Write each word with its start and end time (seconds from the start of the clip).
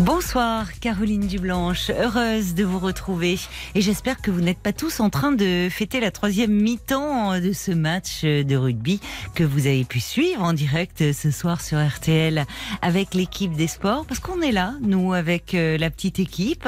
Bonsoir 0.00 0.78
Caroline 0.80 1.26
Dublanche, 1.26 1.90
heureuse 1.90 2.54
de 2.54 2.64
vous 2.64 2.78
retrouver. 2.78 3.38
Et 3.74 3.82
j'espère 3.82 4.22
que 4.22 4.30
vous 4.30 4.40
n'êtes 4.40 4.58
pas 4.58 4.72
tous 4.72 4.98
en 4.98 5.10
train 5.10 5.30
de 5.30 5.68
fêter 5.70 6.00
la 6.00 6.10
troisième 6.10 6.52
mi-temps 6.52 7.38
de 7.38 7.52
ce 7.52 7.70
match 7.70 8.22
de 8.22 8.56
rugby 8.56 8.98
que 9.34 9.44
vous 9.44 9.66
avez 9.66 9.84
pu 9.84 10.00
suivre 10.00 10.42
en 10.42 10.54
direct 10.54 11.12
ce 11.12 11.30
soir 11.30 11.60
sur 11.60 11.78
RTL 11.78 12.46
avec 12.80 13.12
l'équipe 13.12 13.52
des 13.52 13.66
sports. 13.66 14.06
Parce 14.06 14.20
qu'on 14.20 14.40
est 14.40 14.52
là, 14.52 14.72
nous, 14.80 15.12
avec 15.12 15.52
euh, 15.52 15.76
la 15.76 15.90
petite 15.90 16.18
équipe. 16.18 16.66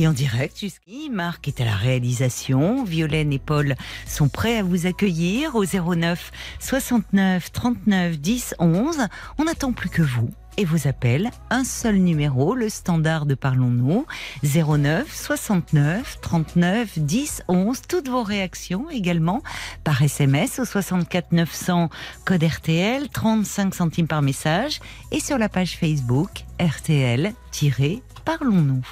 Et 0.00 0.08
en 0.08 0.12
direct 0.12 0.58
jusqu'ici. 0.58 1.08
Marc 1.08 1.46
est 1.46 1.60
à 1.60 1.64
la 1.64 1.76
réalisation, 1.76 2.82
Violaine 2.82 3.32
et 3.32 3.38
Paul 3.38 3.76
sont 4.08 4.28
prêts 4.28 4.58
à 4.58 4.64
vous 4.64 4.86
accueillir 4.86 5.54
au 5.54 5.64
09 5.64 6.32
69 6.58 7.52
39 7.52 8.18
10 8.18 8.54
11. 8.58 8.96
On 9.38 9.44
n'attend 9.44 9.72
plus 9.72 9.88
que 9.88 10.02
vous 10.02 10.30
et 10.56 10.64
vos 10.64 10.88
appels. 10.88 11.30
Un 11.50 11.64
seul 11.64 11.96
numéro, 11.96 12.54
le 12.54 12.68
standard 12.68 13.26
de 13.26 13.34
Parlons-nous, 13.34 14.06
09 14.42 15.12
69 15.12 16.20
39 16.20 16.98
10 16.98 17.42
11. 17.48 17.82
Toutes 17.88 18.08
vos 18.08 18.22
réactions 18.22 18.88
également 18.90 19.42
par 19.84 20.02
SMS 20.02 20.58
au 20.58 20.64
64 20.64 21.32
900 21.32 21.90
code 22.24 22.44
RTL, 22.44 23.08
35 23.08 23.74
centimes 23.74 24.08
par 24.08 24.22
message 24.22 24.80
et 25.10 25.20
sur 25.20 25.38
la 25.38 25.48
page 25.48 25.76
Facebook 25.76 26.44
RTL-Parlons-nous. 26.60 28.82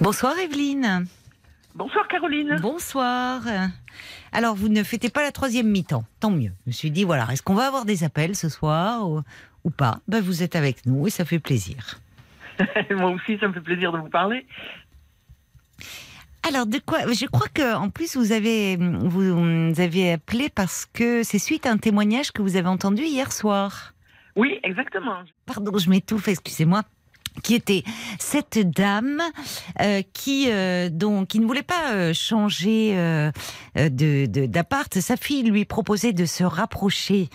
Bonsoir 0.00 0.38
Evelyne. 0.38 1.06
Bonsoir 1.76 2.08
Caroline. 2.08 2.56
Bonsoir. 2.62 3.42
Alors, 4.32 4.54
vous 4.54 4.70
ne 4.70 4.82
fêtez 4.82 5.10
pas 5.10 5.22
la 5.22 5.30
troisième 5.30 5.68
mi-temps, 5.68 6.04
tant 6.20 6.30
mieux. 6.30 6.52
Je 6.64 6.70
me 6.70 6.72
suis 6.72 6.90
dit, 6.90 7.04
voilà, 7.04 7.28
est-ce 7.30 7.42
qu'on 7.42 7.54
va 7.54 7.66
avoir 7.66 7.84
des 7.84 8.02
appels 8.02 8.34
ce 8.34 8.48
soir 8.48 9.06
ou, 9.06 9.20
ou 9.62 9.68
pas? 9.70 10.00
Ben, 10.08 10.22
Vous 10.22 10.42
êtes 10.42 10.56
avec 10.56 10.86
nous 10.86 11.06
et 11.06 11.10
ça 11.10 11.26
fait 11.26 11.38
plaisir. 11.38 12.00
Moi 12.90 13.10
aussi, 13.10 13.36
ça 13.38 13.48
me 13.48 13.52
fait 13.52 13.60
plaisir 13.60 13.92
de 13.92 13.98
vous 13.98 14.08
parler. 14.08 14.46
Alors, 16.48 16.64
de 16.64 16.78
quoi 16.78 17.00
Je 17.12 17.26
crois 17.26 17.48
que 17.52 17.74
en 17.74 17.90
plus 17.90 18.16
vous 18.16 18.32
avez 18.32 18.76
vous 18.78 19.74
avez 19.78 20.12
appelé 20.12 20.48
parce 20.48 20.86
que 20.86 21.22
c'est 21.24 21.38
suite 21.40 21.66
à 21.66 21.72
un 21.72 21.76
témoignage 21.76 22.32
que 22.32 22.40
vous 22.40 22.56
avez 22.56 22.68
entendu 22.68 23.02
hier 23.02 23.32
soir. 23.32 23.92
Oui, 24.34 24.60
exactement. 24.62 25.16
Pardon, 25.44 25.76
je 25.76 25.90
m'étouffe, 25.90 26.28
excusez-moi 26.28 26.84
qui 27.42 27.54
était 27.54 27.82
cette 28.18 28.58
dame 28.58 29.22
euh, 29.80 30.02
qui 30.12 30.46
euh, 30.50 30.88
donc 30.90 31.28
qui 31.28 31.40
ne 31.40 31.46
voulait 31.46 31.62
pas 31.62 31.92
euh, 31.92 32.12
changer 32.14 32.92
euh, 32.96 33.30
de 33.76 34.26
d'appart. 34.46 34.98
Sa 35.00 35.16
fille 35.16 35.42
lui 35.42 35.64
proposait 35.64 36.12
de 36.12 36.24
se 36.26 36.44
rapprocher 36.44 37.28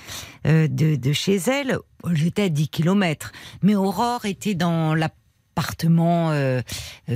euh, 0.48 0.68
de, 0.68 0.96
de 0.96 1.14
chez 1.14 1.36
elle. 1.36 1.78
J'étais 2.14 2.44
à 2.44 2.50
10 2.50 2.70
kilomètres, 2.70 3.32
mais 3.62 3.76
Aurore 3.76 4.26
était 4.26 4.56
dans 4.56 4.96
la 4.96 5.10
appartement 5.52 6.32
euh, 6.32 6.62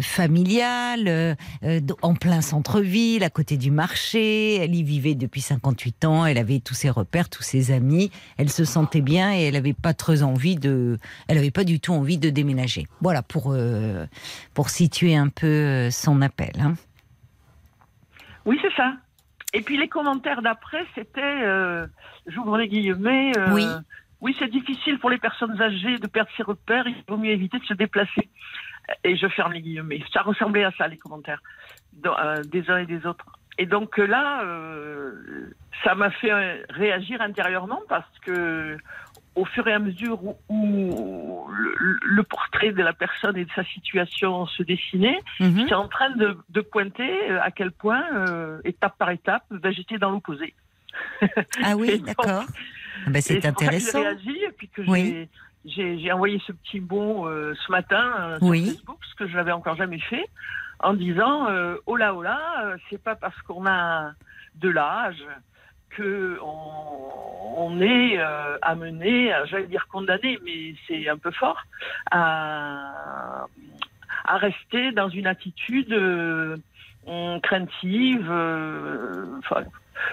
familial, 0.02 1.08
euh, 1.08 1.36
en 2.02 2.16
plein 2.16 2.42
centre-ville, 2.42 3.24
à 3.24 3.30
côté 3.30 3.58
du 3.58 3.72
marché. 3.72 4.56
Elle 4.56 4.76
y 4.76 4.84
vivait 4.84 5.16
depuis 5.16 5.42
58 5.42 6.06
ans. 6.06 6.26
Elle 6.26 6.38
avait 6.38 6.60
tous 6.60 6.74
ses 6.74 6.90
repères, 6.90 7.30
tous 7.30 7.44
ses 7.44 7.72
amis. 7.72 8.12
Elle 8.38 8.50
se 8.50 8.66
sentait 8.66 9.02
bien 9.02 9.34
et 9.34 9.44
elle 9.44 9.54
n'avait 9.54 9.74
pas 9.74 9.94
très 9.94 10.22
envie 10.22 10.58
de. 10.58 10.98
Elle 11.28 11.38
n'avait 11.38 11.52
pas 11.52 11.64
du 11.64 11.80
tout 11.80 11.94
envie 11.94 12.18
de 12.18 12.30
déménager. 12.30 12.88
Voilà 13.02 13.22
pour 13.22 13.54
euh, 13.54 14.06
pour 14.54 14.70
situer 14.70 15.16
un 15.16 15.30
peu 15.30 15.90
son 15.92 16.22
appel. 16.22 16.54
Hein. 16.60 16.74
Oui, 18.46 18.60
c'est 18.62 18.76
ça. 18.76 18.94
Et 19.54 19.62
puis 19.62 19.78
les 19.78 19.88
commentaires 19.88 20.42
d'après, 20.42 20.86
c'était, 20.94 21.22
euh, 21.22 21.88
j'ouvre 22.28 22.58
les 22.58 22.68
guillemets. 22.68 23.32
oui. 23.52 23.66
Oui, 24.22 24.36
c'est 24.40 24.50
difficile 24.50 25.00
pour 25.00 25.10
les 25.10 25.18
personnes 25.18 25.62
âgées 25.62 25.98
de 25.98 26.08
perdre 26.08 26.30
ses 26.38 26.44
repères. 26.44 26.88
Il 26.88 27.04
vaut 27.08 27.18
mieux 27.18 27.32
éviter 27.32 27.60
de 27.60 27.66
se 27.66 27.74
déplacer. 27.74 28.30
Et 29.04 29.16
je 29.18 29.28
ferme 29.28 29.54
les 29.54 29.62
guillemets. 29.62 30.04
Ça 30.14 30.22
ressemblait 30.22 30.64
à 30.64 30.72
ça, 30.78 30.88
les 30.88 30.98
commentaires 30.98 31.42
euh, 32.06 32.44
des 32.44 32.70
uns 32.70 32.78
et 32.78 32.86
des 32.86 33.06
autres. 33.06 33.26
Et 33.58 33.66
donc 33.66 33.98
là, 33.98 34.44
euh, 34.44 35.50
ça 35.84 35.96
m'a 35.96 36.12
fait 36.12 36.32
réagir 36.70 37.22
intérieurement 37.22 37.82
parce 37.88 38.20
que 38.20 38.78
au 39.36 39.46
fur 39.46 39.68
et 39.68 39.74
à 39.74 39.80
mesure 39.80 40.24
où, 40.24 40.38
où 40.50 41.48
le, 41.50 41.98
le, 42.02 42.24
portrait 42.24 42.72
de 42.72 42.82
la 42.82 42.94
personne 42.94 43.36
et 43.38 43.46
de 43.46 43.52
sa 43.54 43.64
situation 43.66 44.46
se 44.46 44.64
dessinait, 44.64 45.20
Mhm. 45.40 45.60
j'étais 45.60 45.74
en 45.74 45.88
train 45.90 46.10
de, 46.12 46.38
de 46.50 46.62
pointer 46.62 47.30
à 47.32 47.52
quel 47.52 47.72
point, 47.72 48.04
euh, 48.14 48.60
étape 48.64 48.98
par 48.98 49.10
étape, 49.10 49.44
ben, 49.52 49.74
j'étais 49.74 49.98
dans 49.98 50.10
l'opposé. 50.10 50.54
Ah 51.64 51.76
oui, 51.76 52.00
d'accord. 52.06 52.46
Ah 53.06 53.10
ben, 53.10 53.16
et 53.18 53.22
c'est 53.22 53.46
intéressant. 53.46 54.00
J'ai 54.00 54.04
réagi 54.08 54.44
et 54.48 54.52
puis 54.52 54.70
que 54.70 54.82
Oui. 54.88 55.28
j'ai- 55.66 56.12
envoyé 56.12 56.40
ce 56.46 56.52
petit 56.52 56.80
mot 56.80 57.28
euh, 57.28 57.54
ce 57.66 57.72
matin 57.72 58.14
euh, 58.20 58.38
sur 58.40 58.48
Oui. 58.48 58.66
Facebook, 58.72 59.00
ce 59.10 59.16
que 59.16 59.28
je 59.28 59.36
n'avais 59.36 59.52
encore 59.52 59.76
jamais 59.76 60.00
fait, 60.00 60.26
en 60.80 60.94
disant 60.94 61.48
euh, 61.50 61.76
oh 61.86 61.96
là 61.96 62.14
oh 62.14 62.22
là, 62.22 62.40
euh, 62.66 62.78
c'est 62.90 63.02
pas 63.02 63.16
parce 63.16 63.40
qu'on 63.44 63.66
a 63.66 64.12
de 64.56 64.70
l'âge 64.70 65.24
que 65.90 66.38
on, 66.44 67.70
on 67.70 67.82
est 67.82 68.20
euh, 68.20 68.58
amené, 68.62 69.32
j'allais 69.46 69.68
dire 69.68 69.88
condamné, 69.88 70.38
mais 70.44 70.76
c'est 70.88 71.08
un 71.10 71.18
peu 71.18 71.32
fort, 71.32 71.62
à, 72.12 73.46
à 74.26 74.38
rester 74.38 74.92
dans 74.92 75.10
une 75.10 75.28
attitude 75.28 75.90
craintive. 77.44 78.32
enfin, 79.40 79.64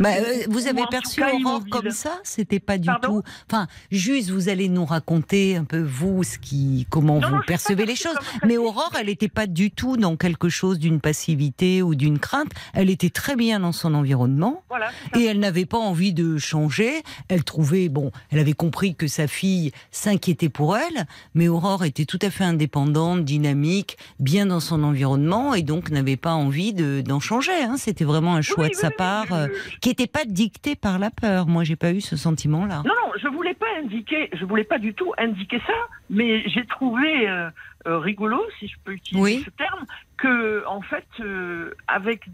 Bah, 0.00 0.10
euh, 0.16 0.44
vous 0.48 0.65
Ou 0.66 0.69
avez 0.69 0.82
perçu 0.91 1.22
Aurore 1.22 1.65
comme 1.70 1.91
ça 1.91 2.19
C'était 2.25 2.60
pas 2.60 2.78
du 2.78 2.87
Pardon 2.87 3.20
tout. 3.20 3.22
Enfin, 3.50 3.66
juste, 3.91 4.31
vous 4.31 4.48
allez 4.48 4.69
nous 4.69 4.84
raconter 4.87 5.56
un 5.56 5.65
peu 5.65 5.81
vous, 5.82 6.22
ce 6.25 6.38
qui, 6.38 6.87
comment 6.91 7.19
Non, 7.20 7.28
vous 7.28 7.34
non, 7.37 7.43
percevez 7.47 7.84
les 7.84 7.97
choses. 7.97 8.16
Mais. 8.47 8.56
Aurore, 8.56 8.93
elle 8.98 9.06
n'était 9.06 9.28
pas 9.28 9.47
du 9.47 9.70
tout 9.70 9.97
dans 9.97 10.16
quelque 10.16 10.48
chose 10.48 10.78
d'une 10.78 11.00
passivité 11.00 11.82
ou 11.82 11.94
d'une 11.94 12.19
crainte. 12.19 12.50
Elle 12.75 12.91
était 12.91 13.10
très 13.10 13.34
bien 13.37 13.60
dans 13.60 13.72
son 13.72 13.93
environnement. 13.94 14.62
voilà. 14.69 14.91
Et 15.16 15.25
elle 15.25 15.41
n'avait 15.41 15.66
pas 15.66 15.78
envie 15.78 16.12
de 16.12 16.38
changer. 16.38 17.03
Elle 17.28 17.43
trouvait, 17.44 17.88
bon, 17.88 18.12
elle 18.31 18.38
avait 18.38 18.53
compris 18.53 18.94
que 18.94 19.06
sa 19.09 19.26
fille 19.26 19.72
s'inquiétait 19.91 20.49
pour 20.49 20.76
elle, 20.76 21.06
mais 21.34 21.49
Aurore 21.49 21.84
était 21.84 22.04
tout 22.04 22.19
à 22.22 22.31
fait 22.31 22.44
indépendante, 22.44 23.25
dynamique, 23.25 23.99
bien 24.20 24.47
dans 24.47 24.60
son 24.60 24.84
environnement, 24.84 25.54
et 25.54 25.62
donc 25.62 25.91
n'avait 25.91 26.16
pas 26.16 26.32
envie 26.34 26.72
de- 26.72 27.03
d'en 27.04 27.20
changer. 27.20 27.53
hein. 27.62 27.75
C'était 27.76 28.04
vraiment 28.04 28.37
un 28.37 28.43
choix 28.43 28.64
Oui, 28.64 28.70
de 28.70 28.75
oui, 28.76 28.81
sa 28.81 28.88
oui, 28.88 28.94
part, 28.97 29.26
je- 29.28 29.72
qui 29.81 29.88
n'était 29.91 30.06
pas 30.06 30.25
dicté 30.25 30.77
par 30.77 30.99
la 30.99 31.10
peur. 31.10 31.47
Moi, 31.47 31.65
j'ai 31.65 31.77
pas 31.77 31.93
eu 31.93 32.00
ce 32.00 32.16
sentiment-là. 32.16 32.83
Non, 32.84 32.94
non, 33.06 33.12
je 33.21 33.28
voulais 33.28 33.55
pas 33.55 33.66
indiquer, 33.83 34.28
je 34.33 34.44
voulais 34.44 34.65
pas 34.65 34.78
du 34.78 34.94
tout 34.94 35.12
indiquer 35.19 35.60
ça, 35.66 35.72
mais 36.10 36.49
j'ai 36.49 36.65
trouvé 36.66 37.28
euh, 37.28 37.50
euh, 37.87 37.99
rigolo, 37.99 38.41
si 38.59 38.69
je 38.69 38.77
peux 38.84 38.93
utiliser 38.93 39.22
Oui. 39.22 39.43
ce 39.44 39.50
terme, 39.50 39.84
que 40.16 40.65
en 40.66 40.82
fait, 40.82 41.06
euh, 41.21 41.75
avec 41.88 42.25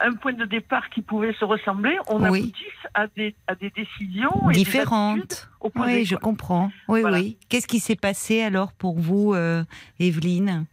un 0.00 0.14
point 0.14 0.32
de 0.32 0.44
départ 0.44 0.90
qui 0.90 1.00
pouvait 1.00 1.32
se 1.34 1.44
ressembler, 1.44 1.96
on 2.08 2.20
Oui. 2.28 2.40
aboutisse 2.40 2.66
à 2.94 3.06
des, 3.06 3.34
à 3.46 3.54
des 3.54 3.70
décisions 3.70 4.30
et 4.50 4.54
des 4.54 4.60
attitudes 4.60 4.64
Différente. 4.64 5.48
opposées, 5.60 5.98
Oui, 5.98 6.04
je 6.04 6.16
comprends. 6.16 6.72
Oui, 6.88 7.02
Voilà. 7.02 7.18
oui. 7.18 7.36
Qu'est-ce 7.48 7.68
qui 7.68 7.78
s'est 7.78 7.94
passé 7.96 8.42
alors 8.42 8.72
pour 8.72 8.98
vous, 8.98 9.32
euh, 9.34 9.62
Evelyne? 10.00 10.64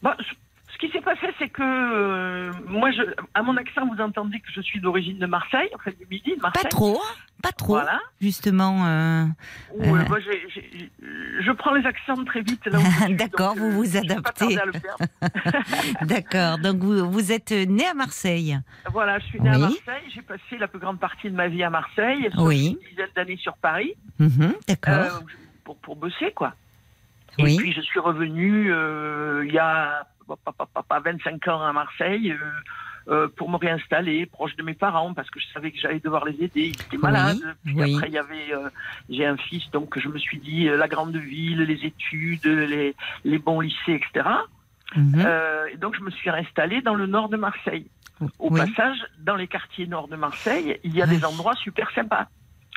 Bah, 0.00 0.16
je- 0.20 0.34
c'est 1.38 1.48
que 1.48 1.62
euh, 1.62 2.52
moi, 2.66 2.90
je, 2.90 3.02
à 3.34 3.42
mon 3.42 3.56
accent, 3.56 3.86
vous 3.86 4.00
entendez 4.02 4.40
que 4.40 4.48
je 4.54 4.60
suis 4.60 4.80
d'origine 4.80 5.18
de 5.18 5.26
Marseille, 5.26 5.68
en 5.74 5.78
fait 5.78 5.96
du 5.98 6.06
Midi, 6.10 6.36
de 6.36 6.40
Marseille. 6.40 6.62
Pas 6.62 6.68
trop, 6.68 6.96
hein 6.96 7.14
pas 7.42 7.52
trop. 7.52 7.74
Voilà. 7.74 8.00
Justement. 8.20 8.84
euh, 8.86 9.24
Où, 9.74 9.94
Euh. 9.96 10.04
je 11.40 11.52
prends 11.52 11.72
les 11.72 11.86
accents 11.86 12.24
très 12.24 12.42
vite. 12.42 12.68
D'accord, 13.10 13.54
vous 13.56 13.70
vous 13.70 13.96
adaptez. 13.96 14.58
D'accord. 16.02 16.58
Donc 16.58 16.78
vous, 16.78 17.10
vous 17.10 17.32
êtes 17.32 17.50
né 17.52 17.86
à 17.86 17.94
Marseille. 17.94 18.58
Voilà, 18.92 19.18
je 19.20 19.26
suis 19.26 19.40
née 19.40 19.50
à. 19.50 19.58
Marseille. 19.58 20.10
J'ai 20.14 20.22
passé 20.22 20.58
la 20.58 20.68
plus 20.68 20.78
grande 20.80 20.98
partie 20.98 21.30
de 21.30 21.36
ma 21.36 21.48
vie 21.48 21.62
à 21.62 21.70
Marseille. 21.70 22.28
Oui. 22.38 22.76
Une 22.82 22.88
dizaine 22.90 23.08
d'années 23.14 23.36
sur 23.36 23.56
Paris. 23.58 23.94
Mhm, 24.18 24.54
D'accord. 24.66 25.22
pour, 25.64 25.76
pour 25.78 25.96
bosser, 25.96 26.32
quoi. 26.32 26.54
Et 27.38 27.44
oui. 27.44 27.56
puis, 27.56 27.72
je 27.72 27.80
suis 27.82 28.00
revenue 28.00 28.72
il 29.46 29.52
y 29.52 29.58
a 29.58 30.06
pas, 30.36 30.52
pas, 30.52 30.66
pas, 30.66 30.82
pas 30.82 31.00
25 31.00 31.48
ans 31.48 31.62
à 31.62 31.72
Marseille. 31.72 32.32
euh, 32.32 32.36
euh, 33.10 33.26
pour 33.26 33.48
me 33.48 33.56
réinstaller 33.56 34.26
proche 34.26 34.54
de 34.56 34.62
mes 34.62 34.74
parents 34.74 35.14
parce 35.14 35.30
que 35.30 35.40
je 35.40 35.46
savais 35.54 35.70
que 35.70 35.78
j'allais 35.78 35.98
devoir 35.98 36.26
les 36.26 36.34
aider. 36.44 36.74
Ils 36.76 36.82
étaient 36.82 36.98
malades. 36.98 37.38
Puis 37.64 37.74
oui. 37.74 37.94
après, 37.94 38.08
il 38.08 38.12
y 38.12 38.18
avait, 38.18 38.52
euh, 38.52 38.68
j'ai 39.08 39.24
un 39.24 39.38
fils, 39.38 39.62
donc 39.70 39.98
je 39.98 40.08
me 40.08 40.18
suis 40.18 40.36
dit 40.38 40.68
euh, 40.68 40.76
la 40.76 40.88
grande 40.88 41.16
ville, 41.16 41.62
les 41.62 41.86
études, 41.86 42.44
les, 42.44 42.94
les 43.24 43.38
bons 43.38 43.60
lycées, 43.60 43.94
etc. 43.94 44.28
Mhm. 44.94 45.26
Et 45.72 45.76
donc, 45.78 45.96
je 45.96 46.02
me 46.02 46.10
suis 46.10 46.28
installée 46.28 46.82
dans 46.82 46.94
le 46.94 47.06
nord 47.06 47.30
de 47.30 47.38
Marseille. 47.38 47.86
Au 48.38 48.50
Oui. 48.50 48.60
passage, 48.60 48.98
dans 49.20 49.36
les 49.36 49.46
quartiers 49.46 49.86
nord 49.86 50.08
de 50.08 50.16
Marseille, 50.16 50.78
il 50.84 50.94
y 50.94 51.00
a 51.00 51.06
des 51.06 51.24
endroits 51.24 51.54
super 51.54 51.90
sympas, 51.92 52.26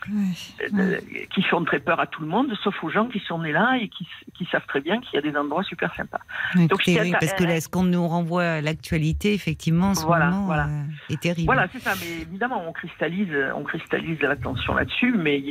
euh, 0.09 0.99
qui 1.33 1.41
font 1.43 1.63
très 1.63 1.79
peur 1.79 1.99
à 1.99 2.07
tout 2.07 2.21
le 2.21 2.27
monde, 2.27 2.53
sauf 2.63 2.83
aux 2.83 2.89
gens 2.89 3.07
qui 3.07 3.19
sont 3.19 3.39
nés 3.39 3.51
là 3.51 3.77
et 3.79 3.87
qui, 3.87 4.07
qui 4.33 4.45
savent 4.51 4.65
très 4.67 4.81
bien 4.81 4.99
qu'il 4.99 5.15
y 5.15 5.17
a 5.17 5.21
des 5.21 5.37
endroits 5.37 5.63
super 5.63 5.93
sympas. 5.95 6.19
Donc, 6.55 6.81
oui, 6.87 7.11
parce 7.19 7.33
que 7.33 7.43
là, 7.43 7.59
ce 7.61 7.69
qu'on 7.69 7.83
nous 7.83 8.07
renvoie 8.07 8.43
à 8.43 8.61
l'actualité, 8.61 9.33
effectivement, 9.33 9.89
en 9.89 9.95
ce 9.95 10.05
Voilà, 10.05 10.27
moment, 10.27 10.45
voilà. 10.45 10.67
euh, 10.67 11.13
est 11.13 11.21
terrible. 11.21 11.45
Voilà, 11.45 11.67
c'est 11.71 11.79
ça. 11.79 11.93
Mais 12.01 12.21
évidemment, 12.21 12.63
on 12.67 12.71
cristallise, 12.73 13.33
on 13.55 13.63
cristallise 13.63 14.19
l'attention 14.21 14.73
là-dessus. 14.75 15.13
Mais 15.17 15.41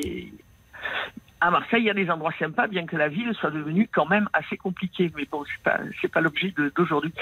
à 1.40 1.50
Marseille, 1.50 1.82
il 1.82 1.86
y 1.86 1.90
a 1.90 1.94
des 1.94 2.10
endroits 2.10 2.34
sympas, 2.38 2.66
bien 2.66 2.84
que 2.86 2.96
la 2.96 3.08
ville 3.08 3.32
soit 3.34 3.50
devenue 3.50 3.88
quand 3.92 4.06
même 4.06 4.28
assez 4.32 4.56
compliquée. 4.56 5.10
Mais 5.16 5.26
bon, 5.30 5.44
c'est 5.46 5.62
pas, 5.62 5.80
c'est 6.00 6.08
pas 6.12 6.20
l'objet 6.20 6.52
d'aujourd'hui. 6.76 7.12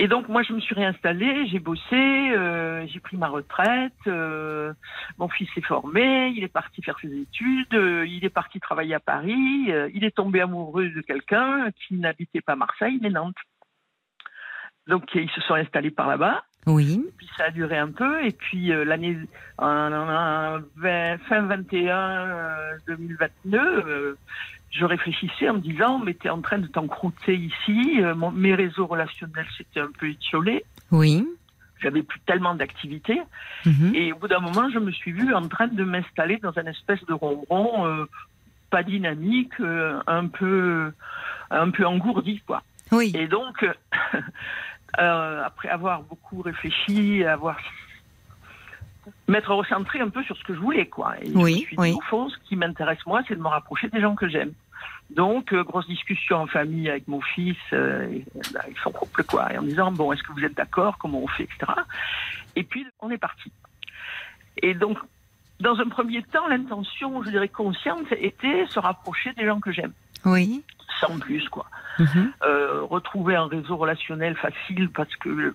Et 0.00 0.08
donc, 0.08 0.28
moi, 0.28 0.42
je 0.42 0.52
me 0.52 0.60
suis 0.60 0.74
réinstallée, 0.74 1.46
j'ai 1.46 1.60
bossé, 1.60 1.82
euh, 1.94 2.84
j'ai 2.88 2.98
pris 2.98 3.16
ma 3.16 3.28
retraite. 3.28 3.92
euh, 4.08 4.72
mon 5.18 5.28
fils 5.28 5.48
est 5.56 5.64
formé, 5.64 6.32
il 6.36 6.42
est 6.42 6.48
parti 6.48 6.82
faire 6.82 6.98
ses 7.00 7.16
études, 7.16 7.74
euh, 7.74 8.04
il 8.06 8.24
est 8.24 8.30
parti 8.30 8.58
travailler 8.58 8.94
à 8.94 9.00
Paris. 9.00 9.66
euh, 9.68 9.88
il 9.94 10.02
est 10.04 10.14
tombé 10.16 10.40
amoureux 10.40 10.88
de 10.88 11.00
quelqu'un 11.00 11.70
qui 11.86 11.94
n'habitait 11.94 12.40
pas 12.40 12.56
Marseille, 12.56 12.98
mais 13.00 13.10
Nantes. 13.10 13.36
Donc, 14.88 15.14
ils 15.14 15.30
se 15.30 15.40
sont 15.42 15.54
installés 15.54 15.90
par 15.92 16.08
là-bas 16.08 16.42
Oui. 16.66 17.06
puis 17.16 17.28
ça 17.36 17.44
a 17.44 17.50
duré 17.50 17.78
un 17.78 17.90
peu 17.90 18.22
et 18.24 18.32
puis 18.32 18.70
euh, 18.72 18.84
l'année 18.84 19.16
fin 19.58 21.40
21 21.42 21.96
euh, 21.96 22.76
2029 22.88 23.62
euh, 23.86 24.14
je 24.74 24.84
réfléchissais 24.84 25.48
en 25.48 25.54
me 25.54 25.60
disant 25.60 25.98
mais 25.98 26.14
t'es 26.14 26.28
en 26.28 26.40
train 26.42 26.58
de 26.58 26.66
t'encrouter 26.66 27.36
ici 27.36 28.00
euh, 28.02 28.14
mon- 28.14 28.32
mes 28.32 28.54
réseaux 28.54 28.86
relationnels 28.86 29.46
s'étaient 29.56 29.80
un 29.80 29.90
peu 29.98 30.08
étiolés 30.10 30.64
Oui. 30.90 31.26
j'avais 31.80 32.02
plus 32.02 32.20
tellement 32.26 32.54
d'activités 32.54 33.20
Mhm. 33.64 33.92
et 33.94 34.12
au 34.12 34.16
bout 34.16 34.28
d'un 34.28 34.40
moment 34.40 34.68
je 34.70 34.78
me 34.80 34.90
suis 34.90 35.12
vue 35.12 35.32
en 35.34 35.46
train 35.48 35.68
de 35.68 35.84
m'installer 35.84 36.38
dans 36.38 36.56
un 36.58 36.66
espèce 36.66 37.02
de 37.06 37.12
ronron 37.14 37.86
euh, 37.86 38.04
pas 38.70 38.82
dynamique 38.82 39.52
euh, 39.60 40.00
un 40.08 40.26
peu 40.26 40.92
un 41.50 41.70
peu 41.70 41.86
engourdi 41.86 42.42
quoi 42.46 42.62
Oui. 42.90 43.12
et 43.14 43.28
donc, 43.28 43.56
euh, 44.98 45.42
après 45.44 45.68
avoir 45.68 46.02
beaucoup 46.02 46.42
réfléchi, 46.42 47.24
avoir 47.24 47.56
m'être 49.28 49.52
recentré 49.54 50.00
un 50.00 50.08
peu 50.08 50.22
sur 50.24 50.36
ce 50.36 50.44
que 50.44 50.54
je 50.54 50.58
voulais, 50.60 50.86
quoi. 50.86 51.14
Et 51.20 51.26
je 51.26 51.36
Oui, 51.36 51.52
me 51.54 51.58
suis 51.58 51.76
dit, 51.76 51.82
oui. 51.82 51.92
au 51.92 52.00
fond, 52.02 52.28
ce 52.30 52.36
qui 52.48 52.56
m'intéresse 52.56 53.04
moi, 53.06 53.22
c'est 53.28 53.34
de 53.36 53.40
me 53.40 53.48
rapprocher 53.48 53.88
des 53.88 54.00
gens 54.00 54.14
que 54.14 54.28
j'aime. 54.28 54.52
Donc, 55.10 55.52
euh, 55.52 55.62
grosse 55.62 55.86
discussion 55.86 56.38
en 56.38 56.46
famille 56.46 56.88
avec 56.88 57.06
mon 57.08 57.20
fils, 57.20 57.56
euh, 57.72 58.08
et, 58.10 58.24
euh, 58.36 58.58
avec 58.60 58.76
son 58.78 58.90
couple, 58.90 59.22
quoi, 59.24 59.52
et 59.52 59.58
en 59.58 59.62
disant 59.62 59.92
bon, 59.92 60.12
est-ce 60.12 60.22
que 60.22 60.32
vous 60.32 60.44
êtes 60.44 60.54
d'accord, 60.56 60.98
comment 60.98 61.22
on 61.22 61.28
fait, 61.28 61.44
etc. 61.44 61.72
Et 62.56 62.62
puis, 62.64 62.86
on 63.00 63.10
est 63.10 63.18
parti. 63.18 63.52
Et 64.62 64.74
donc, 64.74 64.98
dans 65.60 65.78
un 65.78 65.88
premier 65.88 66.22
temps, 66.22 66.48
l'intention, 66.48 67.22
je 67.22 67.30
dirais 67.30 67.48
consciente, 67.48 68.06
était 68.12 68.66
se 68.68 68.78
rapprocher 68.80 69.32
des 69.34 69.44
gens 69.44 69.60
que 69.60 69.72
j'aime, 69.72 69.92
Oui. 70.24 70.62
sans 71.00 71.18
plus, 71.18 71.48
quoi 71.48 71.66
Mhm. 72.00 72.32
euh, 72.42 72.82
retrouver 72.82 73.36
un 73.36 73.46
réseau 73.46 73.76
relationnel 73.76 74.34
facile 74.36 74.90
parce 74.90 75.14
que 75.16 75.54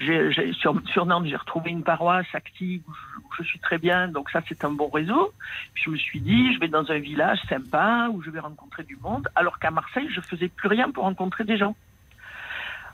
j'ai, 0.00 0.32
j'ai- 0.32 0.52
sur, 0.54 0.74
sur 0.92 1.06
Nantes, 1.06 1.26
j'ai 1.26 1.36
retrouvé 1.36 1.70
une 1.70 1.82
paroisse 1.84 2.26
active 2.34 2.82
où 2.88 2.92
je, 2.94 3.18
où 3.20 3.28
je 3.38 3.42
suis 3.44 3.58
très 3.60 3.78
bien, 3.78 4.08
donc 4.08 4.30
ça 4.30 4.40
c'est 4.48 4.64
un 4.64 4.70
bon 4.70 4.88
réseau. 4.88 5.32
Puis 5.74 5.84
je 5.86 5.90
me 5.90 5.96
suis 5.96 6.20
dit, 6.20 6.52
je 6.54 6.60
vais 6.60 6.68
dans 6.68 6.90
un 6.90 6.98
village 6.98 7.38
sympa 7.48 8.08
où 8.12 8.22
je 8.22 8.30
vais 8.30 8.40
rencontrer 8.40 8.82
du 8.84 8.96
monde, 8.96 9.28
alors 9.34 9.58
qu'à 9.58 9.70
Marseille, 9.70 10.08
je 10.10 10.20
faisais 10.20 10.48
plus 10.48 10.68
rien 10.68 10.90
pour 10.90 11.04
rencontrer 11.04 11.44
des 11.44 11.56
gens. 11.56 11.74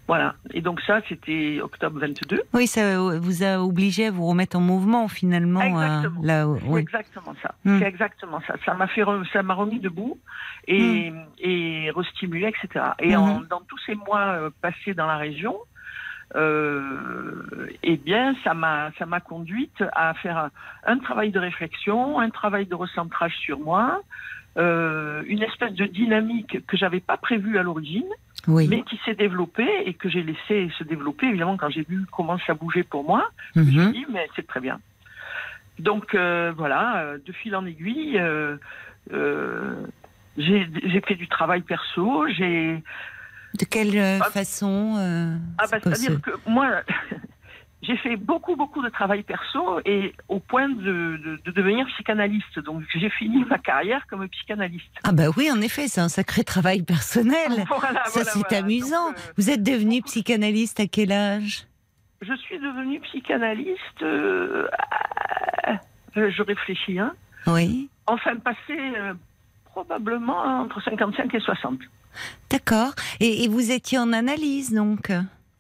Voilà. 0.09 0.35
Et 0.53 0.61
donc 0.61 0.81
ça, 0.81 1.01
c'était 1.09 1.61
octobre 1.63 2.01
22. 2.01 2.43
Oui, 2.53 2.67
ça 2.67 2.81
euh, 2.81 3.21
vous 3.21 3.45
a 3.45 3.61
obligé 3.61 4.07
à 4.07 4.11
vous 4.11 4.27
remettre 4.27 4.57
en 4.57 4.61
mouvement 4.61 5.07
finalement. 5.07 5.61
euh, 5.61 5.67
Exactement. 5.99 6.21
là, 6.25 6.49
oui. 6.49 6.81
exactement 6.81 7.35
ça. 7.41 7.55
Hmm. 7.65 7.79
C'est 7.79 7.85
exactement 7.87 8.41
ça. 8.47 8.55
Ça 8.67 8.75
m'a 8.75 8.89
fait, 8.89 9.03
re- 9.03 9.25
ça 9.33 9.45
m'a 9.45 9.55
remis 9.55 9.79
debout 9.79 10.19
et, 10.67 11.13
et 11.39 11.93
restimulé, 11.95 12.49
etc. 12.49 12.87
Et 12.99 13.15
en- 13.15 13.39
Mhm. 13.41 13.47
dans 13.49 13.61
tous 13.61 13.79
ces 13.87 13.95
mois 13.95 14.21
euh, 14.33 14.51
passés 14.61 14.95
dans 14.95 15.07
la 15.07 15.17
région, 15.17 15.57
eh 16.37 17.97
bien, 17.97 18.35
ça 18.45 18.55
m'a, 18.55 18.91
ça 18.99 19.07
m'a 19.07 19.21
conduite 19.21 19.83
à 19.95 20.15
faire 20.15 20.39
un, 20.39 20.51
un 20.85 20.99
travail 20.99 21.31
de 21.31 21.39
réflexion, 21.39 22.19
un 22.21 22.31
travail 22.31 22.67
de 22.67 22.75
recentrage 22.75 23.37
sur 23.37 23.59
moi, 23.59 24.01
euh, 24.59 25.23
une 25.27 25.43
espèce 25.43 25.73
de 25.75 25.87
dynamique 25.87 26.65
que 26.67 26.77
j'avais 26.77 27.01
pas 27.01 27.17
prévue 27.17 27.59
à 27.59 27.63
l'origine, 27.63 28.09
Oui. 28.49 28.67
mais 28.69 28.83
qui 28.83 28.99
s'est 29.05 29.15
développée 29.15 29.71
et 29.87 29.95
que 29.95 30.09
j'ai 30.09 30.23
laissé 30.23 30.71
se 30.79 30.85
développer. 30.85 31.27
Évidemment, 31.27 31.57
quand 31.57 31.71
j'ai 31.71 31.83
vu 31.83 32.05
comment 32.13 32.39
ça 32.47 32.55
bougeait 32.55 32.83
pour 32.85 33.05
moi, 33.05 33.29
je 33.55 33.61
me 33.61 33.71
suis 33.71 33.79
Mhm. 33.81 33.93
dit, 33.93 34.07
mais 34.11 34.29
c'est 34.37 34.47
très 34.47 34.61
bien. 34.61 34.81
Donc 35.79 36.15
euh, 36.15 36.53
voilà, 36.57 36.99
euh, 36.99 37.19
de 37.25 37.33
fil 37.33 37.57
en 37.57 37.65
aiguille, 37.65 38.19
euh, 38.19 38.57
euh, 39.13 39.87
j'ai 40.37 40.69
j'ai 40.85 41.01
fait 41.01 41.15
du 41.15 41.27
travail 41.27 41.63
perso. 41.63 42.27
J'ai 42.29 42.83
De 43.59 43.65
quelle 43.65 43.97
euh, 43.99 44.19
Ah. 44.23 44.31
façon 44.31 44.95
euh, 44.99 45.37
ah 45.59 45.65
bah, 45.71 45.79
c'est-à-dire 45.83 46.13
ce- 46.13 46.17
que 46.19 46.31
moi, 46.47 46.83
j'ai 47.83 47.97
fait 47.97 48.17
beaucoup 48.17 48.55
beaucoup 48.55 48.83
de 48.83 48.89
travail 48.91 49.23
perso 49.25 49.81
et 49.85 50.15
au 50.29 50.39
point 50.39 50.69
de, 50.69 51.19
de- 51.25 51.41
de 51.45 51.51
devenir 51.51 51.85
psychanalyste. 51.89 52.61
Donc 52.61 52.83
j'ai 52.95 53.11
fini 53.11 53.45
ma 53.47 53.59
carrière 53.59 54.07
comme 54.09 54.29
psychanalyste. 54.29 54.93
Ah 55.03 55.13
bah 55.13 55.25
oui, 55.37 55.51
en 55.51 55.61
effet, 55.61 55.89
c'est 55.89 56.01
un 56.01 56.09
sacré 56.09 56.45
travail 56.45 56.83
personnel. 56.83 57.65
Voilà, 57.69 58.05
Ça, 58.05 58.11
voilà, 58.15 58.31
c'est 58.31 58.39
voilà. 58.39 58.59
amusant. 58.65 59.07
Donc, 59.09 59.19
euh, 59.19 59.33
Vous 59.37 59.51
êtes 59.51 59.63
devenu 59.63 60.03
psychanalyste 60.03 60.79
à 60.81 60.87
quel 60.87 61.11
âge? 61.11 61.67
Je 62.23 62.35
suis 62.35 62.59
devenue 62.59 63.01
psychanalyste. 63.01 64.03
euh, 64.03 64.69
je 66.17 66.43
réfléchis, 66.43 66.99
hein. 66.99 67.15
Oui. 67.47 67.89
Enfin, 68.07 68.37
passé 68.37 68.59
euh, 68.79 69.15
probablement 69.67 70.39
entre 70.63 70.83
55 70.83 71.35
et 71.35 71.41
60. 71.41 71.79
D'accord. 72.51 72.93
Et, 73.21 73.45
et 73.45 73.49
vous 73.49 73.71
étiez 73.71 73.99
en 73.99 74.13
analyse, 74.13 74.73
donc 74.75 75.11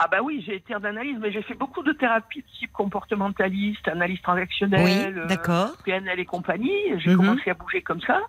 Ah 0.02 0.08
bah 0.10 0.18
oui, 0.22 0.42
j'ai 0.46 0.56
été 0.56 0.74
en 0.74 0.82
analyse, 0.84 1.16
mais 1.20 1.30
j'ai 1.32 1.42
fait 1.42 1.54
beaucoup 1.54 1.82
de 1.82 1.92
thérapies 1.92 2.40
de 2.40 2.58
type 2.58 2.72
comportementaliste, 2.72 3.86
analyse 3.88 4.20
transactionnelle, 4.22 5.18
euh, 5.18 5.26
d'accord. 5.26 5.76
PNL 5.84 6.18
et 6.18 6.24
compagnie. 6.26 6.72
J'ai 6.98 7.10
Mhm. 7.10 7.16
commencé 7.18 7.50
à 7.50 7.54
bouger 7.54 7.82
comme 7.82 8.00
ça. 8.00 8.20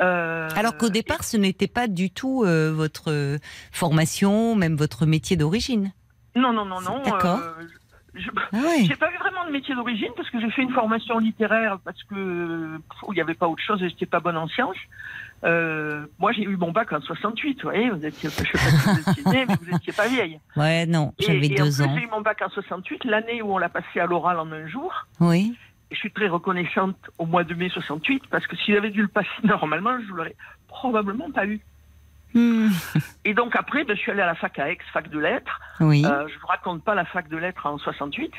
Euh, 0.00 0.48
Alors 0.56 0.76
qu'au 0.78 0.88
départ, 0.88 1.22
ce 1.24 1.36
n'était 1.36 1.66
pas 1.68 1.86
du 1.86 2.10
tout 2.10 2.44
euh, 2.44 2.72
votre 2.72 3.38
formation, 3.72 4.54
même 4.56 4.76
votre 4.76 5.04
métier 5.06 5.36
d'origine. 5.36 5.92
Non, 6.34 6.52
non, 6.52 6.64
non, 6.64 6.80
non. 6.80 7.02
D'accord. 7.02 7.40
euh, 7.42 7.52
je- 8.14 8.30
Ah 8.52 8.58
oui. 8.70 8.86
J'ai 8.88 8.96
pas 8.96 9.12
eu 9.12 9.18
vraiment 9.18 9.44
de 9.46 9.50
métier 9.50 9.74
d'origine 9.74 10.08
parce 10.16 10.30
que 10.30 10.40
j'ai 10.40 10.50
fait 10.50 10.62
une 10.62 10.72
formation 10.72 11.18
littéraire 11.18 11.78
parce 11.84 12.02
que 12.04 12.76
pff, 12.78 12.98
il 13.10 13.14
n'y 13.14 13.20
avait 13.20 13.34
pas 13.34 13.48
autre 13.48 13.62
chose 13.62 13.82
et 13.82 13.88
j'étais 13.90 14.06
pas 14.06 14.20
bonne 14.20 14.36
en 14.38 14.48
sciences. 14.48 14.76
Euh, 15.44 16.06
moi, 16.18 16.32
j'ai 16.32 16.42
eu 16.42 16.56
mon 16.56 16.70
bac 16.70 16.92
en 16.92 17.00
68. 17.00 17.62
Vous 17.62 17.70
voyez, 17.70 17.90
vous 17.90 18.04
étiez, 18.04 18.30
je 18.30 18.34
sais 18.34 18.42
pas 18.52 18.58
si 18.58 18.88
vous 18.88 19.10
étiez 19.10 19.24
née, 19.24 19.46
mais 19.46 19.54
vous 19.60 19.76
étiez 19.76 19.92
pas 19.92 20.08
vieille. 20.08 20.40
Ouais, 20.56 20.86
non, 20.86 21.12
j'avais 21.18 21.46
et 21.46 21.60
en 21.60 21.64
deux 21.64 21.70
plus, 21.70 21.82
ans. 21.82 21.94
J'ai 21.96 22.04
eu 22.04 22.08
mon 22.08 22.20
bac 22.20 22.40
en 22.42 22.48
68, 22.50 23.04
l'année 23.04 23.42
où 23.42 23.52
on 23.52 23.58
l'a 23.58 23.68
passé 23.68 24.00
à 24.00 24.06
l'oral 24.06 24.38
en 24.38 24.50
un 24.52 24.66
jour. 24.68 24.92
Oui. 25.20 25.56
Et 25.90 25.94
je 25.94 25.98
suis 26.00 26.12
très 26.12 26.28
reconnaissante 26.28 26.96
au 27.18 27.26
mois 27.26 27.44
de 27.44 27.54
mai 27.54 27.68
68 27.68 28.24
parce 28.30 28.46
que 28.46 28.56
si 28.56 28.72
j'avais 28.72 28.90
dû 28.90 29.02
le 29.02 29.08
passer 29.08 29.28
normalement, 29.44 29.98
je 30.08 30.12
l'aurais 30.14 30.36
probablement 30.68 31.30
pas 31.30 31.46
eu. 31.46 31.60
Hmm, 32.34 32.68
Et 33.24 33.34
donc 33.34 33.54
après, 33.56 33.84
ben, 33.84 33.94
je 33.96 34.00
suis 34.00 34.10
allée 34.10 34.22
à 34.22 34.26
la 34.26 34.34
fac 34.34 34.58
à 34.58 34.70
Aix, 34.70 34.78
fac 34.92 35.08
de 35.10 35.18
lettres. 35.18 35.60
Oui, 35.80 36.04
Euh, 36.04 36.26
je 36.28 36.38
vous 36.38 36.46
raconte 36.46 36.82
pas 36.84 36.94
la 36.94 37.04
fac 37.04 37.28
de 37.28 37.36
lettres 37.36 37.66
en 37.66 37.78
68. 37.78 38.32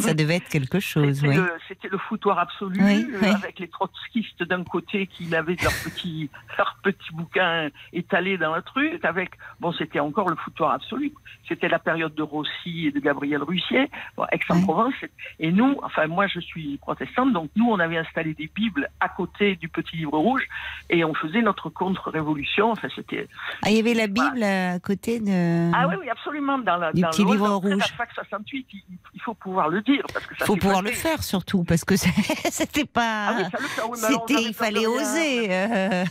ça 0.00 0.12
devait 0.12 0.36
être 0.36 0.48
quelque 0.48 0.78
chose, 0.78 1.16
C'était 1.16 1.28
oui. 1.28 1.36
le, 1.36 1.52
c'était 1.68 1.88
le 1.88 1.96
foutoir 1.96 2.38
absolu, 2.38 2.78
Oui, 2.82 3.06
euh, 3.14 3.18
oui. 3.22 3.28
avec 3.28 3.58
les 3.58 3.68
trotskistes 3.68 4.42
d'un 4.42 4.62
côté 4.64 5.06
qui 5.06 5.34
avaient 5.34 5.56
leurs 5.62 5.72
petits, 5.84 6.28
leurs 6.58 6.76
petits 6.82 7.12
bouquins 7.14 7.70
étalés 7.94 8.36
dans 8.36 8.54
le 8.54 8.60
truc, 8.62 9.02
avec, 9.04 9.30
bon, 9.60 9.72
c'était 9.72 10.00
encore 10.00 10.28
le 10.28 10.36
foutoir 10.36 10.72
absolu. 10.72 11.12
C'était 11.48 11.68
la 11.68 11.78
période 11.78 12.14
de 12.14 12.22
Rossi 12.22 12.86
et 12.88 12.90
de 12.92 13.00
Gabriel 13.00 13.42
Russier, 13.42 13.90
bon, 14.16 14.26
Aix-en-Provence. 14.32 14.94
Et 15.38 15.50
nous, 15.50 15.78
enfin, 15.82 16.06
moi, 16.08 16.26
je 16.26 16.40
suis 16.40 16.76
protestante, 16.78 17.32
donc 17.32 17.50
nous, 17.56 17.70
on 17.70 17.78
avait 17.78 17.96
installé 17.98 18.34
des 18.34 18.50
Bibles 18.54 18.88
à 19.00 19.08
côté 19.08 19.56
du 19.56 19.68
petit 19.68 19.96
livre 19.96 20.18
rouge 20.18 20.42
et 20.90 21.04
on 21.04 21.14
faisait 21.14 21.40
notre 21.42 21.70
contre-révolution. 21.70 22.70
Enfin, 22.72 22.88
c'était, 22.94 23.28
Ah, 23.62 23.70
il 23.70 23.76
y 23.76 23.80
avait 23.80 23.94
la 23.94 24.06
Bible 24.06 24.42
à 24.42 24.78
côté 24.78 25.20
de. 25.20 25.70
ah 25.74 25.86
oui, 25.88 25.96
oui, 26.00 26.08
absolument. 26.08 26.58
Dans 26.58 26.76
la, 26.76 26.92
Du 26.92 27.00
dans 27.02 27.10
petit 27.10 27.24
livre 27.24 27.48
rouge. 27.50 27.76
La 27.78 27.84
fac 27.96 28.10
68, 28.14 28.66
il, 28.72 28.82
il 29.14 29.20
faut 29.22 29.34
pouvoir 29.34 29.68
le 29.68 29.82
dire. 29.82 30.02
Il 30.40 30.44
faut 30.46 30.56
pouvoir 30.56 30.82
le 30.82 30.90
faire 30.90 31.22
surtout 31.22 31.64
parce 31.64 31.84
que 31.84 31.96
c'était 32.50 32.84
pas. 32.84 33.28
Ah 33.28 33.34
oui, 33.36 33.42
ça 33.50 33.58
le 33.60 33.66
fait. 33.68 33.82
Oui, 33.82 33.98
mais 34.00 34.06
alors, 34.06 34.22
on 34.22 34.26
C'était, 34.26 34.40
avait 34.40 34.48
il 34.48 34.54
fallait 34.54 34.86
oser. 34.86 35.46
euh. 35.50 36.04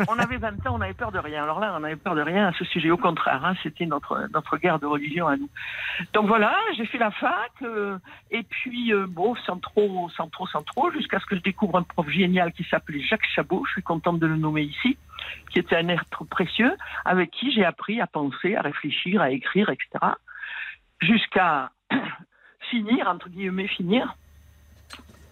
On 0.08 0.18
avait 0.18 0.36
20 0.38 0.66
ans, 0.66 0.76
on 0.76 0.80
avait 0.80 0.94
peur 0.94 1.12
de 1.12 1.18
rien. 1.18 1.42
Alors 1.42 1.60
là, 1.60 1.76
on 1.78 1.84
avait 1.84 1.96
peur 1.96 2.14
de 2.14 2.22
rien 2.22 2.48
à 2.48 2.52
ce 2.58 2.64
sujet. 2.64 2.90
Au 2.90 2.96
contraire, 2.96 3.44
hein, 3.44 3.54
c'était 3.62 3.86
notre, 3.86 4.28
notre 4.32 4.56
guerre 4.56 4.78
de 4.78 4.86
religion 4.86 5.26
à 5.28 5.36
nous. 5.36 5.48
Donc 6.14 6.26
voilà, 6.26 6.54
j'ai 6.76 6.86
fait 6.86 6.98
la 6.98 7.10
fac, 7.10 7.52
euh, 7.62 7.98
et 8.30 8.42
puis, 8.42 8.92
euh, 8.94 9.06
bon, 9.08 9.34
sans 9.46 9.58
trop, 9.58 10.08
sans 10.16 10.28
trop, 10.28 10.46
sans 10.46 10.62
trop, 10.62 10.90
jusqu'à 10.90 11.20
ce 11.20 11.26
que 11.26 11.36
je 11.36 11.42
découvre 11.42 11.76
un 11.78 11.82
prof 11.82 12.08
génial 12.08 12.52
qui 12.52 12.64
s'appelait 12.70 13.00
Jacques 13.02 13.26
Chabot. 13.34 13.64
Je 13.66 13.72
suis 13.72 13.82
contente 13.82 14.18
de 14.18 14.26
le 14.26 14.36
nommer 14.36 14.62
ici. 14.62 14.96
Qui 15.50 15.58
était 15.58 15.76
un 15.76 15.88
être 15.88 16.24
précieux, 16.24 16.76
avec 17.04 17.30
qui 17.30 17.52
j'ai 17.52 17.64
appris 17.64 18.00
à 18.00 18.06
penser, 18.06 18.56
à 18.56 18.62
réfléchir, 18.62 19.20
à 19.20 19.30
écrire, 19.30 19.68
etc. 19.70 19.88
Jusqu'à 21.00 21.70
finir, 22.70 23.08
entre 23.08 23.28
guillemets, 23.28 23.68
finir, 23.68 24.14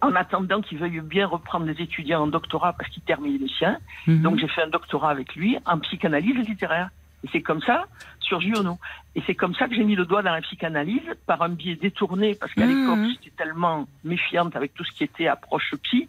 en 0.01 0.15
attendant 0.15 0.61
qu'il 0.61 0.77
veuille 0.77 1.01
bien 1.01 1.27
reprendre 1.27 1.65
des 1.65 1.81
étudiants 1.81 2.23
en 2.23 2.27
doctorat 2.27 2.73
parce 2.73 2.89
qu'il 2.89 3.03
termine 3.03 3.37
les 3.37 3.49
siens. 3.49 3.77
Mhm. 4.07 4.21
Donc 4.21 4.39
j'ai 4.39 4.47
fait 4.47 4.63
un 4.63 4.69
doctorat 4.69 5.09
avec 5.11 5.35
lui 5.35 5.57
en 5.65 5.79
psychanalyse 5.79 6.35
littéraire. 6.35 6.89
Et 7.23 7.27
c'est 7.33 7.41
comme 7.41 7.61
ça, 7.61 7.85
sur 8.21 8.39
Giono. 8.39 8.79
Et 9.15 9.21
c'est 9.27 9.35
comme 9.35 9.53
ça 9.55 9.67
que 9.67 9.75
j'ai 9.75 9.83
mis 9.83 9.95
le 9.95 10.05
doigt 10.05 10.21
dans 10.21 10.31
la 10.31 10.39
psychanalyse, 10.39 11.01
par 11.27 11.41
un 11.41 11.49
biais 11.49 11.75
détourné, 11.75 12.35
parce 12.35 12.53
qu'à 12.53 12.65
Mhm. 12.65 12.69
l'époque, 12.69 13.09
j'étais 13.21 13.35
tellement 13.35 13.87
méfiante 14.05 14.55
avec 14.55 14.73
tout 14.73 14.85
ce 14.85 14.91
qui 14.93 15.03
était 15.03 15.27
approche 15.27 15.75
psy, 15.83 16.07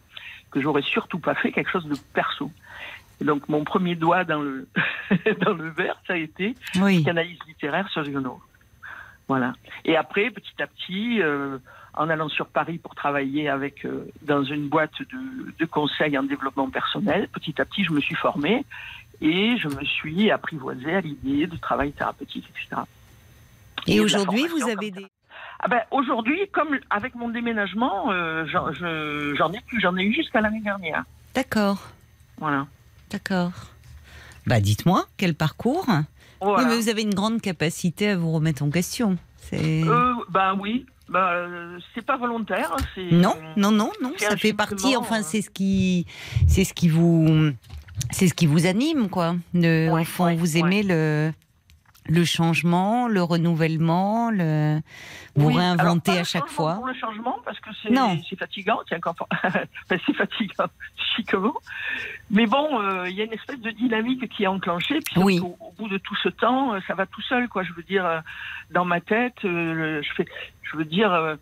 que 0.52 0.60
j'aurais 0.60 0.82
surtout 0.82 1.18
pas 1.18 1.34
fait 1.34 1.50
quelque 1.50 1.70
chose 1.70 1.86
de 1.86 1.96
perso. 2.14 2.52
Et 3.20 3.24
donc 3.24 3.48
mon 3.48 3.64
premier 3.64 3.94
doigt 3.96 4.24
dans 4.24 4.40
le, 4.40 4.66
dans 5.44 5.52
le 5.54 5.70
verre, 5.70 5.96
ça 6.06 6.14
a 6.14 6.16
été 6.16 6.54
Oui. 6.80 6.96
psychanalyse 6.96 7.38
littéraire 7.46 7.88
sur 7.90 8.04
Giono. 8.04 8.40
Voilà. 9.28 9.52
Et 9.84 9.96
après, 9.96 10.30
petit 10.30 10.60
à 10.62 10.66
petit, 10.66 11.22
euh, 11.22 11.58
en 11.94 12.08
allant 12.08 12.28
sur 12.28 12.46
Paris 12.46 12.78
pour 12.78 12.94
travailler 12.94 13.48
avec 13.48 13.84
euh, 13.84 14.08
dans 14.22 14.42
une 14.42 14.68
boîte 14.68 14.98
de, 15.00 15.52
de 15.58 15.64
conseil 15.66 16.16
en 16.18 16.22
développement 16.24 16.68
personnel, 16.70 17.28
petit 17.32 17.60
à 17.60 17.64
petit, 17.64 17.84
je 17.84 17.92
me 17.92 18.00
suis 18.00 18.14
formée 18.16 18.64
et 19.20 19.56
je 19.58 19.68
me 19.68 19.84
suis 19.84 20.30
apprivoisée 20.30 20.94
à 20.94 21.00
l'idée 21.00 21.46
de 21.46 21.56
travail 21.56 21.92
thérapeutique, 21.92 22.48
etc. 22.50 22.82
Et 23.86 24.00
aujourd'hui, 24.00 24.46
vous 24.48 24.68
avez 24.68 24.90
des. 24.90 25.06
Ah 25.60 25.68
ben, 25.68 25.82
aujourd'hui, 25.90 26.38
comme 26.52 26.78
avec 26.88 27.14
mon 27.14 27.28
déménagement, 27.28 28.10
euh, 28.10 28.46
j'en 28.46 28.72
je- 28.72 29.34
j'en 29.36 29.52
ai 29.52 29.60
plus, 29.60 29.78
j'en 29.80 29.94
ai 29.96 30.04
eu 30.04 30.12
jusqu'à 30.14 30.40
l'année 30.40 30.60
dernière. 30.60 31.04
D'accord, 31.34 31.88
Voilà. 32.38 32.66
D'accord. 33.10 33.52
Bah, 34.46 34.60
dites-moi, 34.60 35.06
quel 35.16 35.34
parcours? 35.34 35.86
Voilà. 36.40 36.62
Oui, 36.62 36.64
mais 36.68 36.76
vous 36.76 36.88
avez 36.88 37.02
une 37.02 37.14
grande 37.14 37.40
capacité 37.40 38.10
à 38.10 38.16
vous 38.16 38.32
remettre 38.32 38.62
en 38.62 38.70
question. 38.70 39.18
Euh, 39.52 40.14
ben 40.30 40.56
oui, 40.58 40.86
ben, 41.08 41.18
euh, 41.18 41.78
c'est 41.94 42.04
pas 42.04 42.16
volontaire. 42.16 42.72
hein, 42.72 43.02
Non, 43.10 43.34
non, 43.56 43.72
non, 43.72 43.90
non, 44.02 44.12
ça 44.16 44.36
fait 44.36 44.52
partie. 44.52 44.96
Enfin, 44.96 45.20
euh. 45.20 45.24
c'est 45.24 45.42
ce 45.42 45.50
qui, 45.50 46.06
c'est 46.46 46.64
ce 46.64 46.72
qui 46.72 46.88
vous, 46.88 47.50
c'est 48.10 48.28
ce 48.28 48.34
qui 48.34 48.46
vous 48.46 48.66
anime, 48.66 49.08
quoi. 49.08 49.34
Ouais, 49.54 49.88
au 49.88 50.04
fond, 50.04 50.26
ouais, 50.26 50.36
vous 50.36 50.56
aimez 50.56 50.82
le, 50.82 51.32
le 52.10 52.24
changement, 52.24 53.06
le 53.08 53.22
renouvellement, 53.22 54.30
le, 54.30 54.80
vous 55.36 55.46
Oui, 55.46 55.56
réinventez 55.56 56.18
à 56.18 56.24
chaque 56.24 56.48
fois. 56.48 56.74
Pour 56.74 56.86
le 56.86 56.94
changement, 56.94 57.38
parce 57.44 57.58
que 57.60 57.70
c'est 57.82 57.94
c'est 58.28 58.36
fatigant, 58.36 58.80
tiens, 58.88 58.98
quand 59.00 59.14
enfin, 59.20 59.60
c'est 59.88 60.14
fatigant 60.14 60.66
chiquement. 61.16 61.54
Mais 62.30 62.46
bon, 62.46 62.80
euh, 62.82 63.08
il 63.08 63.14
y 63.16 63.20
a 63.20 63.24
une 63.24 63.32
espèce 63.32 63.60
de 63.60 63.70
dynamique 63.70 64.28
qui 64.28 64.42
est 64.42 64.48
enclenchée, 64.48 64.98
puis 65.00 65.22
Oui. 65.22 65.38
au, 65.40 65.56
au 65.60 65.72
bout 65.78 65.88
de 65.88 65.98
tout 65.98 66.16
ce 66.22 66.28
temps, 66.28 66.74
euh, 66.74 66.80
ça 66.86 66.94
va 66.94 67.06
tout 67.06 67.22
seul, 67.22 67.48
quoi. 67.48 67.62
Je 67.62 67.72
veux 67.72 67.82
dire, 67.84 68.04
euh, 68.04 68.20
dans 68.70 68.84
ma 68.84 69.00
tête, 69.00 69.36
euh, 69.44 70.02
je 70.02 70.12
fais, 70.14 70.26
je 70.62 70.76
veux 70.76 70.84
dire. 70.84 71.12
euh, 71.12 71.36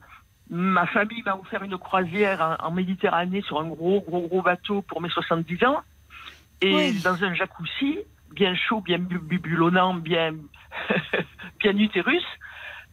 Ma 0.50 0.86
famille 0.86 1.22
m'a 1.26 1.36
offert 1.36 1.62
une 1.62 1.76
croisière 1.76 2.56
en, 2.60 2.68
en 2.68 2.70
Méditerranée 2.70 3.42
sur 3.42 3.60
un 3.60 3.66
gros, 3.68 4.00
gros, 4.00 4.26
gros 4.28 4.40
bateau 4.40 4.80
pour 4.80 5.02
mes 5.02 5.10
70 5.10 5.62
ans. 5.64 5.82
Et 6.62 6.74
Oui. 6.74 7.00
dans 7.02 7.22
un 7.22 7.34
jacuzzi, 7.34 7.98
bien 8.34 8.54
chaud, 8.54 8.80
bien 8.80 8.98
bu- 8.98 9.18
bubulonnant, 9.18 9.94
bien, 9.94 10.34
bien 11.60 11.76
utérus, 11.76 12.24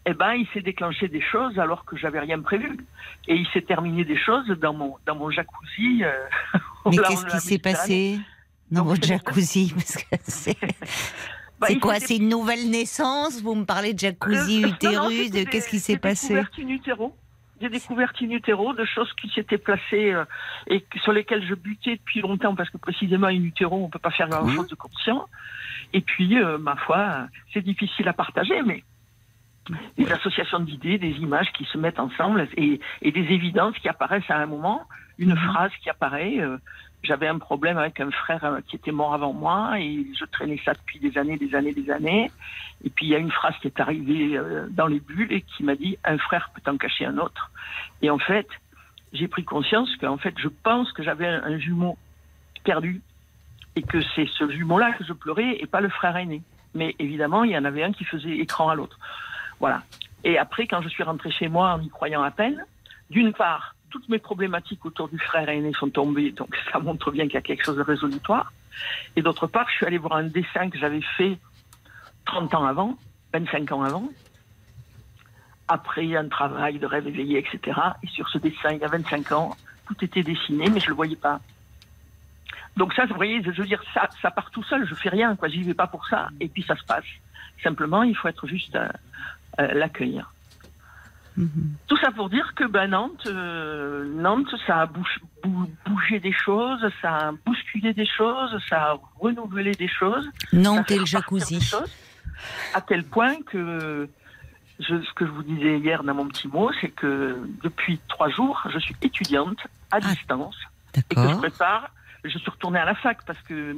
eh 0.08 0.13
ben, 0.13 0.34
il 0.34 0.48
s'est 0.54 0.62
déclenché 0.62 1.08
des 1.08 1.22
choses 1.22 1.58
alors 1.60 1.84
que 1.86 1.98
j'avais 1.98 2.20
rien 2.20 2.39
prévu. 2.42 2.77
Et 3.27 3.36
il 3.36 3.48
s'est 3.54 3.62
terminé 3.63 4.04
des 4.06 4.18
choses 4.18 4.48
dans 4.60 4.74
mon, 4.74 4.96
dans 5.06 5.15
mon 5.15 5.32
jacuzzi. 5.32 6.04
euh, 6.04 6.12
Mais 6.86 6.98
qu'est-ce 6.98 7.25
qui 7.25 7.39
s'est 7.39 7.58
passé 7.60 8.20
dans 8.72 8.82
Donc, 8.82 8.89
votre 8.89 9.08
jacuzzi 9.08 9.74
Parce 9.75 9.96
que 9.98 10.15
c'est 10.24 10.58
Bah, 11.60 11.68
quoi 11.82 12.00
C'est 12.00 12.18
une 12.18 12.30
nouvelle 12.30 12.70
naissance? 12.70 13.42
Vous 13.42 13.56
me 13.56 13.65
parlez 13.65 13.94
de 13.94 14.00
jacuzzi, 14.00 14.63
Euh, 14.63 14.68
utérus, 14.70 15.32
de 15.32 15.44
qu'est-ce 15.44 15.70
qui 15.70 15.80
s'est 15.80 15.98
passé? 15.98 16.36
Des 17.60 17.70
découvertes 17.70 18.22
in 18.22 18.32
utero 18.32 18.74
de 18.74 18.84
choses 18.84 19.12
qui 19.14 19.30
s'étaient 19.30 19.58
placées 19.58 20.12
euh, 20.12 20.26
et 20.68 20.86
sur 21.04 21.14
lesquelles 21.14 21.46
je 21.48 21.56
butais 21.56 21.96
depuis 21.96 22.20
longtemps 22.22 22.54
parce 22.54 22.70
que 22.70 22.78
précisément 22.78 23.28
in 23.28 23.44
utero, 23.44 23.84
on 23.86 23.90
peut 23.90 24.00
pas 24.00 24.12
faire 24.12 24.28
grand 24.28 24.46
chose 24.56 24.68
de 24.70 24.76
conscient. 24.76 25.26
Et 25.94 26.02
puis, 26.02 26.38
euh, 26.38 26.58
ma 26.58 26.76
foi, 26.76 27.28
c'est 27.54 27.62
difficile 27.62 28.08
à 28.10 28.14
partager, 28.14 28.62
mais 28.64 28.84
des 29.98 30.12
associations 30.12 30.60
d'idées, 30.60 30.98
des 30.98 31.12
images 31.12 31.52
qui 31.54 31.66
se 31.66 31.78
mettent 31.78 32.00
ensemble 32.00 32.48
et, 32.58 32.80
et 33.02 33.12
des 33.12 33.34
évidences 33.34 33.76
qui 33.80 33.88
apparaissent 33.90 34.30
à 34.30 34.38
un 34.38 34.46
moment, 34.46 34.84
une 35.18 35.32
Mhm. 35.32 35.38
phrase 35.38 35.72
qui 35.82 35.90
apparaît. 35.90 36.40
euh, 36.40 36.58
J'avais 37.06 37.28
un 37.28 37.38
problème 37.38 37.78
avec 37.78 38.00
un 38.00 38.10
frère 38.12 38.44
euh, 38.44 38.60
qui 38.68 38.76
était 38.76 38.92
mort 38.92 39.14
avant 39.14 39.32
moi 39.32 39.80
et 39.80 40.06
je 40.20 40.26
traînais 40.26 40.60
ça 40.66 40.74
depuis 40.74 41.00
des 41.00 41.18
années, 41.18 41.38
des 41.38 41.54
années, 41.54 41.74
des 41.74 41.90
années. 41.92 42.32
Et 42.84 42.90
puis 42.90 43.06
il 43.06 43.10
y 43.10 43.16
a 43.16 43.20
une 43.20 43.32
phrase 43.32 43.54
qui 43.62 43.68
est 43.68 43.80
arrivée 43.80 44.36
euh, 44.36 44.68
dans 44.72 44.88
les 44.88 45.00
bulles 45.00 45.32
et 45.32 45.42
qui 45.42 45.64
m'a 45.64 45.76
dit 45.76 45.98
un 46.04 46.18
frère 46.18 46.50
peut 46.54 46.70
en 46.70 46.78
cacher 46.78 47.06
un 47.06 47.18
autre. 47.18 47.52
Et 48.02 48.10
en 48.10 48.18
fait, 48.18 48.48
j'ai 49.14 49.28
pris 49.28 49.44
conscience 49.44 49.96
qu'en 49.98 50.18
fait, 50.18 50.34
je 50.38 50.48
pense 50.48 50.92
que 50.92 51.04
j'avais 51.04 51.28
un, 51.28 51.58
jumeau 51.60 51.98
perdu 52.64 53.02
et 53.76 53.84
que 53.84 54.02
c'est 54.16 54.28
ce 54.38 54.50
jumeau-là 54.50 54.94
que 54.94 55.04
je 55.04 55.14
pleurais 55.14 55.58
et 55.60 55.68
pas 55.68 55.82
le 55.82 55.90
frère 55.90 56.18
aîné. 56.18 56.42
Mais 56.74 56.96
évidemment, 56.98 57.44
il 57.44 57.52
y 57.52 57.58
en 57.58 57.66
avait 57.66 57.84
un 57.84 57.92
qui 57.92 58.04
faisait 58.04 58.38
écran 58.38 58.70
à 58.70 58.76
l'autre. 58.76 58.98
Voilà. 59.60 59.84
Et 60.24 60.38
après, 60.38 60.66
quand 60.68 60.82
je 60.82 60.90
suis 60.90 61.04
rentrée 61.04 61.32
chez 61.32 61.48
moi 61.48 61.74
en 61.74 61.82
y 61.82 61.90
croyant 61.90 62.24
à 62.24 62.32
peine, 62.32 62.66
d'une 63.10 63.32
part, 63.32 63.75
toutes 63.89 64.10
mes 64.10 64.20
problématiques 64.20 64.86
autour 64.86 65.08
du 65.08 65.20
frère 65.20 65.48
aîné 65.50 65.72
sont 65.74 65.89
tombées, 65.89 66.32
donc 66.32 66.56
ça 66.72 66.80
montre 66.80 67.12
bien 67.12 67.25
qu'il 67.25 67.36
y 67.36 67.38
a 67.38 67.42
quelque 67.42 67.63
chose 67.63 67.77
de 67.77 67.84
résolutoire. 67.84 68.51
Et 69.15 69.22
d'autre 69.22 69.48
part, 69.48 69.70
je 69.70 69.75
suis 69.75 69.86
allée 69.86 69.98
voir 69.98 70.13
un 70.13 70.24
dessin 70.24 70.70
que 70.70 70.77
j'avais 70.77 71.01
fait 71.18 71.38
30 72.25 72.54
ans 72.56 72.65
avant, 72.65 72.98
25 73.34 73.72
ans 73.72 73.84
avant, 73.84 74.10
après 75.68 76.15
un 76.15 76.27
travail 76.27 76.80
de 76.80 76.86
rêve 76.86 77.08
éveillé, 77.08 77.39
etc. 77.39 77.80
Et 78.04 78.08
sur 78.08 78.27
ce 78.30 78.38
dessin, 78.38 78.72
il 78.72 78.80
y 78.80 78.84
a 78.84 78.88
25 78.88 79.32
ans, 79.32 79.56
tout 79.88 80.04
était 80.04 80.24
dessiné, 80.24 80.70
mais 80.70 80.80
je 80.80 80.89
le 80.89 80.96
voyais 80.96 81.15
pas. 81.15 81.39
Donc 82.77 82.94
ça, 82.94 83.06
vous 83.06 83.15
voyez, 83.15 83.42
je 83.42 83.51
veux 83.51 83.68
dire, 83.68 83.82
ça, 83.94 84.32
part 84.32 84.51
tout 84.51 84.63
seul, 84.63 84.86
je 84.86 84.96
fais 84.96 85.10
rien, 85.10 85.36
quoi, 85.36 85.48
j'y 85.48 85.63
vais 85.63 85.74
pas 85.74 85.88
pour 85.88 86.06
ça, 86.08 86.30
et 86.39 86.50
puis 86.50 86.63
ça 86.63 86.75
se 86.75 86.84
passe. 86.84 87.06
Simplement, 87.63 88.04
il 88.04 88.15
faut 88.15 88.27
être 88.27 88.48
juste 88.48 88.75
euh, 88.75 88.89
euh, 89.60 89.74
l'accueillir. 89.74 90.34
Mhm. 91.38 91.75
Tout 91.88 91.98
ça 91.98 92.12
pour 92.12 92.30
dire 92.30 92.54
que 92.56 92.63
ben, 92.65 92.88
Nantes, 92.88 93.27
euh, 93.27 94.06
Nantes, 94.15 94.54
ça 94.65 94.82
a 94.82 94.86
bouge- 94.86 95.20
bou- 95.44 95.70
bougé 95.86 96.20
des 96.20 96.32
choses, 96.32 96.80
ça 97.01 97.15
a 97.27 97.32
bousculé 97.46 97.94
des 97.94 98.06
choses, 98.06 98.58
ça 98.70 98.92
a 98.92 98.98
renouvelé 99.20 99.72
des 99.72 99.88
choses. 99.89 100.30
Nantes 100.54 100.89
et 100.92 101.00
le 101.00 101.06
jacuzzi. 101.06 101.60
choses, 101.62 101.92
à 102.74 102.82
tel 102.82 103.04
point 103.04 103.36
que 103.46 104.08
je- 104.80 105.01
ce 105.01 105.13
que 105.13 105.25
je 105.25 105.32
vous 105.32 105.44
disais 105.44 105.77
hier 105.80 106.04
dans 106.04 106.13
mon 106.13 106.27
petit 106.27 106.48
mot, 106.48 106.72
c'est 106.80 106.89
que 106.89 107.38
depuis 107.63 108.00
trois 108.08 108.30
jours, 108.30 108.62
je 108.74 108.80
suis 108.80 108.96
étudiante 109.01 109.60
à 109.92 109.98
Ah, 109.98 110.00
distance 110.01 110.56
et 110.96 111.15
que 111.15 111.22
je 111.22 111.36
prépare. 111.36 111.89
Je 112.27 112.38
suis 112.38 112.50
retournée 112.50 112.79
à 112.79 112.86
la 112.86 112.96
fac 112.96 113.20
parce 113.25 113.39
que 113.48 113.75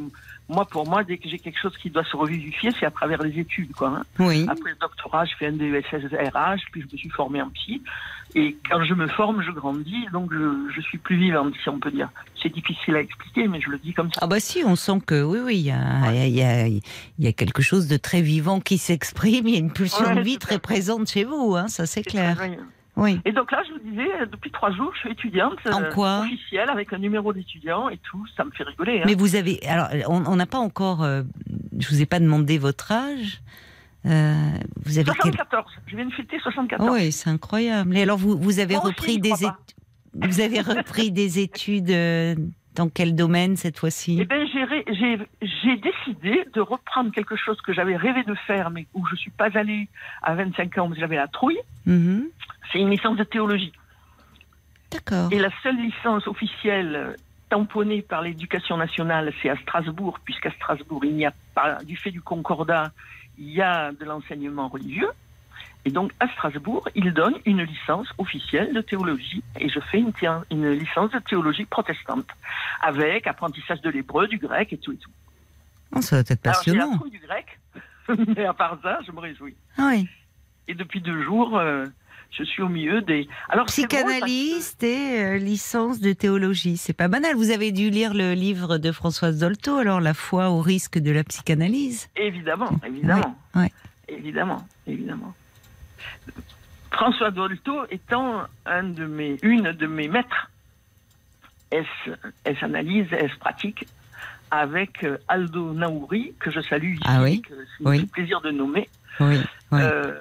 moi, 0.50 0.66
pour 0.66 0.88
moi, 0.88 1.04
dès 1.04 1.18
que 1.18 1.28
j'ai 1.30 1.40
quelque 1.40 1.60
chose 1.62 1.76
qui 1.78 1.90
doit 1.90 2.04
se 2.06 2.16
revivifier, 2.16 2.72
c'est 2.80 2.86
à 2.86 2.92
travers 2.92 3.22
les 3.22 3.38
études, 3.40 3.74
quoi. 3.74 3.90
hein. 3.90 4.04
Oui. 4.20 4.46
Après 4.50 4.70
le 4.72 4.76
doctorat, 4.80 5.26
je 5.26 5.34
fais 5.38 5.48
un 5.48 5.52
DESS 5.54 5.86
RH, 6.34 6.62
puis 6.72 6.82
je 6.82 6.88
me 6.92 6.98
suis 6.98 7.10
formée 7.10 7.42
en 7.42 7.50
psy. 7.50 7.82
Et 8.36 8.58
quand 8.70 8.84
je 8.84 8.94
me 8.94 9.08
forme, 9.08 9.42
je 9.42 9.52
grandis, 9.52 10.06
donc 10.12 10.32
je, 10.34 10.70
je 10.76 10.82
suis 10.82 10.98
plus 10.98 11.18
vivante, 11.18 11.54
si 11.64 11.70
on 11.70 11.80
peut 11.80 11.92
dire. 11.92 12.10
C'est 12.42 12.54
difficile 12.54 12.96
à 12.96 13.00
expliquer, 13.00 13.48
mais 13.48 13.60
je 13.62 13.70
le 13.70 13.78
dis 13.80 13.94
comme 13.94 14.12
ça. 14.12 14.20
Ah 14.22 14.28
bah 14.28 14.40
si, 14.40 14.64
on 14.66 14.76
sent 14.76 15.00
que 15.06 15.24
oui, 15.24 15.40
oui, 15.44 15.56
il 15.58 15.66
y 15.66 15.72
a, 15.72 16.14
il 16.26 16.36
y, 16.36 16.42
a, 16.44 16.68
il 16.68 16.82
y 17.20 17.28
a 17.28 17.34
quelque 17.34 17.62
chose 17.62 17.88
de 17.88 17.98
très 17.98 18.22
vivant 18.22 18.60
qui 18.60 18.78
s'exprime, 18.78 19.48
il 19.48 19.54
y 19.54 19.58
a 19.58 19.60
une 19.60 19.72
pulsion 19.72 20.06
Ouais, 20.06 20.16
de 20.16 20.22
vie 20.22 20.38
très 20.38 20.60
présente 20.60 21.10
chez 21.10 21.24
vous, 21.24 21.56
hein, 21.56 21.68
ça 21.70 21.86
c'est 21.86 22.04
clair. 22.04 22.36
très. 22.36 22.60
Oui. 22.98 23.22
Et 23.26 23.32
donc 23.32 23.52
là, 23.52 23.62
je 23.68 23.74
vous 23.74 23.90
disais, 23.90 24.08
depuis 24.32 24.52
trois 24.52 24.72
jours, 24.72 24.92
je 24.96 25.00
suis 25.02 25.12
étudiante 25.12 25.60
En 25.72 25.84
quoi 25.94 26.22
officielle 26.22 26.70
avec 26.70 26.92
un 26.94 26.98
numéro 26.98 27.32
d'étudiant 27.32 27.90
et 27.90 27.98
tout. 28.00 28.26
Ça 28.36 28.44
me 28.44 28.52
fait 28.52 28.64
rigoler. 28.64 29.00
hein. 29.02 29.04
Mais 29.06 29.14
vous 29.14 29.36
avez, 29.36 29.60
alors 29.68 29.90
on 30.10 30.36
n'a 30.36 30.48
pas 30.48 30.58
encore, 30.58 31.04
euh, 31.04 31.22
je 31.78 31.88
vous 31.90 32.02
ai 32.02 32.06
pas 32.08 32.20
demandé 32.20 32.58
votre 32.58 32.92
âge. 32.92 33.42
Euh, 34.06 34.34
vous 34.86 34.98
avez 34.98 35.06
quel 35.22 35.34
74. 35.34 35.72
Je 35.86 35.96
viens 35.96 36.06
de 36.06 36.14
fêter 36.14 36.40
74. 36.40 36.90
Oui, 36.92 37.12
c'est 37.12 37.30
incroyable. 37.30 37.96
Et 37.98 38.02
alors 38.02 38.18
vous, 38.18 38.38
vous 38.38 38.60
avez 38.60 38.76
Moi 38.76 38.86
repris 38.86 39.20
des 39.20 39.32
études, 39.32 39.52
vous 40.14 40.42
avez 40.42 40.62
repris 40.62 41.12
des 41.22 41.40
études 41.40 41.92
euh, 41.92 42.36
dans 42.78 42.90
quel 42.90 43.16
domaine 43.16 43.58
cette 43.58 43.80
fois-ci? 43.80 44.20
Eh 44.22 44.26
bien, 44.26 44.46
j'ai 44.46 45.78
décidé 45.78 46.46
de 46.54 46.62
reprendre 46.62 47.12
quelque 47.12 47.36
chose 47.36 47.60
que 47.62 47.74
j'avais 47.74 47.98
rêvé 47.98 48.24
de 48.24 48.36
faire, 48.36 48.70
mais 48.70 48.86
où 48.94 49.06
je 49.08 49.16
suis 49.16 49.32
pas 49.32 49.50
allée 49.58 49.88
à 50.22 50.36
25 50.36 50.78
ans, 50.78 50.90
que 50.90 50.96
j'avais 50.96 51.16
la 51.16 51.28
trouille. 51.28 51.60
Mhm. 51.86 52.28
C'est 52.72 52.80
une 52.80 52.92
licence 52.92 53.18
de 53.18 53.24
théologie. 53.24 53.74
D'accord. 54.92 55.30
Et 55.32 55.40
la 55.40 55.50
seule 55.64 55.78
licence 55.78 56.28
officielle 56.28 57.16
tamponnée 57.50 58.02
par 58.02 58.22
l'éducation 58.22 58.78
nationale, 58.78 59.34
c'est 59.42 59.50
à 59.50 59.58
Strasbourg, 59.58 60.20
puisqu'à 60.24 60.52
Strasbourg, 60.52 61.04
il 61.04 61.16
n'y 61.16 61.26
a 61.26 61.34
pas, 61.56 61.80
du 61.84 61.98
fait 61.98 62.12
du 62.12 62.22
concordat, 62.22 62.92
il 63.40 63.50
y 63.50 63.62
a 63.62 63.92
de 63.92 64.06
l'enseignement 64.06 64.68
religieux. 64.68 65.10
Et 65.88 65.90
donc, 65.90 66.12
à 66.20 66.28
Strasbourg, 66.34 66.90
ils 66.96 67.14
donnent 67.14 67.40
une 67.46 67.62
licence 67.62 68.10
officielle 68.18 68.74
de 68.74 68.82
théologie. 68.82 69.42
Et 69.58 69.70
je 69.70 69.80
fais 69.80 70.00
une, 70.00 70.72
licence 70.74 71.12
de 71.12 71.20
théologie 71.20 71.64
protestante, 71.64 72.28
avec 72.82 73.26
apprentissage 73.26 73.80
de 73.80 73.90
l'hébreu, 73.90 74.28
du 74.28 74.38
grec 74.38 74.74
et 74.74 74.78
tout 74.78 74.92
et 74.92 74.98
tout. 74.98 75.10
Oh, 75.96 76.02
ça 76.02 76.18
doit 76.22 76.26
être 76.30 76.46
Alors, 76.46 76.58
passionnant. 76.58 76.98
trouille 76.98 77.12
du 77.12 77.20
grec, 77.20 77.58
mais 78.36 78.44
à 78.44 78.54
part 78.54 78.78
ça, 78.84 79.00
je 79.08 79.14
me 79.14 79.20
réjouis. 79.22 79.56
Ah 79.78 79.92
oui. 79.94 80.10
Et 80.68 80.74
depuis 80.74 81.00
deux 81.00 81.24
jours, 81.24 81.58
euh, 81.58 81.86
je 82.32 82.44
suis 82.44 82.62
au 82.62 82.68
milieu 82.68 83.02
des. 83.02 83.30
Alors, 83.48 83.66
que- 83.66 83.72
Psychanalyste 83.72 84.84
et 84.84 85.24
euh, 85.24 85.38
licence 85.38 86.02
de 86.02 86.12
théologie. 86.12 86.76
C'est 86.76 86.92
pas 86.92 87.08
banal. 87.08 87.34
Vous 87.38 87.52
avez 87.52 87.72
dû 87.72 87.90
lire 87.90 88.14
le 88.14 88.34
livre 88.34 88.78
de 88.78 88.92
Françoise 88.92 89.40
Dolto, 89.40 89.78
alors 89.78 90.02
La 90.02 90.14
foi 90.14 90.50
au 90.50 90.60
risque 90.60 91.00
de 91.00 91.12
la 91.12 91.24
psychanalyse. 91.24 92.10
Évidemment, 92.18 92.72
évidemment. 92.86 93.38
Ouais. 93.56 93.72
Évidemment, 94.10 94.68
évidemment. 94.86 95.34
François 96.92 97.32
Dolto 97.32 97.82
étant 97.92 98.44
un 98.66 98.84
de 98.84 99.06
mes, 99.06 99.38
une 99.44 99.72
de 99.74 99.88
mes 99.88 100.08
maîtres, 100.08 100.50
S, 101.72 101.86
analyse, 102.62 103.08
S 103.12 103.32
pratique, 103.40 103.86
avec 104.52 105.04
euh, 105.04 105.18
Aldo 105.28 105.74
Naouri, 105.74 106.34
que 106.40 106.50
je 106.50 106.62
salue 106.62 106.94
ici, 106.94 107.04
Ah 107.06 107.22
oui, 107.22 107.42
que 107.42 107.54
c'est 107.78 107.88
un 107.88 108.06
plaisir 108.06 108.40
de 108.42 108.52
nommer, 108.52 108.88
Oui. 109.20 109.36
euh, 109.74 110.16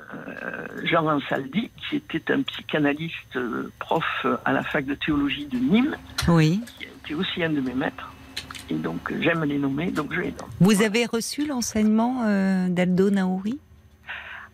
Jean 0.83 1.07
Ansaldi, 1.07 1.71
qui 1.89 1.97
était 1.97 2.33
un 2.33 2.43
psychanalyste 2.43 3.37
euh, 3.37 3.71
prof 3.79 4.05
euh, 4.25 4.37
à 4.45 4.53
la 4.53 4.65
fac 4.65 4.85
de 4.85 4.95
théologie 4.95 5.47
de 5.47 5.59
Nîmes, 5.59 5.97
oui. 6.27 6.61
qui 6.79 6.85
été 6.85 7.15
aussi 7.15 7.45
un 7.45 7.51
de 7.51 7.61
mes 7.61 7.75
maîtres. 7.75 8.11
Et 8.69 8.75
donc, 8.75 9.13
j'aime 9.21 9.45
les 9.45 9.59
nommer, 9.59 9.93
donc 9.93 10.13
je 10.13 10.21
les 10.23 10.33
nomme. 10.33 10.51
Vous 10.59 10.83
avez 10.83 11.07
reçu 11.07 11.47
l'enseignement 11.47 12.25
euh, 12.27 12.69
d'Aldo 12.69 13.11
Naouri? 13.11 13.61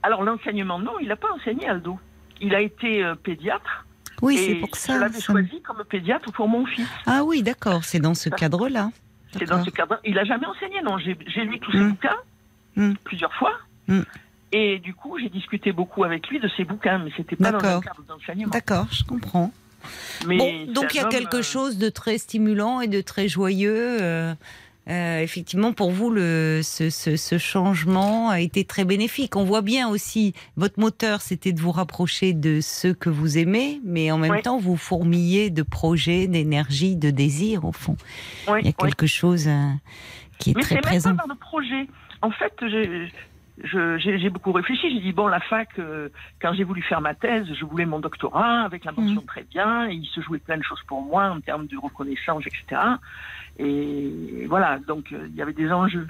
Alors 0.02 0.22
l'enseignement, 0.22 0.78
non, 0.78 0.92
il 1.00 1.08
n'a 1.08 1.16
pas 1.16 1.28
enseigné 1.32 1.68
Aldo. 1.68 1.98
Il 2.40 2.54
a 2.54 2.60
été 2.60 3.04
euh, 3.04 3.14
pédiatre. 3.14 3.86
Oui, 4.20 4.36
c'est 4.38 4.54
pour 4.56 4.74
ça. 4.76 4.94
Je 4.94 4.98
l'avais 5.00 5.18
ça 5.20 5.32
choisi 5.32 5.60
comme 5.62 5.82
pédiatre 5.88 6.30
pour 6.32 6.48
mon 6.48 6.64
fils. 6.66 6.86
Ah 7.06 7.24
oui, 7.24 7.42
d'accord. 7.42 7.84
C'est 7.84 7.98
dans 8.00 8.14
ce 8.14 8.28
cadre-là. 8.28 8.90
C'est 9.36 9.46
dans 9.46 9.64
ce 9.64 9.70
cadre. 9.70 9.98
Il 10.04 10.18
a 10.18 10.24
jamais 10.24 10.46
enseigné, 10.46 10.80
non. 10.82 10.98
J'ai 10.98 11.14
lu 11.44 11.58
tous 11.60 11.72
ses 11.72 11.78
Mm. 11.78 11.90
bouquins 11.90 12.16
Mm. 12.76 12.92
plusieurs 13.04 13.32
fois. 13.34 13.52
Mm. 13.88 14.00
Et 14.52 14.78
du 14.80 14.94
coup, 14.94 15.18
j'ai 15.18 15.28
discuté 15.28 15.72
beaucoup 15.72 16.04
avec 16.04 16.28
lui 16.28 16.38
de 16.38 16.48
ses 16.56 16.64
bouquins, 16.64 16.98
mais 16.98 17.10
c'était 17.16 17.36
pas 17.36 17.50
dans 17.52 17.58
un 17.58 17.62
D'accord. 17.62 17.84
cadre 17.84 18.02
d'enseignement. 18.06 18.50
D'accord, 18.52 18.86
je 18.92 19.02
comprends. 19.04 19.50
Mais 20.26 20.36
Bon, 20.36 20.50
c'est 20.66 20.72
donc 20.72 20.94
il 20.94 20.98
y 20.98 21.00
a 21.00 21.04
homme, 21.04 21.10
quelque 21.10 21.38
euh, 21.38 21.42
chose 21.42 21.78
de 21.78 21.88
très 21.88 22.18
stimulant 22.18 22.80
et 22.80 22.86
de 22.88 23.00
très 23.00 23.28
joyeux. 23.28 23.98
euh, 24.02 24.34
euh, 24.88 25.20
effectivement, 25.20 25.72
pour 25.72 25.90
vous, 25.92 26.10
le, 26.10 26.60
ce, 26.64 26.90
ce- 26.90 27.16
ce 27.16 27.38
changement 27.38 28.30
a 28.30 28.40
été 28.40 28.64
très 28.64 28.84
bénéfique. 28.84 29.36
On 29.36 29.44
voit 29.44 29.62
bien 29.62 29.88
aussi, 29.88 30.34
votre 30.56 30.80
moteur, 30.80 31.20
c'était 31.20 31.52
de 31.52 31.60
vous 31.60 31.70
rapprocher 31.72 32.32
de 32.32 32.60
ceux 32.60 32.92
que 32.92 33.08
vous 33.08 33.38
aimez, 33.38 33.80
mais 33.84 34.10
en 34.10 34.18
même 34.18 34.32
Oui. 34.32 34.42
temps, 34.42 34.58
vous 34.58 34.76
fourmillez 34.76 35.50
de 35.50 35.62
projets, 35.62 36.26
d'énergie, 36.26 36.96
de 36.96 37.10
désirs, 37.10 37.64
au 37.64 37.72
fond. 37.72 37.96
Il 38.58 38.66
y 38.66 38.68
a 38.68 38.72
quelque 38.72 39.06
chose 39.06 39.46
euh, 39.46 39.68
qui 40.38 40.50
est 40.50 40.54
Mais 40.56 40.62
très 40.62 40.68
c'est 40.70 40.74
même 40.76 40.82
présent. 40.84 41.14
pas 41.16 41.22
dans 41.28 41.32
le 41.34 41.38
projet. 41.38 41.86
En 42.20 42.30
fait, 42.32 42.52
j'ai 42.64 44.30
beaucoup 44.30 44.52
réfléchi. 44.52 44.90
J'ai 44.94 45.00
dit, 45.00 45.12
bon, 45.12 45.28
la 45.28 45.40
fac, 45.40 45.68
euh, 45.78 46.08
quand 46.40 46.52
j'ai 46.54 46.64
voulu 46.64 46.82
faire 46.82 47.00
ma 47.00 47.14
thèse, 47.14 47.46
je 47.54 47.64
voulais 47.64 47.84
mon 47.86 48.00
doctorat 48.00 48.62
avec 48.62 48.84
la 48.84 48.92
mention 48.92 49.22
Mm. 49.22 49.26
très 49.26 49.44
bien. 49.44 49.88
Et 49.90 49.94
il 49.94 50.06
se 50.06 50.20
jouait 50.20 50.38
plein 50.38 50.56
de 50.56 50.62
choses 50.64 50.82
pour 50.88 51.02
moi 51.02 51.30
en 51.30 51.40
termes 51.40 51.66
de 51.66 51.76
reconnaissance, 51.76 52.42
etc. 52.46 52.80
Et 53.58 54.46
voilà, 54.48 54.78
donc 54.86 55.12
euh, 55.12 55.28
il 55.30 55.36
y 55.36 55.42
avait 55.42 55.52
des 55.52 55.70
enjeux. 55.70 56.06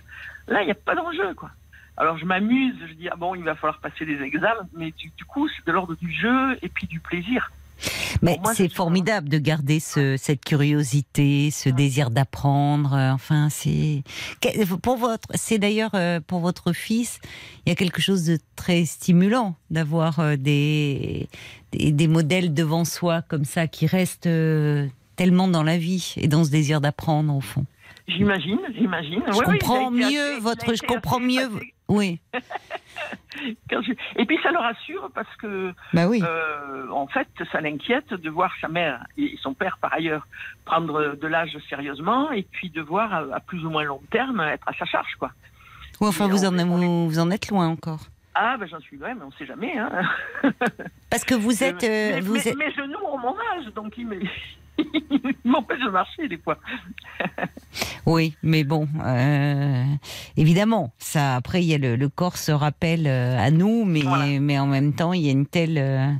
Là, 0.48 0.62
il 0.62 0.66
n'y 0.66 0.72
a 0.72 0.76
pas 0.76 0.94
d'enjeu, 0.94 1.34
quoi. 1.34 1.50
Alors 1.96 2.16
je 2.18 2.24
m'amuse, 2.24 2.74
je 2.88 2.94
dis, 2.94 3.08
ah 3.10 3.16
bon, 3.16 3.34
il 3.34 3.44
va 3.44 3.54
falloir 3.54 3.78
passer 3.80 4.06
des 4.06 4.20
examens, 4.22 4.66
mais 4.76 4.92
du, 4.92 5.10
du 5.16 5.24
coup, 5.24 5.48
c'est 5.48 5.66
de 5.66 5.72
l'ordre 5.72 5.94
du 5.96 6.10
jeu 6.10 6.56
et 6.62 6.68
puis 6.68 6.86
du 6.86 7.00
plaisir. 7.00 7.52
Mais 8.22 8.38
c'est 8.54 8.72
formidable 8.72 9.28
de 9.28 9.38
garder 9.38 9.80
ce, 9.80 10.16
cette 10.16 10.44
curiosité, 10.44 11.50
ce 11.50 11.68
désir 11.68 12.10
d'apprendre. 12.10 12.94
euh, 12.94 13.10
Enfin, 13.10 13.48
c'est 13.50 14.04
pour 14.82 14.96
votre. 14.96 15.26
C'est 15.34 15.58
d'ailleurs 15.58 15.90
euh, 15.94 16.20
pour 16.24 16.38
votre 16.38 16.72
fils, 16.72 17.18
il 17.66 17.70
y 17.70 17.72
a 17.72 17.74
quelque 17.74 18.00
chose 18.00 18.24
de 18.24 18.38
très 18.54 18.84
stimulant 18.84 19.56
d'avoir 19.70 20.36
des, 20.38 21.28
des 21.72 21.90
des 21.90 22.08
modèles 22.08 22.54
devant 22.54 22.84
soi 22.84 23.22
comme 23.22 23.44
ça 23.44 23.66
qui 23.66 23.86
restent 23.86 24.28
tellement 25.22 25.46
dans 25.46 25.62
la 25.62 25.78
vie 25.78 26.14
et 26.16 26.26
dans 26.26 26.42
ce 26.42 26.50
désir 26.50 26.80
d'apprendre 26.80 27.32
au 27.36 27.40
fond. 27.40 27.64
J'imagine, 28.08 28.58
j'imagine. 28.76 29.22
Je 29.28 29.32
Oui, 29.34 29.44
oui, 29.46 29.58
comprends 29.60 29.92
il 29.92 29.98
mieux 30.10 30.32
assez- 30.32 30.40
votre. 30.40 30.68
il 30.68 30.76
Je 30.76 30.82
comprends 30.82 31.20
mieux. 31.20 31.48
Oui. 31.88 32.18
je- 33.70 33.92
Et 34.16 34.24
puis 34.26 34.36
ça 34.42 34.50
le 34.50 34.58
rassure 34.58 35.10
parce 35.14 35.32
que 35.36 35.72
Bah 35.92 36.08
oui. 36.08 36.20
Euh, 36.24 36.88
en 36.90 37.06
fait, 37.06 37.28
ça 37.52 37.60
l'inquiète 37.60 38.12
de 38.12 38.30
voir 38.30 38.50
sa 38.60 38.66
mère 38.66 39.04
et 39.16 39.36
son 39.40 39.54
père, 39.54 39.78
par 39.80 39.92
ailleurs, 39.94 40.26
prendre 40.64 41.14
de 41.14 41.26
l'âge 41.28 41.56
sérieusement 41.68 42.32
et 42.32 42.42
puis 42.42 42.68
de 42.70 42.80
voir 42.80 43.12
à, 43.14 43.18
à 43.36 43.40
plus 43.40 43.64
ou 43.64 43.70
moins 43.70 43.84
long 43.84 44.02
terme 44.10 44.40
être 44.40 44.68
à 44.68 44.72
sa 44.74 44.84
charge, 44.86 45.14
quoi. 45.20 45.30
Ou 46.00 46.06
enfin, 46.06 46.26
vous 46.26 46.44
en, 46.44 46.58
est- 46.58 46.64
on 46.64 46.80
est- 46.80 46.84
vous, 46.86 47.08
vous 47.08 47.18
en 47.20 47.30
êtes 47.30 47.48
loin 47.48 47.68
encore. 47.68 48.00
Ah, 48.34 48.56
ben 48.58 48.66
j'en 48.66 48.80
suis 48.80 48.96
loin, 48.96 49.14
mais 49.14 49.22
on 49.24 49.32
sait 49.32 49.46
jamais. 49.46 49.78
Hein. 49.78 49.90
Parce 51.10 51.22
que 51.24 51.34
vous 51.36 51.52
êtes. 51.62 51.84
euh, 51.84 52.12
mais, 52.14 52.20
vous 52.20 52.32
mais- 52.34 52.48
êtes- 52.48 52.56
mes 52.56 52.72
genoux 52.72 52.98
ont 53.06 53.18
mon 53.18 53.36
âge, 53.54 53.66
donc 53.76 53.92
ils 53.96 54.06
me- 54.08 54.18
ils 54.78 55.34
m'empêchent 55.44 55.84
de 55.84 55.90
marcher 55.90 56.28
des 56.28 56.38
fois. 56.38 56.58
Oui, 58.04 58.34
mais 58.42 58.64
bon, 58.64 58.88
euh, 59.04 59.84
évidemment, 60.36 60.92
ça. 60.98 61.36
Après, 61.36 61.62
il 61.62 61.66
y 61.68 61.74
a 61.74 61.78
le, 61.78 61.94
le 61.94 62.08
corps 62.08 62.36
se 62.36 62.50
rappelle 62.50 63.06
euh, 63.06 63.38
à 63.38 63.52
nous, 63.52 63.84
mais 63.84 64.00
Voilà. 64.00 64.40
mais 64.40 64.58
en 64.58 64.66
même 64.66 64.92
temps, 64.92 65.12
il 65.12 65.22
y 65.22 65.28
a 65.28 65.30
une 65.30 65.46
telle, 65.46 65.78
euh, 65.78 66.10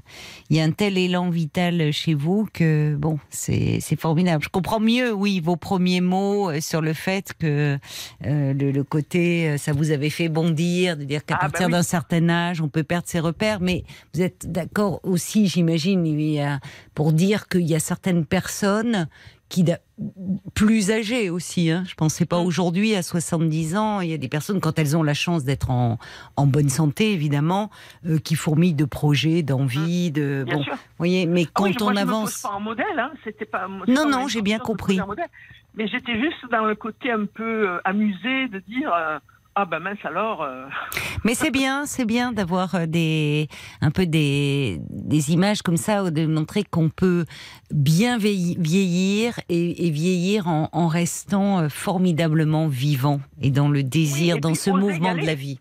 il 0.49 0.57
y 0.57 0.61
a 0.61 0.65
un 0.65 0.71
tel 0.71 0.97
élan 0.97 1.29
vital 1.29 1.93
chez 1.93 2.15
vous 2.15 2.49
que 2.53 2.95
bon, 2.97 3.19
c'est 3.31 3.81
c'est 3.81 3.99
formidable. 4.01 4.45
Je 4.45 4.49
comprends 4.49 4.79
mieux, 4.79 5.12
oui, 5.12 5.41
vos 5.41 5.57
premiers 5.57 6.01
mots 6.01 6.53
sur 6.61 6.83
le 6.83 6.93
fait 6.93 7.33
que 7.37 7.79
euh, 8.27 8.55
le, 8.55 8.71
le 8.71 8.85
côté, 8.85 9.59
ça 9.59 9.73
vous 9.73 9.91
avait 9.91 10.11
fait 10.11 10.29
bondir, 10.29 10.97
de 10.97 11.03
dire 11.03 11.25
qu'à 11.25 11.35
Ah, 11.35 11.38
bah 11.47 11.51
partir 11.51 11.67
oui. 11.67 11.73
d'un 11.73 11.83
certain 11.83 12.29
âge, 12.29 12.61
on 12.61 12.69
peut 12.69 12.85
perdre 12.85 13.09
ses 13.09 13.19
repères, 13.21 13.59
mais 13.61 13.83
vous 14.15 14.23
êtes 14.23 14.51
d'accord 14.51 15.01
aussi, 15.03 15.49
j'imagine, 15.49 16.07
il 16.07 16.61
pour 16.95 17.12
dire 17.12 17.49
qu'il 17.49 17.62
y 17.69 17.75
a 17.75 17.81
certaines 17.81 18.25
personnes 18.25 18.52
qui 19.49 19.62
d'a- 19.65 19.81
plus 20.55 20.91
âgées 20.91 21.29
aussi. 21.31 21.71
Hein. 21.71 21.85
Je 21.87 21.95
pensais 21.95 22.25
pas 22.25 22.43
Mm. 22.43 22.47
aujourd'hui 22.47 22.95
à 22.95 23.03
70 23.03 23.77
ans. 23.77 24.01
Il 24.01 24.09
y 24.09 24.15
a 24.15 24.17
des 24.19 24.29
personnes 24.29 24.61
quand 24.61 24.79
elles 24.79 24.97
ont 24.97 25.03
la 25.03 25.15
chance 25.15 25.45
d'être 25.45 25.71
en, 25.71 25.99
en 26.37 26.47
bonne 26.47 26.69
santé, 26.71 27.12
évidemment, 27.12 27.71
euh, 28.07 28.19
qui 28.19 28.35
fourmillent 28.35 28.75
de 28.75 28.85
projets, 28.87 29.43
d'envie, 29.43 30.11
de 30.11 30.45
Bien 30.47 30.57
bon. 30.57 30.62
sûr. 30.62 30.73
Vous 30.75 30.79
voyez, 30.99 31.27
mais 31.27 31.45
Ah 31.47 31.51
quand 31.55 31.65
oui, 31.65 31.77
on 31.81 31.85
moi, 31.85 31.95
je 31.95 31.99
avance, 32.01 32.41
pas 32.43 32.49
en 32.51 32.61
modèle, 32.61 32.99
hein. 32.99 33.12
C'était 33.25 33.45
pas. 33.45 33.69
Non, 33.88 34.09
non, 34.09 34.27
j'ai 34.29 34.43
bien 34.43 34.59
de 34.59 34.62
compris. 34.62 34.99
Mais 35.75 35.87
j'étais 35.88 36.19
juste 36.21 36.51
dans 36.51 36.65
le 36.65 36.75
côté 36.75 37.11
un 37.11 37.25
peu 37.27 37.69
euh, 37.69 37.79
amusé 37.85 38.49
de 38.49 38.59
dire. 38.61 38.93
euh, 38.95 39.19
ah 39.55 39.65
ben 39.67 39.81
mince 39.81 39.99
alors, 40.05 40.43
euh, 40.43 40.65
Mais 41.25 41.35
c'est 41.35 41.51
bien, 41.51 41.85
c'est 41.85 42.07
bien 42.07 42.33
d'avoir 42.33 42.75
euh, 42.75 42.87
des 42.87 43.49
un 43.83 43.91
peu 43.91 44.07
des, 44.07 44.79
des 44.88 45.31
images 45.33 45.61
comme 45.62 45.77
ça, 45.77 46.11
de 46.11 46.27
montrer 46.27 46.65
qu'on 46.65 46.88
peut 46.88 47.27
bien 47.71 48.17
vieillir 48.19 49.38
et, 49.49 49.87
et 49.87 49.91
vieillir 49.91 50.49
en, 50.49 50.69
en 50.73 50.88
restant 50.88 51.59
euh, 51.61 51.69
formidablement 51.69 52.67
vivant 52.67 53.21
et 53.41 53.51
dans 53.51 53.69
le 53.69 53.83
désir, 53.83 54.38
dans 54.38 54.55
ce 54.55 54.71
mouvement 54.71 55.15
de 55.15 55.27
la 55.27 55.35
vie. 55.35 55.59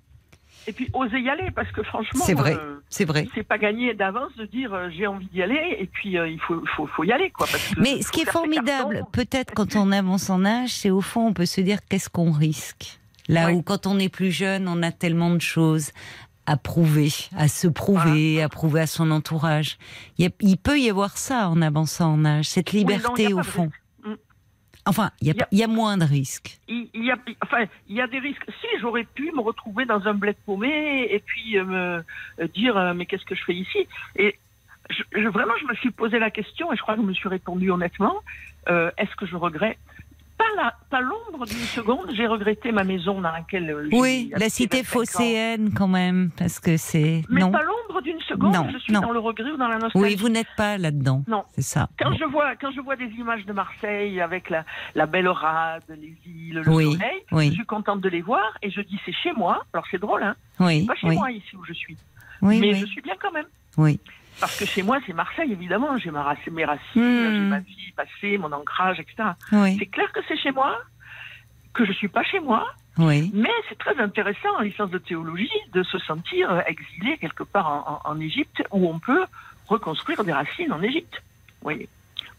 et 0.67 0.71
puis 0.73 0.89
oser 0.93 1.19
y 1.19 1.29
aller 1.29 1.51
parce 1.51 1.71
que 1.71 1.83
franchement, 1.83 2.23
C'est 2.25 2.33
vrai. 2.33 2.53
euh, 2.55 2.79
C'est 2.89 3.05
vrai. 3.05 3.27
c'est 3.35 3.43
pas 3.43 3.57
gagné 3.57 3.93
d'avance 3.93 4.33
de 4.37 4.45
dire 4.45 4.73
euh, 4.73 4.89
j'ai 4.95 5.05
envie 5.07 5.27
d'y 5.33 5.41
aller 5.41 5.75
et 5.79 5.87
puis 5.87 6.17
euh, 6.17 6.29
il 6.29 6.39
faut, 6.39 6.63
faut, 6.75 6.87
faut 6.87 7.03
y 7.03 7.11
aller 7.11 7.29
quoi. 7.31 7.45
Parce 7.51 7.73
que 7.73 7.81
Mais 7.81 8.01
ce 8.01 8.11
qui 8.11 8.21
est 8.21 8.31
formidable, 8.31 9.03
peut-être 9.11 9.53
quand 9.53 9.75
on 9.75 9.91
avance 9.91 10.29
en 10.29 10.45
âge, 10.45 10.69
c'est 10.69 10.91
au 10.91 11.01
fond, 11.01 11.27
on 11.27 11.33
peut 11.33 11.45
se 11.45 11.59
dire 11.59 11.79
qu'est-ce 11.89 12.09
qu'on 12.09 12.31
risque? 12.31 13.00
Là 13.27 13.47
Ouais. 13.47 13.53
où 13.53 13.61
quand 13.61 13.87
on 13.87 13.99
est 13.99 14.09
plus 14.09 14.31
jeune, 14.31 14.67
on 14.67 14.81
a 14.83 14.91
tellement 14.91 15.29
de 15.31 15.41
choses 15.41 15.91
à 16.47 16.57
prouver, 16.57 17.09
à 17.37 17.47
se 17.47 17.67
prouver, 17.67 18.41
à 18.41 18.49
prouver 18.49 18.81
à 18.81 18.87
son 18.87 19.11
entourage. 19.11 19.77
Il, 20.17 20.25
y 20.25 20.27
a- 20.27 20.31
il 20.41 20.57
peut 20.57 20.79
y 20.79 20.89
avoir 20.89 21.17
ça 21.17 21.47
en 21.49 21.61
avançant 21.61 22.13
en 22.13 22.25
âge, 22.25 22.45
cette 22.45 22.71
Oui, 22.73 22.83
non, 22.83 22.87
liberté 22.95 23.33
au 23.33 23.43
fond. 23.43 23.69
Mm. 24.03 24.13
Enfin, 24.87 25.11
il 25.21 25.27
y, 25.27 25.31
a, 25.31 25.33
Il 25.33 25.37
y 25.37 25.41
a- 25.43 25.47
il 25.51 25.57
y 25.59 25.63
a 25.63 25.67
moins 25.67 25.97
de 25.97 26.03
risques. 26.05 26.57
Il, 26.67 26.89
y 26.95 27.11
a, 27.11 27.17
enfin, 27.43 27.65
il 27.87 27.95
y 27.95 28.01
a 28.01 28.07
des 28.07 28.17
risques. 28.17 28.43
Si 28.59 28.67
j'aurais 28.81 29.03
pu 29.03 29.31
me 29.35 29.39
retrouver 29.41 29.85
dans 29.85 30.05
un 30.07 30.15
bled 30.15 30.35
paumé 30.45 31.07
et 31.11 31.19
puis 31.19 31.57
euh, 31.59 31.63
me 31.65 32.03
euh, 32.39 32.47
dire 32.55 32.75
euh, 32.75 32.93
mais 32.95 33.05
qu'est-ce 33.05 33.23
que 33.25 33.35
je 33.35 33.43
fais 33.43 33.53
ici? 33.53 33.87
Et 34.15 34.39
je, 34.89 35.03
je- 35.21 35.27
vraiment, 35.27 35.53
je 35.61 35.67
me 35.67 35.75
suis 35.75 35.91
posé 35.91 36.17
la 36.17 36.31
question 36.31 36.73
et 36.73 36.75
je 36.75 36.81
crois 36.81 36.95
que 36.95 37.01
je 37.01 37.05
me 37.05 37.13
suis 37.13 37.29
répondu 37.29 37.69
honnêtement. 37.69 38.15
euh, 38.69 38.89
Est-ce 38.97 39.15
que 39.15 39.27
je 39.27 39.35
regrette? 39.35 39.77
Pas, 40.89 41.01
l'ombre 41.01 41.45
d'une 41.45 41.57
seconde, 41.57 42.11
j'ai 42.13 42.27
regretté 42.27 42.71
ma 42.71 42.83
maison 42.83 43.21
dans 43.21 43.31
laquelle 43.31 43.69
euh, 43.69 43.89
Oui, 43.91 44.31
la 44.37 44.49
cité 44.49 44.77
25 44.77 44.81
ans. 44.81 44.99
phocéenne 44.99 45.73
quand 45.73 45.87
même, 45.87 46.31
parce 46.37 46.59
que 46.59 46.77
c'est... 46.77 47.23
Mais 47.29 47.41
Non, 47.41 47.51
pas 47.51 47.61
l'ombre 47.63 48.01
d'une 48.01 48.19
seconde, 48.21 48.53
Non, 48.53 48.67
je 48.71 48.77
suis 48.79 48.93
non. 48.93 49.01
dans 49.01 49.11
le 49.11 49.19
regret 49.19 49.51
ou 49.51 49.57
dans 49.57 49.67
la 49.67 49.77
nostalgie. 49.77 50.05
oui, 50.05 50.15
vous 50.15 50.29
n'êtes 50.29 50.47
pas 50.57 50.77
là-dedans. 50.77 51.23
Non. 51.27 51.43
C'est 51.55 51.61
ça. 51.61 51.89
Quand 51.99 52.13
je 52.15 52.25
vois 52.25 52.55
quand 52.55 52.71
je 52.71 52.81
vois 52.81 52.95
des 52.95 53.05
images 53.17 53.45
de 53.45 53.53
Marseille 53.53 54.19
avec 54.21 54.49
la, 54.49 54.65
la 54.95 55.05
belle 55.05 55.27
rade, 55.27 55.83
les 55.89 56.15
îles, 56.25 56.61
le 56.65 56.69
Oui, 56.69 56.93
soleil, 56.93 57.19
oui. 57.31 57.47
je 57.49 57.53
suis 57.53 57.65
contente 57.65 58.01
de 58.01 58.09
les 58.09 58.21
voir 58.21 58.57
et 58.61 58.69
je 58.71 58.81
dis 58.81 58.99
c'est 59.05 59.13
chez 59.13 59.33
moi. 59.33 59.63
Alors 59.73 59.85
c'est 59.91 59.99
drôle, 59.99 60.23
hein 60.23 60.35
Oui, 60.59 60.81
C'est 60.81 60.87
pas 60.87 60.95
chez 60.95 61.07
oui, 61.07 61.15
moi 61.15 61.31
ici 61.31 61.55
où 61.55 61.63
je 61.65 61.73
suis, 61.73 61.97
oui, 62.41 62.59
mais 62.59 62.73
je 62.73 62.85
suis 62.85 63.01
bien 63.01 63.15
quand 63.21 63.31
même. 63.31 63.45
oui. 63.77 63.99
Parce 64.39 64.55
que 64.55 64.65
chez 64.65 64.81
moi 64.83 64.99
c'est 65.05 65.13
Marseille 65.13 65.51
évidemment. 65.51 65.97
J'ai 65.97 66.11
ma 66.11 66.23
rac- 66.23 66.49
mes 66.51 66.65
racines, 66.65 66.81
Hmm. 66.95 67.33
j'ai 67.33 67.39
ma 67.41 67.59
vie 67.59 67.91
passée, 67.95 68.37
mon 68.37 68.51
ancrage, 68.51 68.99
etc. 68.99 69.29
oui. 69.51 69.77
C'est 69.79 69.85
clair 69.85 70.11
que 70.11 70.19
c'est 70.27 70.37
chez 70.37 70.51
moi, 70.51 70.77
que 71.73 71.85
je 71.85 71.91
suis 71.91 72.07
pas 72.07 72.23
chez 72.23 72.39
moi 72.39 72.67
Oui. 72.97 73.29
Mais 73.33 73.49
c'est 73.69 73.77
très 73.77 73.97
intéressant 73.99 74.49
en 74.57 74.61
licence 74.61 74.89
de 74.91 74.97
théologie 74.97 75.49
de 75.73 75.83
se 75.83 75.97
sentir 75.99 76.63
exilé 76.67 77.17
quelque 77.17 77.43
part 77.43 77.67
en, 77.67 78.01
en- 78.05 78.11
en 78.11 78.19
Égypte 78.19 78.63
où 78.71 78.89
on 78.89 78.99
peut 78.99 79.25
reconstruire 79.67 80.23
des 80.23 80.33
racines 80.33 80.73
en 80.73 80.81
Égypte. 80.81 81.21
Oui, 81.63 81.87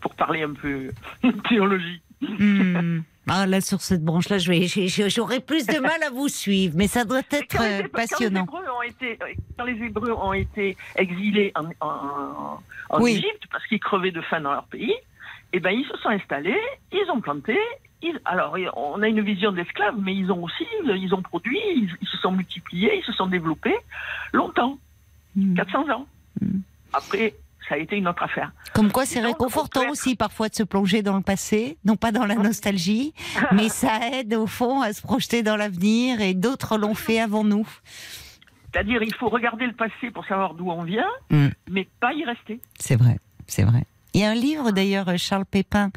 pour 0.01 0.15
parler 0.15 0.43
un 0.43 0.53
peu 0.55 0.91
théologie. 1.49 2.03
Hmm. 2.23 3.01
Ah, 3.29 3.47
là, 3.47 3.61
sur 3.61 3.81
cette 3.81 4.03
branche-là, 4.05 4.39
j'aurais 4.39 5.41
plus 5.41 5.67
de 5.67 5.79
mal 5.79 6.03
à 6.03 6.11
vous 6.11 6.29
suivre, 6.29 6.75
mais 6.77 6.89
ça 6.89 7.05
doit 7.05 7.21
Et 7.21 7.37
être 7.37 7.57
quand, 7.57 7.63
les, 7.63 7.69
euh, 7.69 7.79
quand 7.79 7.83
les 7.85 7.89
passionnant. 7.89 8.43
Hébreux 8.43 8.65
ont 8.79 8.83
été, 8.83 9.19
quand 9.57 9.65
les 9.65 9.85
Hébreux 9.85 10.13
ont 10.13 10.33
été 10.33 10.77
exilés 10.97 11.53
en, 11.55 11.67
en, 11.87 12.61
en 12.91 13.01
Oui. 13.01 13.13
Égypte 13.13 13.45
parce 13.51 13.65
qu'ils 13.67 13.81
crevaient 13.81 14.11
de 14.11 14.21
faim 14.23 14.41
dans 14.41 14.53
leur 14.53 14.65
pays, 14.65 14.95
eh 15.53 15.61
ben 15.61 15.71
ils 15.71 15.87
se 15.87 15.97
sont 15.99 16.09
installés, 16.09 16.59
ils 16.93 17.11
ont 17.13 17.21
planté. 17.21 17.57
Ils, 18.03 18.21
alors 18.25 18.57
on 18.77 19.01
a 19.03 19.09
une 19.09 19.21
vision 19.21 19.53
d'esclaves, 19.53 19.95
mais 20.01 20.17
ils 20.17 20.33
ont 20.33 20.43
aussi, 20.43 20.67
ils 20.85 21.15
ont 21.15 21.23
produit, 21.23 21.61
ils, 21.77 21.91
ils 22.01 22.09
se 22.09 22.17
sont 22.19 22.33
multipliés, 22.33 22.97
ils 22.99 23.05
se 23.05 23.13
sont 23.13 23.27
développés 23.27 23.77
longtemps, 24.33 24.79
Hmm. 25.35 25.55
400 25.55 25.89
ans. 25.91 26.07
Mm. 26.43 26.59
Après, 26.93 27.33
ça 27.69 27.75
a 27.77 27.79
été 27.79 27.97
une 27.97 28.09
autre 28.09 28.23
affaire. 28.23 28.53
Comme 28.75 28.91
quoi, 28.93 29.07
c'est 29.07 29.21
réconfortant 29.21 29.89
aussi 29.91 30.17
parfois 30.17 30.49
de 30.49 30.55
se 30.55 30.63
plonger 30.63 31.03
dans 31.03 31.17
le 31.17 31.23
passé, 31.23 31.79
non 31.85 31.97
pas 31.97 32.13
dans 32.13 32.27
la 32.27 32.35
nostalgie, 32.49 33.15
mais 33.53 33.69
ça 33.81 33.99
aide 34.13 34.35
au 34.35 34.47
fond 34.47 34.81
à 34.81 34.93
se 34.93 35.03
projeter 35.03 35.43
dans 35.43 35.57
l'avenir 35.57 36.21
et 36.21 36.35
d'autres 36.35 36.77
l'ont 36.79 36.95
fait 36.95 37.21
avant 37.21 37.45
nous. 37.45 37.67
C'est-à-dire, 38.73 39.03
il 39.03 39.15
faut 39.15 39.29
regarder 39.29 39.67
le 39.67 39.75
passé 39.75 40.11
pour 40.13 40.25
savoir 40.27 40.55
d'où 40.55 40.71
on 40.71 40.83
vient, 40.83 41.07
Mm. 41.31 41.49
mais 41.71 41.89
pas 42.01 42.13
y 42.15 42.25
rester. 42.25 42.61
C'est 42.79 42.97
vrai, 42.97 43.19
c'est 43.47 43.65
vrai. 43.65 43.85
Il 44.15 44.21
y 44.21 44.25
a 44.25 44.31
un 44.31 44.35
livre 44.35 44.73
d'ailleurs, 44.73 45.07
Charles 45.17 45.47
Pépin 45.47 45.91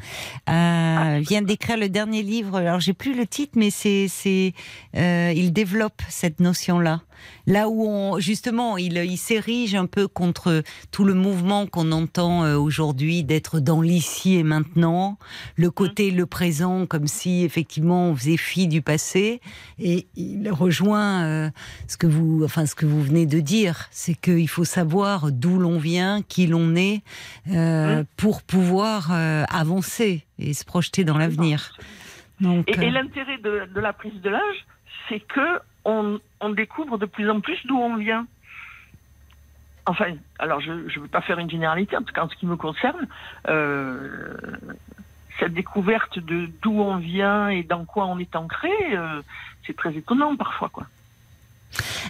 euh, 0.48 1.20
vient 1.22 1.42
d'écrire 1.42 1.76
le 1.76 1.90
dernier 1.90 2.22
livre. 2.22 2.56
Alors 2.56 2.80
j'ai 2.80 2.94
plus 2.94 3.14
le 3.14 3.26
titre, 3.26 3.52
mais 3.56 3.68
c'est 3.70 4.08
c'est 4.08 4.54
euh, 4.96 5.32
il 5.36 5.52
développe 5.52 6.00
cette 6.08 6.40
notion-là. 6.40 7.02
Là 7.46 7.68
où 7.68 7.86
on 7.86 8.18
justement 8.18 8.76
il, 8.76 8.96
il 8.96 9.16
s'érige 9.16 9.74
un 9.74 9.86
peu 9.86 10.08
contre 10.08 10.62
tout 10.90 11.04
le 11.04 11.14
mouvement 11.14 11.66
qu'on 11.66 11.92
entend 11.92 12.44
euh, 12.44 12.56
aujourd'hui 12.56 13.22
d'être 13.24 13.60
dans 13.60 13.80
l'ici 13.80 14.36
et 14.36 14.42
maintenant, 14.42 15.18
le 15.56 15.70
côté 15.70 16.10
le 16.10 16.26
présent 16.26 16.86
comme 16.86 17.06
si 17.06 17.44
effectivement 17.44 18.10
on 18.10 18.16
faisait 18.16 18.36
fi 18.36 18.68
du 18.68 18.82
passé. 18.82 19.40
Et 19.78 20.06
il 20.16 20.50
rejoint 20.50 21.24
euh, 21.24 21.50
ce 21.88 21.96
que 21.96 22.06
vous 22.06 22.42
enfin 22.44 22.66
ce 22.66 22.74
que 22.74 22.86
vous 22.86 23.02
venez 23.02 23.26
de 23.26 23.40
dire, 23.40 23.86
c'est 23.90 24.14
qu'il 24.14 24.48
faut 24.48 24.64
savoir 24.64 25.32
d'où 25.32 25.58
l'on 25.58 25.78
vient, 25.78 26.22
qui 26.22 26.46
l'on 26.46 26.74
est, 26.74 27.02
euh, 27.50 28.04
pour 28.16 28.42
pouvoir 28.42 29.08
euh, 29.12 29.44
avancer 29.48 30.24
et 30.38 30.54
se 30.54 30.64
projeter 30.64 31.04
dans 31.04 31.18
l'avenir. 31.18 31.72
Donc, 32.40 32.68
Et, 32.68 32.86
et 32.86 32.90
l'intérêt 32.90 33.38
de, 33.38 33.72
de 33.74 33.80
la 33.80 33.92
prise 33.92 34.20
de 34.20 34.30
l'âge, 34.30 34.66
c'est 35.08 35.20
que 35.20 35.60
on, 35.86 36.50
découvre 36.50 36.98
de 36.98 37.06
plus 37.06 37.30
en 37.30 37.40
plus 37.40 37.58
d'où 37.66 37.78
on 37.78 37.96
vient. 37.96 38.26
Enfin, 39.86 40.14
alors 40.38 40.60
je 40.60 40.72
ne 40.72 41.00
veux 41.00 41.08
pas 41.08 41.20
faire 41.20 41.38
une 41.38 41.50
généralité, 41.50 41.96
en 41.96 42.02
tout 42.02 42.12
cas 42.12 42.24
en 42.24 42.28
ce 42.28 42.34
qui 42.36 42.46
me 42.46 42.56
concerne, 42.56 43.06
euh, 43.48 44.34
cette 45.38 45.54
découverte 45.54 46.18
de 46.18 46.48
d'où 46.62 46.80
on 46.80 46.96
vient 46.96 47.48
et 47.48 47.62
dans 47.62 47.84
quoi 47.84 48.06
on 48.06 48.18
est 48.18 48.34
ancré, 48.34 48.72
euh, 48.92 49.22
c'est 49.66 49.76
très 49.76 49.94
étonnant 49.94 50.34
parfois, 50.36 50.70
quoi. 50.70 50.86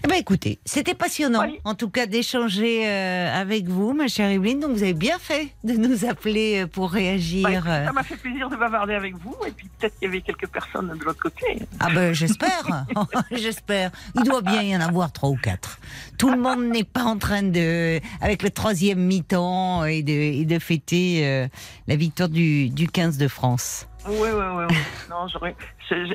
Eh 0.04 0.08
ben, 0.08 0.14
écoutez, 0.16 0.58
c'était 0.64 0.94
passionnant, 0.94 1.42
Oui. 1.42 1.58
en 1.64 1.74
tout 1.74 1.88
cas, 1.90 2.06
d'échanger 2.06 2.86
euh, 2.88 3.40
avec 3.40 3.66
vous, 3.68 3.92
ma 3.92 4.08
chère 4.08 4.30
Evelyne. 4.30 4.60
Donc, 4.60 4.72
vous 4.72 4.82
avez 4.82 4.92
bien 4.94 5.18
fait 5.18 5.48
de 5.64 5.74
nous 5.74 6.04
appeler 6.04 6.62
euh, 6.62 6.66
pour 6.66 6.90
Bah, 6.90 6.94
réagir. 6.96 7.48
écoute, 7.48 7.64
euh. 7.66 7.86
ça 7.86 7.92
m'a 7.92 8.02
fait 8.02 8.16
plaisir 8.16 8.48
de 8.48 8.56
bavarder 8.56 8.94
avec 8.94 9.14
vous, 9.16 9.34
et 9.46 9.50
puis 9.50 9.68
peut-être 9.78 9.98
qu'il 9.98 10.08
y 10.08 10.10
avait 10.10 10.20
quelques 10.20 10.48
personnes 10.48 10.96
de 10.98 11.04
l'autre 11.04 11.20
côté. 11.22 11.58
Ah 11.80 11.88
ben, 11.94 12.12
j'espère, 12.12 12.86
j'espère. 13.32 13.90
Il 14.14 14.22
doit 14.22 14.42
bien 14.42 14.62
y 14.62 14.76
en 14.76 14.80
avoir 14.80 15.12
trois 15.12 15.30
ou 15.30 15.36
quatre. 15.36 15.78
Tout 16.18 16.30
le 16.30 16.38
monde 16.38 16.64
n'est 16.66 16.84
pas 16.84 17.04
en 17.04 17.18
train 17.18 17.42
de, 17.42 18.00
avec 18.20 18.42
le 18.42 18.50
troisième 18.50 19.00
mi-temps 19.00 19.84
et 19.84 20.02
de, 20.02 20.12
et 20.12 20.44
de 20.44 20.58
fêter 20.58 21.20
euh, 21.26 21.46
la 21.88 21.96
victoire 21.96 22.28
du, 22.28 22.68
du 22.70 22.88
15 22.88 23.18
de 23.18 23.28
France. 23.28 23.86
Oui, 24.08 24.28
oui, 24.32 24.44
oui. 24.68 24.76
non, 25.10 25.26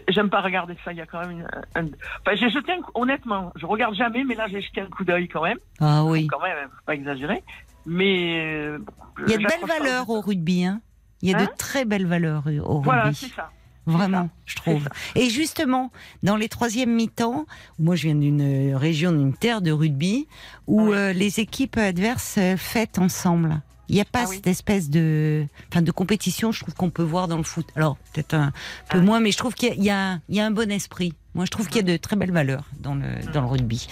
J'aime 0.10 0.30
pas 0.30 0.41
regarder 0.41 0.75
ça. 0.84 0.91
Il 0.91 0.97
y 0.97 1.01
a 1.01 1.06
quand 1.06 1.19
même 1.21 1.32
une. 1.32 1.47
un- 1.75 1.86
Enfin, 2.21 2.36
j'ai 2.36 2.49
jeté 2.49 2.71
un 2.73 2.82
coup- 2.82 2.91
honnêtement. 2.95 3.51
Je 3.56 3.65
regarde 3.65 3.95
jamais, 3.95 4.23
mais 4.23 4.36
là, 4.36 4.47
j'ai 4.49 4.62
jeté 4.62 4.82
un 4.82 4.86
coup 4.88 5.04
d'œil 5.04 5.27
quand 5.27 5.43
même. 5.43 5.58
Ah 5.80 6.04
oui. 6.04 6.27
Quand 6.27 6.41
même, 6.41 6.67
faut 6.69 6.86
pas 6.86 6.95
exagérer. 6.95 7.43
Mais. 7.86 8.39
euh, 8.39 8.80
Il 9.25 9.32
y 9.32 9.36
a 9.36 9.38
de 9.38 9.43
belles 9.43 9.67
valeurs 9.67 10.10
au- 10.10 10.21
rugby. 10.21 10.65
Hein. 10.65 10.82
Il 11.21 11.30
y 11.30 11.34
a 11.34 11.38
Hein 11.39 11.43
de 11.45 11.49
très 11.58 11.86
belles 11.86 12.08
valeurs 12.08 12.43
au 12.47 12.75
rugby. 12.75 12.84
Voilà, 12.86 13.13
c'est 13.13 13.27
ça. 13.34 13.49
Vraiment, 13.88 14.30
je 14.45 14.56
trouve. 14.58 14.88
Et 15.15 15.30
justement, 15.32 15.91
dans 16.21 16.36
les 16.36 16.49
troisièmes 16.49 16.93
mi-temps, 16.93 17.45
moi 17.80 17.95
je 17.95 18.04
viens 18.04 18.15
d'une 18.15 18.75
région, 18.75 19.12
d'une 19.12 19.34
terre 19.34 19.62
de 19.62 19.71
rugby, 19.71 20.27
où 20.67 20.89
Oui. 20.89 20.95
euh, 20.95 21.13
les 21.13 21.39
équipes 21.39 21.77
adverses 21.77 22.38
euh, 22.38 22.58
fêtent 22.58 22.99
ensemble. 22.99 23.60
Il 23.91 23.95
n'y 23.95 24.01
a 24.01 24.06
pas 24.06 24.21
Ah 24.23 24.27
oui. 24.30 24.36
cette 24.38 24.47
espèce 24.47 24.89
de, 24.89 25.45
enfin, 25.69 25.82
de 25.82 25.91
compétition, 25.91 26.54
je 26.54 26.62
trouve 26.62 26.73
qu'on 26.75 26.89
peut 26.89 27.04
voir 27.04 27.27
dans 27.27 27.36
le 27.36 27.43
foot. 27.43 27.67
Alors, 27.75 27.97
peut-être 28.13 28.34
un 28.36 28.54
peu 28.89 28.99
Ah. 28.99 29.01
moins, 29.01 29.19
mais 29.19 29.32
je 29.32 29.38
trouve 29.38 29.54
qu'il 29.54 29.84
y 29.84 29.89
a- 29.89 30.19
y, 30.30 30.39
un 30.39 30.49
bon 30.51 30.71
esprit. 30.71 31.13
Moi, 31.36 31.43
je 31.43 31.51
trouve 31.51 31.67
qu'il 31.67 31.75
y 31.75 31.80
a 31.91 31.91
de 31.93 31.97
très 31.97 32.15
belles 32.15 32.32
valeurs 32.32 32.63
dans 32.80 32.95
le, 32.95 33.04
dans 33.34 33.41
le 33.41 33.47
rugby. 33.47 33.88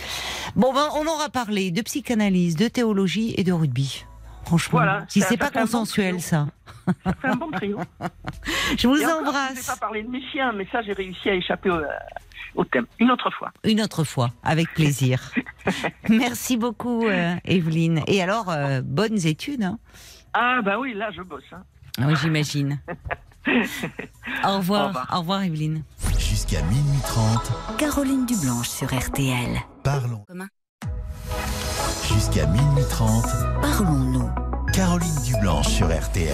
Bon, 0.56 0.74
ben, 0.74 0.88
on 0.96 1.06
aura 1.06 1.28
parlé 1.28 1.72
de 1.72 1.82
psychanalyse, 1.82 2.56
de 2.56 2.70
théologie 2.70 3.34
et 3.38 3.44
de 3.44 3.52
rugby. 3.52 4.06
Franchement, 4.46 4.80
Voilà, 4.80 5.06
si 5.10 5.20
c'est 5.20 5.36
pas 5.36 5.52
bon 5.52 5.60
consensuel, 5.62 6.22
ça. 6.22 6.48
Ça 7.04 7.14
fait 7.22 7.28
un 7.28 7.36
bon 7.36 7.52
trio. 7.52 7.78
Je 8.78 8.88
vous 8.88 8.96
Et 8.96 9.06
encore, 9.06 9.18
Je 9.24 9.28
embrasse. 9.28 9.56
n'ai 9.56 9.62
pas 9.64 9.76
parlé 9.76 10.04
de 10.04 10.10
mes 10.10 10.22
chiens, 10.32 10.54
mais 10.54 10.66
ça, 10.72 10.82
j'ai 10.82 10.94
réussi 10.94 11.30
à 11.30 11.34
échapper 11.36 11.70
au, 11.70 11.80
au 12.56 12.64
thème. 12.64 12.86
Une 13.00 13.12
autre 13.12 13.30
fois. 13.32 13.52
Une 13.66 13.82
autre 13.82 14.06
fois, 14.06 14.32
avec 14.44 14.74
plaisir. 14.74 15.32
Merci 16.10 16.58
beaucoup, 16.58 17.06
euh, 17.08 17.36
Evelyne. 17.46 18.02
Et 18.08 18.22
alors, 18.22 18.50
euh, 18.50 18.82
bonnes 18.84 19.26
études. 19.26 19.64
Hein 19.64 19.80
Ah, 20.34 20.62
bah 20.64 20.80
oui, 20.80 20.94
là, 20.94 21.10
je 21.12 21.22
bosse. 21.22 21.44
hein. 21.52 21.64
oui, 22.06 22.14
j'imagine. 22.22 22.80
Au 24.44 24.58
revoir, 24.58 24.86
Au 24.86 24.88
revoir. 24.88 25.08
au 25.14 25.20
revoir, 25.20 25.44
Evelyne. 25.44 25.84
Jusqu'à 26.18 26.62
minuit 26.64 27.00
30, 27.04 27.52
Caroline 27.78 28.26
Dublanche 28.26 28.68
sur 28.70 28.88
RTL. 28.94 29.58
parlons. 29.84 30.24
Jusqu'à 32.08 32.46
minuit 32.48 32.84
30, 32.90 33.26
Parlons-nous. 33.62 34.30
Caroline 34.74 35.16
Dublanche 35.26 35.68
sur 35.68 35.88
RTL. 35.88 36.34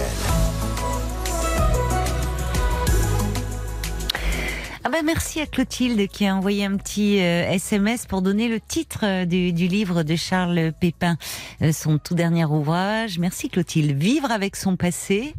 Ah 4.86 4.88
ben 4.88 5.04
merci 5.04 5.40
à 5.40 5.46
Clotilde 5.46 6.06
qui 6.06 6.28
a 6.28 6.36
envoyé 6.36 6.64
un 6.64 6.76
petit 6.76 7.18
euh, 7.20 7.50
SMS 7.50 8.06
pour 8.06 8.22
donner 8.22 8.46
le 8.46 8.60
titre 8.60 9.00
euh, 9.02 9.24
du, 9.24 9.52
du 9.52 9.66
livre 9.66 10.04
de 10.04 10.14
Charles 10.14 10.70
Pépin, 10.80 11.16
euh, 11.60 11.72
son 11.72 11.98
tout 11.98 12.14
dernier 12.14 12.44
ouvrage. 12.44 13.18
Merci 13.18 13.48
Clotilde. 13.48 13.98
Vivre 13.98 14.30
avec 14.30 14.54
son 14.54 14.76
passé, 14.76 15.34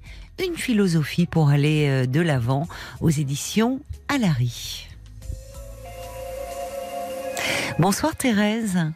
une 0.45 0.57
philosophie 0.57 1.27
pour 1.27 1.47
aller 1.47 1.88
euh, 1.88 2.05
de 2.05 2.19
l'avant 2.19 2.67
aux 2.99 3.10
éditions 3.10 3.79
Alary. 4.10 4.89
Bonsoir 7.79 8.17
Thérèse 8.17 8.91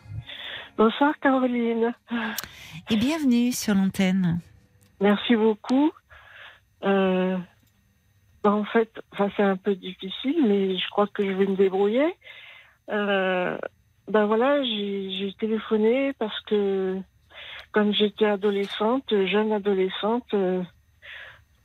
Bonsoir 0.78 1.14
Caroline. 1.22 1.94
et 2.90 2.98
bienvenue 2.98 3.54
sur 3.54 3.74
l'antenne. 3.74 4.42
Merci 5.00 5.38
beaucoup. 5.38 5.92
Euh, 6.84 7.38
bah, 8.44 8.52
en 8.52 8.64
fait, 8.64 8.92
c'est 9.36 9.44
un 9.44 9.58
peu 9.58 9.76
difficile, 9.76 10.46
mais 10.48 10.78
je 10.78 10.90
crois 10.90 11.08
que 11.08 11.24
je 11.24 11.32
vais 11.32 11.46
me 11.46 11.56
débrouiller. 11.56 12.16
Ben 14.08 14.26
voilà, 14.26 14.62
j'ai 14.64 15.34
téléphoné 15.40 16.12
parce 16.20 16.38
que 16.42 16.98
quand 17.72 17.94
j'étais 17.94 18.26
adolescente, 18.26 19.06
jeune 19.26 19.54
adolescente, 19.54 20.34
euh, 20.34 20.62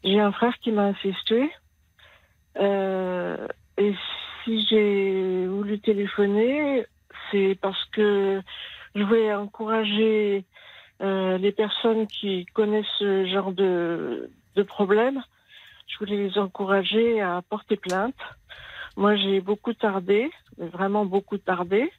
j'ai 0.05 0.21
un 0.21 0.31
frère 0.31 0.57
qui 0.59 0.71
m'a 0.71 0.89
assisté. 0.89 1.51
Euh, 2.61 3.49
et 3.79 3.95
si 4.45 4.65
j'ai 4.69 5.47
voulu 5.49 5.81
téléphoner, 5.81 6.87
c'est 7.31 7.59
parce 7.61 7.85
que 7.87 8.41
je 8.95 9.03
voulais 9.03 9.35
encourager 9.35 10.45
les 11.01 11.53
personnes 11.53 12.07
qui 12.07 12.47
connaissent 12.47 12.87
ce 12.99 13.27
genre 13.27 13.53
de, 13.53 14.31
de 14.55 14.63
problème. 14.63 15.21
Je 15.87 15.99
voulais 15.99 16.17
les 16.29 16.39
encourager 16.39 17.21
à 17.21 17.43
porter 17.49 17.77
plainte. 17.77 18.15
Moi, 18.97 19.17
j'ai 19.17 19.41
beaucoup 19.41 19.73
tardé, 19.75 20.31
mais 20.59 20.69
vraiment 20.69 21.05
beaucoup 21.05 21.39
tardé. 21.39 21.91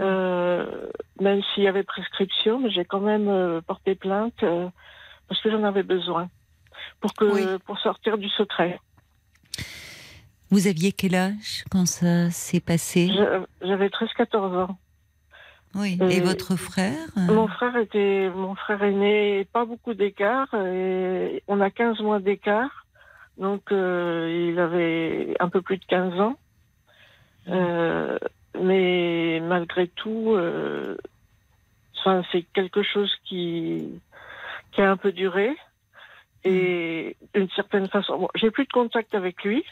Euh, 0.00 0.88
même 1.20 1.40
s'il 1.54 1.62
y 1.62 1.68
avait 1.68 1.84
prescription, 1.84 2.58
mais 2.58 2.70
j'ai 2.70 2.84
quand 2.84 2.98
même 3.00 3.28
euh, 3.28 3.60
porté 3.60 3.94
plainte 3.94 4.42
euh, 4.42 4.68
parce 5.28 5.40
que 5.40 5.50
j'en 5.52 5.62
avais 5.62 5.84
besoin 5.84 6.28
pour 7.00 7.14
que 7.14 7.24
Oui. 7.24 7.58
pour 7.64 7.78
sortir 7.78 8.18
du 8.18 8.28
secret. 8.30 8.80
Vous 10.50 10.66
aviez 10.66 10.90
quel 10.90 11.14
âge 11.14 11.64
quand 11.70 11.86
ça 11.86 12.30
s'est 12.30 12.58
passé? 12.60 13.08
J'avais 13.62 13.86
13-14 13.88 14.36
ans. 14.64 14.78
Oui. 15.76 15.96
Euh, 16.00 16.08
Et 16.08 16.20
votre 16.20 16.56
frère 16.56 16.98
Mon 17.16 17.46
frère 17.46 17.76
était 17.76 18.30
mon 18.34 18.54
frère 18.56 18.82
aîné, 18.82 19.46
pas 19.52 19.64
beaucoup 19.64 19.94
d'écart. 19.94 20.52
et 20.54 21.42
On 21.46 21.60
a 21.60 21.70
15 21.70 22.00
mois 22.00 22.18
d'écart, 22.18 22.83
donc 23.38 23.72
euh, 23.72 24.50
il 24.50 24.58
avait 24.58 25.36
un 25.40 25.48
peu 25.48 25.62
plus 25.62 25.78
de 25.78 25.84
15 25.86 26.20
ans. 26.20 26.36
Euh, 27.48 28.18
mais 28.60 29.40
malgré 29.42 29.88
tout, 29.88 30.32
euh, 30.32 30.96
enfin, 31.98 32.22
c'est 32.32 32.42
quelque 32.54 32.82
chose 32.82 33.12
qui, 33.24 34.00
qui 34.72 34.80
a 34.80 34.90
un 34.90 34.96
peu 34.96 35.12
duré. 35.12 35.56
Et 36.44 37.16
d'une 37.34 37.48
certaine 37.50 37.88
façon, 37.88 38.18
bon, 38.18 38.28
j'ai 38.34 38.50
plus 38.50 38.64
de 38.64 38.72
contact 38.72 39.14
avec 39.14 39.42
lui. 39.44 39.64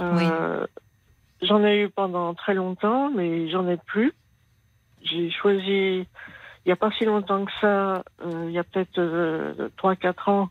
Euh, 0.00 0.66
J'en 1.42 1.64
ai 1.64 1.82
eu 1.82 1.88
pendant 1.88 2.34
très 2.34 2.54
longtemps, 2.54 3.10
mais 3.10 3.50
j'en 3.50 3.68
ai 3.68 3.76
plus. 3.76 4.12
J'ai 5.02 5.28
choisi, 5.30 6.06
il 6.06 6.66
n'y 6.66 6.72
a 6.72 6.76
pas 6.76 6.92
si 6.92 7.04
longtemps 7.04 7.44
que 7.44 7.50
ça, 7.60 8.04
euh, 8.24 8.44
il 8.46 8.52
y 8.52 8.58
a 8.58 8.64
peut-être 8.64 8.98
euh, 8.98 9.68
3-4 9.76 10.30
ans, 10.30 10.50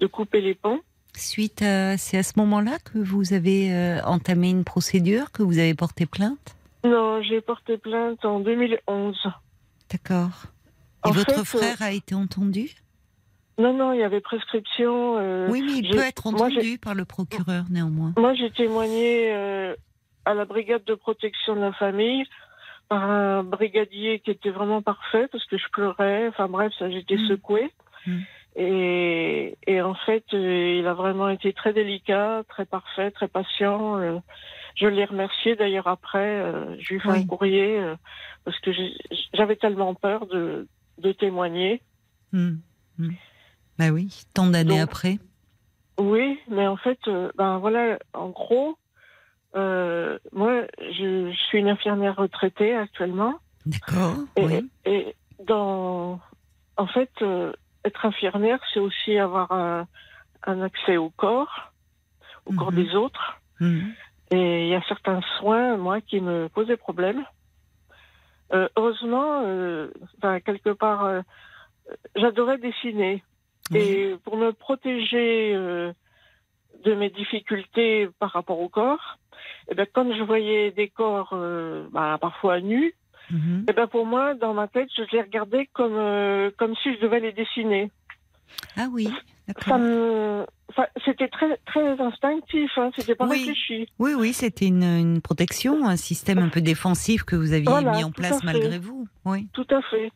de 0.00 0.06
couper 0.06 0.42
les 0.42 0.54
ponts. 0.54 0.80
Suite 1.16 1.62
à, 1.62 1.96
c'est 1.98 2.16
à 2.18 2.22
ce 2.22 2.32
moment-là 2.38 2.78
que 2.84 2.98
vous 2.98 3.32
avez 3.34 3.72
euh, 3.72 4.00
entamé 4.04 4.48
une 4.50 4.64
procédure, 4.64 5.30
que 5.30 5.42
vous 5.42 5.58
avez 5.58 5.74
porté 5.74 6.06
plainte? 6.06 6.56
Non, 6.84 7.22
j'ai 7.22 7.40
porté 7.40 7.76
plainte 7.78 8.24
en 8.24 8.40
2011. 8.40 9.16
D'accord. 9.90 10.44
Et 11.04 11.08
En 11.08 11.12
votre 11.12 11.44
fait, 11.44 11.58
frère 11.58 11.82
a 11.82 11.92
été 11.92 12.14
entendu? 12.14 12.70
Non, 13.58 13.76
non, 13.76 13.92
il 13.92 14.00
y 14.00 14.02
avait 14.02 14.20
prescription. 14.22 15.18
euh, 15.18 15.48
Oui, 15.50 15.62
mais 15.62 15.72
il 15.78 15.90
peut 15.90 16.02
être 16.02 16.32
moi, 16.32 16.46
entendu 16.46 16.78
par 16.78 16.94
le 16.94 17.04
procureur 17.04 17.64
néanmoins. 17.70 18.14
Moi, 18.16 18.34
j'ai 18.34 18.50
témoigné 18.50 19.32
euh, 19.34 19.74
à 20.24 20.32
la 20.34 20.46
brigade 20.46 20.84
de 20.84 20.94
protection 20.94 21.54
de 21.54 21.60
la 21.60 21.72
famille 21.74 22.24
par 22.88 23.02
un 23.02 23.44
brigadier 23.44 24.20
qui 24.20 24.30
était 24.30 24.50
vraiment 24.50 24.80
parfait 24.82 25.28
parce 25.30 25.44
que 25.44 25.58
je 25.58 25.64
pleurais. 25.72 26.28
Enfin 26.28 26.48
bref, 26.48 26.72
ça, 26.78 26.90
j'étais 26.90 27.16
Mm. 27.16 27.28
secouée. 27.28 27.70
Mm. 28.06 28.18
Et, 28.56 29.56
et 29.66 29.80
en 29.80 29.94
fait, 29.94 30.24
euh, 30.34 30.76
il 30.78 30.86
a 30.86 30.94
vraiment 30.94 31.28
été 31.30 31.52
très 31.52 31.72
délicat, 31.72 32.42
très 32.48 32.66
parfait, 32.66 33.10
très 33.10 33.28
patient. 33.28 33.96
euh. 33.98 34.18
je 34.76 34.86
l'ai 34.86 35.04
remercié 35.06 35.56
d'ailleurs 35.56 35.86
après. 35.86 36.40
euh, 36.40 36.76
je 36.78 36.88
lui 36.90 36.96
ai 36.96 37.00
fait 37.00 37.08
Oui. 37.08 37.18
un 37.20 37.26
courrier 37.26 37.94
parce 38.44 38.58
que 38.60 38.70
j'avais 39.32 39.56
tellement 39.56 39.94
peur 39.94 40.26
de, 40.26 40.68
de 40.98 41.12
témoigner. 41.12 41.80
Hmm, 42.32 42.56
hmm. 42.98 43.10
Bah 43.78 43.88
oui, 43.90 44.24
tant 44.34 44.46
d'années 44.46 44.80
après. 44.80 45.18
Oui, 45.98 46.38
mais 46.48 46.66
en 46.66 46.76
fait, 46.76 46.98
ben 47.36 47.58
voilà, 47.58 47.98
en 48.14 48.28
gros, 48.30 48.76
euh, 49.54 50.18
moi, 50.32 50.62
je, 50.78 51.30
je 51.30 51.36
suis 51.48 51.58
une 51.58 51.68
infirmière 51.68 52.16
retraitée 52.16 52.74
actuellement, 52.74 53.34
D'accord. 53.66 54.16
et, 54.36 54.44
Oui. 54.44 54.70
et 54.86 55.14
dans, 55.44 56.18
en 56.76 56.86
fait, 56.86 57.10
euh, 57.22 57.52
être 57.84 58.04
infirmière, 58.06 58.60
c'est 58.72 58.80
aussi 58.80 59.18
avoir 59.18 59.50
un, 59.52 59.86
un 60.46 60.62
accès 60.62 60.96
au 60.96 61.10
corps, 61.10 61.72
au 62.46 62.52
corps 62.52 62.72
Mhm. 62.72 62.84
des 62.84 62.94
autres, 62.94 63.38
Hmm. 63.60 63.90
et 64.30 64.64
il 64.64 64.68
y 64.68 64.74
a 64.74 64.82
certains 64.88 65.20
soins, 65.38 65.76
moi, 65.76 66.00
qui 66.00 66.20
me 66.20 66.48
posaient 66.48 66.76
problème. 66.76 67.24
Euh, 68.52 68.68
heureusement, 68.76 69.42
euh, 69.44 69.88
quelque 70.44 70.70
part, 70.70 71.04
euh, 71.04 71.22
j'adorais 72.16 72.58
dessiner. 72.58 73.22
Et 73.74 74.16
pour 74.24 74.36
me 74.36 74.52
protéger 74.52 75.54
euh, 75.54 75.92
de 76.84 76.94
mes 76.94 77.08
difficultés 77.08 78.08
par 78.18 78.30
rapport 78.30 78.60
au 78.60 78.68
corps, 78.68 79.18
eh 79.68 79.74
ben, 79.74 79.86
quand 79.92 80.12
je 80.14 80.22
voyais 80.22 80.72
des 80.72 80.88
corps 80.88 81.30
euh, 81.32 81.86
bah, 81.90 82.18
parfois 82.20 82.60
nus, 82.60 82.94
Mhm. 83.30 83.66
eh 83.68 83.72
ben, 83.72 83.86
pour 83.86 84.04
moi, 84.06 84.34
dans 84.34 84.54
ma 84.54 84.68
tête, 84.68 84.88
je 84.96 85.02
les 85.12 85.22
regardais 85.22 85.68
comme, 85.72 85.96
euh, 85.96 86.50
comme 86.58 86.74
si 86.82 86.94
je 86.94 87.00
devais 87.00 87.20
les 87.20 87.32
dessiner. 87.32 87.90
Ah 88.76 88.86
oui, 88.92 89.08
d'accord. 89.48 89.78
c'était 91.04 91.28
très, 91.28 91.56
très 91.66 92.00
instinctif, 92.00 92.70
hein, 92.76 92.90
c'était 92.96 93.14
pas 93.14 93.26
Oui. 93.26 93.38
réfléchi. 93.38 93.88
Oui, 93.98 94.12
oui, 94.14 94.32
c'était 94.32 94.66
une, 94.66 94.82
une 94.82 95.20
protection, 95.22 95.86
un 95.86 95.96
système 95.96 96.38
un 96.38 96.48
peu 96.48 96.60
défensif 96.60 97.22
que 97.24 97.36
vous 97.36 97.52
aviez 97.52 97.68
Voilà, 97.68 97.92
mis 97.92 98.04
en 98.04 98.10
place 98.10 98.42
malgré 98.44 98.78
vous. 98.78 99.06
Oui. 99.24 99.48
Tout 99.54 99.66
à 99.70 99.80
fait. 99.82 100.10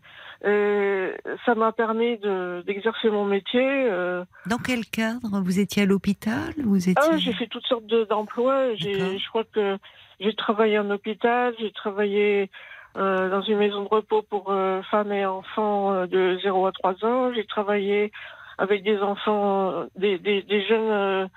Euh, 0.44 1.14
ça 1.46 1.54
m'a 1.54 1.72
permis 1.72 2.18
de- 2.18 2.62
d'exercer 2.66 3.08
mon 3.08 3.24
métier. 3.24 3.60
euh, 3.64 4.22
Dans 4.46 4.58
quel 4.58 4.84
cadre? 4.84 5.40
Vous 5.42 5.58
étiez 5.58 5.84
à 5.84 5.86
l'hôpital? 5.86 6.52
Vous 6.62 6.76
étiez... 6.90 6.94
Ah, 7.10 7.16
j'ai 7.16 7.32
fait 7.32 7.46
toutes 7.46 7.64
sortes 7.66 7.86
de- 7.86 8.04
d'emplois. 8.04 8.68
D'accord. 8.68 9.18
je 9.18 9.28
crois 9.30 9.44
que 9.44 9.78
j'ai 10.20 10.34
travaillé 10.34 10.78
en 10.78 10.90
hôpital, 10.90 11.54
j'ai 11.58 11.72
travaillé 11.72 12.50
euh, 12.96 13.28
dans 13.30 13.42
une 13.42 13.59
maison 13.59 13.82
de 13.82 13.88
repos 13.88 14.22
pour 14.22 14.50
euh, 14.50 14.82
femmes 14.90 15.12
et 15.12 15.26
enfants 15.26 15.92
euh, 15.92 16.06
de 16.06 16.38
0 16.42 16.66
à 16.66 16.72
3 16.72 17.04
ans. 17.04 17.32
J'ai 17.35 17.44
travaillé 17.46 18.12
avec 18.59 18.82
des 18.82 18.98
enfants, 18.98 19.85
des, 19.96 20.18
des, 20.18 20.42
des 20.42 20.66
jeunes, 20.66 21.28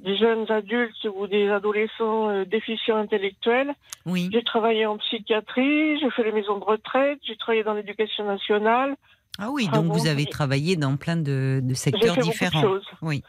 des 0.00 0.16
jeunes 0.16 0.50
adultes 0.50 1.06
ou 1.14 1.26
des 1.26 1.48
adolescents 1.48 2.28
euh, 2.30 2.44
déficients 2.44 2.96
intellectuels. 2.96 3.74
Oui. 4.06 4.28
J'ai 4.32 4.42
travaillé 4.42 4.86
en 4.86 4.98
psychiatrie, 4.98 5.98
j'ai 6.00 6.10
fait 6.10 6.24
les 6.24 6.32
maisons 6.32 6.58
de 6.58 6.64
retraite, 6.64 7.18
j'ai 7.22 7.36
travaillé 7.36 7.62
dans 7.62 7.74
l'éducation 7.74 8.24
nationale. 8.24 8.96
Ah 9.38 9.48
oui, 9.50 9.68
Ah 9.70 9.76
donc 9.76 9.86
bon, 9.86 9.94
vous 9.94 10.06
avez 10.06 10.26
travaillé 10.26 10.76
dans 10.76 10.96
plein 10.96 11.16
de, 11.16 11.60
de 11.62 11.74
secteurs 11.74 12.14
fait 12.14 12.20
beaucoup 12.20 12.26
de 12.26 12.32
différents. 12.32 12.60
choses. 12.60 12.86
Oui. 13.02 13.22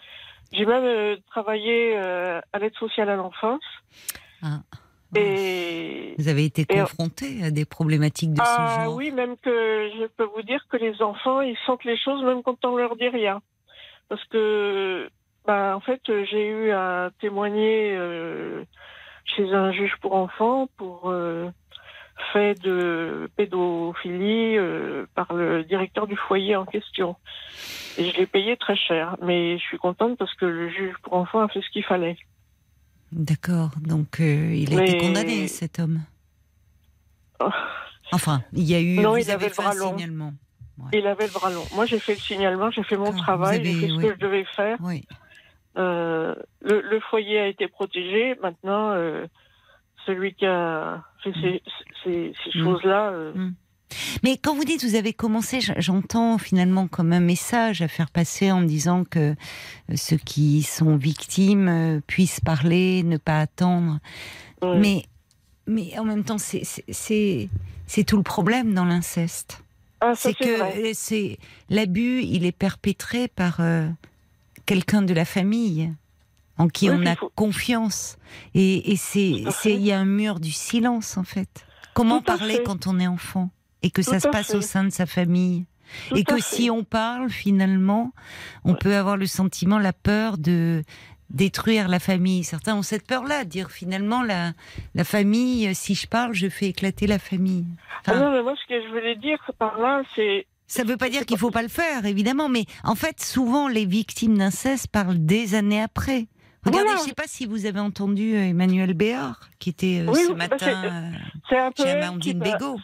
J'ai 0.53 0.65
même 0.65 0.83
euh, 0.83 1.17
travaillé 1.31 1.97
euh, 1.97 2.39
à 2.53 2.59
l'aide 2.59 2.75
sociale 2.75 3.09
à 3.09 3.15
l'enfance. 3.15 3.63
Ah. 4.43 4.59
Et 5.15 6.15
Vous 6.17 6.27
avez 6.29 6.45
été 6.45 6.61
Et- 6.63 6.65
confronté 6.65 7.43
à 7.43 7.51
des 7.51 7.65
problématiques 7.65 8.33
de 8.33 8.41
ah 8.41 8.45
ce 8.79 8.83
genre. 8.85 8.95
oui, 8.95 9.11
même 9.11 9.35
que 9.37 9.89
je 9.99 10.05
peux 10.17 10.23
vous 10.35 10.41
dire 10.43 10.65
que 10.69 10.77
les 10.77 11.01
enfants, 11.01 11.41
ils 11.41 11.57
sentent 11.65 11.83
les 11.83 11.97
choses 11.97 12.23
même 12.23 12.41
quand 12.43 12.63
on 12.65 12.75
leur 12.77 12.95
dit 12.95 13.09
rien. 13.09 13.41
Parce 14.09 14.23
que, 14.25 15.09
bah, 15.45 15.73
en 15.75 15.79
fait, 15.79 16.01
j'ai 16.07 16.47
eu 16.47 16.71
à 16.71 17.09
témoigner 17.19 17.95
euh, 17.97 18.63
chez 19.25 19.51
un 19.53 19.71
juge 19.71 19.95
pour 20.01 20.15
enfants 20.15 20.67
pour 20.77 21.09
euh, 21.09 21.49
fait 22.31 22.55
de 22.61 23.29
pédophilie 23.35 24.57
euh, 24.57 25.05
par 25.15 25.33
le 25.33 25.63
directeur 25.63 26.07
du 26.07 26.15
foyer 26.15 26.55
en 26.55 26.65
question. 26.65 27.15
Et 27.97 28.05
je 28.11 28.17
l'ai 28.17 28.25
payé 28.25 28.57
très 28.57 28.75
cher, 28.75 29.15
mais 29.21 29.57
je 29.57 29.63
suis 29.63 29.77
contente 29.77 30.17
parce 30.17 30.33
que 30.35 30.45
le 30.45 30.69
juge 30.69 30.95
pour 31.01 31.13
enfants 31.13 31.41
a 31.41 31.47
fait 31.47 31.61
ce 31.61 31.69
qu'il 31.71 31.83
fallait. 31.83 32.17
D'accord, 33.15 33.71
donc 33.79 34.19
euh, 34.19 34.53
il 34.53 34.77
a 34.77 34.83
été 34.83 34.97
condamné 34.97 35.47
cet 35.47 35.79
homme. 35.79 36.01
Oh. 37.39 37.49
Enfin, 38.11 38.43
il 38.51 38.63
y 38.63 38.75
a 38.75 38.81
eu. 38.81 38.99
Non, 38.99 39.11
vous 39.11 39.17
il 39.17 39.31
avait 39.31 39.47
le 39.47 39.55
bras 39.55 39.73
long. 39.73 39.91
signalement. 39.97 40.33
Il 40.91 41.07
avait 41.07 41.27
le 41.27 41.31
bras 41.31 41.49
long. 41.49 41.63
Moi, 41.73 41.85
j'ai 41.85 41.99
fait 41.99 42.15
le 42.15 42.19
signalement, 42.19 42.69
j'ai 42.71 42.83
fait 42.83 42.97
mon 42.97 43.13
travail, 43.13 43.63
j'ai 43.63 43.73
fait 43.73 43.87
ce 43.87 43.93
oui. 43.93 44.03
que 44.03 44.13
je 44.15 44.19
devais 44.19 44.43
faire. 44.55 44.77
Oui. 44.81 45.05
Euh, 45.77 46.35
le, 46.61 46.81
le 46.81 46.99
foyer 46.99 47.39
a 47.39 47.47
été 47.47 47.67
protégé. 47.69 48.35
Maintenant, 48.43 48.91
euh, 48.91 49.25
celui 50.05 50.33
qui 50.33 50.45
a 50.45 51.01
fait 51.23 51.31
ces, 51.41 51.63
ces, 52.03 52.33
ces 52.43 52.59
Mm. 52.59 52.63
choses-là, 52.65 53.09
euh, 53.11 53.33
Mais 54.23 54.37
quand 54.37 54.55
vous 54.55 54.63
dites 54.65 54.83
vous 54.83 54.95
avez 54.95 55.13
commencé, 55.13 55.59
j'entends 55.77 56.37
finalement 56.37 56.87
comme 56.87 57.13
un 57.13 57.19
message 57.19 57.81
à 57.81 57.87
faire 57.87 58.09
passer 58.09 58.51
en 58.51 58.61
disant 58.61 59.03
que 59.03 59.19
euh, 59.19 59.95
ceux 59.95 60.17
qui 60.17 60.63
sont 60.63 60.95
victimes 60.97 61.67
euh, 61.67 61.99
puissent 62.07 62.39
parler, 62.39 63.03
ne 63.03 63.17
pas 63.17 63.39
attendre. 63.39 63.99
Mais, 64.63 65.05
mais 65.67 65.97
en 65.99 66.05
même 66.05 66.23
temps, 66.23 66.37
c'est- 66.39 66.63
tout 68.07 68.17
le 68.17 68.23
problème 68.23 68.73
dans 68.73 68.85
l'inceste. 68.85 69.61
Ah, 70.01 70.13
C'est 70.15 70.33
que 70.33 70.87
euh, 70.89 70.91
c'est 70.93 71.37
l'abus, 71.69 72.21
il 72.23 72.45
est 72.45 72.51
perpétré 72.51 73.27
par 73.27 73.57
euh, 73.59 73.87
quelqu'un 74.65 75.03
de 75.03 75.13
la 75.13 75.25
famille 75.25 75.91
en 76.57 76.67
qui 76.67 76.89
Oui, 76.89 76.97
on 76.99 77.05
a 77.05 77.15
faut- 77.15 77.31
confiance. 77.35 78.17
Et, 78.55 78.91
et 78.91 78.97
c'est 78.97 79.29
il 79.29 79.81
y 79.81 79.91
a 79.91 79.99
un 79.99 80.05
mur 80.05 80.39
du 80.39 80.51
silence 80.51 81.17
en 81.17 81.23
fait. 81.23 81.65
Comment 81.93 82.21
parler 82.21 82.55
fait. 82.55 82.63
quand 82.63 82.87
on 82.87 82.99
est 82.99 83.07
enfant? 83.07 83.49
Et 83.85 83.89
que 83.91 84.01
ça 84.01 84.19
se 84.19 84.27
passe 84.27 84.47
fait. 84.51 84.57
au 84.57 84.61
sein 84.61 84.83
de 84.83 84.89
sa 84.89 85.05
famille 85.05 85.65
Tout 86.09 86.17
et 86.17 86.23
que 86.23 86.35
fait. 86.35 86.41
si 86.55 86.69
on 86.69 86.83
parle 86.83 87.29
finalement, 87.29 88.11
on 88.63 88.71
Ouais. 88.73 88.77
peut 88.79 88.95
avoir 88.95 89.17
le 89.17 89.25
sentiment, 89.27 89.79
la 89.79 89.93
peur 89.93 90.37
de 90.37 90.83
détruire 91.29 91.87
la 91.87 91.99
famille. 91.99 92.43
Certains 92.43 92.75
ont 92.75 92.83
cette 92.83 93.05
peur-là, 93.07 93.45
dire 93.45 93.71
finalement 93.71 94.21
la, 94.21 94.53
la 94.93 95.03
famille, 95.03 95.73
si 95.73 95.95
je 95.95 96.07
parle, 96.07 96.33
je 96.33 96.47
fais 96.49 96.67
éclater 96.67 97.07
la 97.07 97.19
famille. 97.19 97.65
Ah 98.05 98.11
Enfin, 98.11 98.19
non, 98.19 98.31
mais 98.31 98.43
moi, 98.43 98.53
ce 98.61 98.67
que 98.67 98.81
je 98.83 98.89
voulais 98.89 99.15
dire 99.15 99.39
par 99.57 99.79
là, 99.79 100.03
c'est. 100.15 100.45
ça 100.67 100.83
ne 100.83 100.87
veut 100.89 100.97
pas 100.97 101.09
dire 101.09 101.25
qu'il 101.25 101.37
faut 101.37 101.49
pas 101.51 101.63
le 101.63 101.67
faire, 101.67 102.05
évidemment, 102.05 102.47
mais 102.49 102.65
en 102.83 102.95
fait, 102.95 103.21
souvent, 103.21 103.67
les 103.67 103.85
victimes 103.85 104.37
d'inceste 104.37 104.87
parlent 104.87 105.25
des 105.25 105.55
années 105.55 105.81
après. 105.81 106.27
Regardez, 106.63 106.85
Voilà. 106.85 106.97
je 106.97 107.03
ne 107.03 107.09
sais 107.09 107.15
pas 107.15 107.27
si 107.27 107.45
vous 107.45 107.65
avez 107.67 107.79
entendu 107.79 108.35
euh, 108.35 108.43
Emmanuel 108.49 108.93
Béard, 108.95 109.49
qui 109.59 109.69
était 109.69 110.01
euh, 110.07 110.11
Oui, 110.11 110.19
ce 110.27 110.31
bah, 110.31 110.47
matin 110.49 110.83
euh, 110.85 111.17
C'est 111.49 111.57
un 111.59 111.71
peu 111.71 111.83
chez 111.83 111.91
Amandine 111.91 112.37
m'a- 112.39 112.45
Bégaud. 112.53 112.79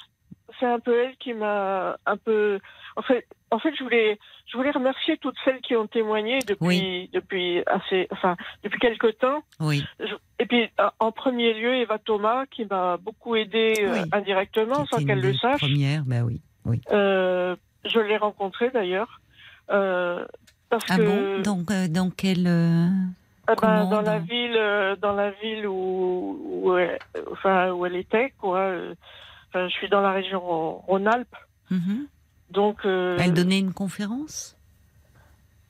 C'est 0.62 0.65
un 0.65 0.80
peu 0.80 0.97
elle 1.04 1.17
qui 1.17 1.34
m'a 1.34 1.97
un 2.06 2.15
peu. 2.15 2.60
En 2.95 3.02
fait, 3.02 3.28
en 3.52 3.60
fait, 3.60 3.74
je 3.78 3.84
voulais, 3.84 4.17
je 4.47 4.56
voulais 4.56 4.71
remercier 4.71 5.17
toutes 5.17 5.36
celles 5.43 5.60
qui 5.60 5.76
ont 5.76 5.88
témoigné 5.88 6.39
depuis, 6.39 6.65
Oui. 6.65 7.10
depuis 7.12 7.62
assez, 7.67 8.08
enfin, 8.12 8.38
depuis 8.63 8.80
quelque 8.80 9.08
temps. 9.08 9.43
Oui, 9.60 9.84
Je- 10.00 10.15
Et 10.39 10.45
puis, 10.45 10.69
en- 11.00 11.12
premier 11.12 11.54
lieu, 11.54 11.76
Eva 11.76 11.97
Thomas, 12.00 12.45
qui 12.50 12.65
m'a 12.65 12.95
beaucoup 12.97 13.36
aidée 13.36 13.74
euh, 13.82 14.06
indirectement, 14.13 14.86
sans 14.86 15.04
qu'elle 15.06 15.19
le 15.21 15.34
sache. 15.34 15.60
premières, 15.60 16.04
bah 16.06 16.21
oui. 16.24 16.41
Euh, 16.91 17.56
je 17.86 18.00
l'ai 18.00 18.17
rencontrée 18.17 18.69
d'ailleurs. 18.69 19.19
Euh, 19.71 20.26
parce 20.69 20.86
Ah 20.89 20.97
que 20.97 21.02
bon 21.04 21.41
Donc, 21.43 21.71
dans 21.91 22.10
quel... 22.10 22.45
euh, 22.47 22.88
Ah 23.47 23.56
ben, 23.56 23.56
Comment, 23.56 23.89
dans 23.89 24.02
la 24.02 24.19
ville, 24.19 24.97
dans 25.02 25.13
la 25.13 25.32
ville 25.32 25.67
où, 25.67 26.39
où, 26.63 26.78
elle, 26.78 26.97
enfin, 27.32 27.71
où 27.71 27.86
elle 27.86 27.95
était, 27.97 28.34
quoi. 28.39 28.71
Euh, 29.56 29.60
Enfin, 29.60 29.68
je 29.68 29.74
suis 29.74 29.90
dans 29.90 30.02
la 30.02 30.12
région 30.12 30.40
Rhône-Alpes, 30.88 31.36
Mhm. 31.70 32.08
donc. 32.52 32.78
euh, 32.86 33.18
Elle 33.20 33.34
donnait 33.34 33.60
une 33.60 33.74
conférence? 33.74 34.56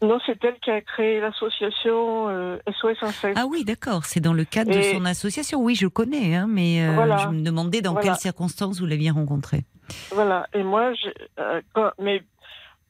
Non, 0.04 0.20
c'est 0.26 0.44
elle 0.44 0.58
qui 0.60 0.72
a 0.72 0.82
créé 0.82 1.20
l'association 1.20 2.28
euh, 2.30 2.58
SOS 2.68 2.98
Inceste. 3.04 3.38
Ah 3.38 3.46
oui, 3.46 3.64
d'accord. 3.64 4.06
C'est 4.06 4.20
dans 4.20 4.34
le 4.34 4.46
cadre 4.46 4.72
de 4.76 4.82
son 4.82 5.06
association. 5.06 5.62
Oui, 5.62 5.76
je 5.76 5.86
connais, 5.86 6.36
hein, 6.36 6.48
mais 6.50 6.84
euh, 6.88 6.94
Voilà. 6.96 7.18
je 7.18 7.28
me 7.28 7.44
demandais 7.44 7.82
dans 7.82 7.92
Voilà. 7.94 8.08
quelles 8.08 8.18
circonstances 8.20 8.80
vous 8.80 8.88
l'aviez 8.88 9.12
rencontrée. 9.12 9.64
Voilà. 10.12 10.48
Et 10.56 10.64
moi, 10.64 10.92
euh, 11.40 11.62
quand- 11.74 11.92
mais 12.00 12.24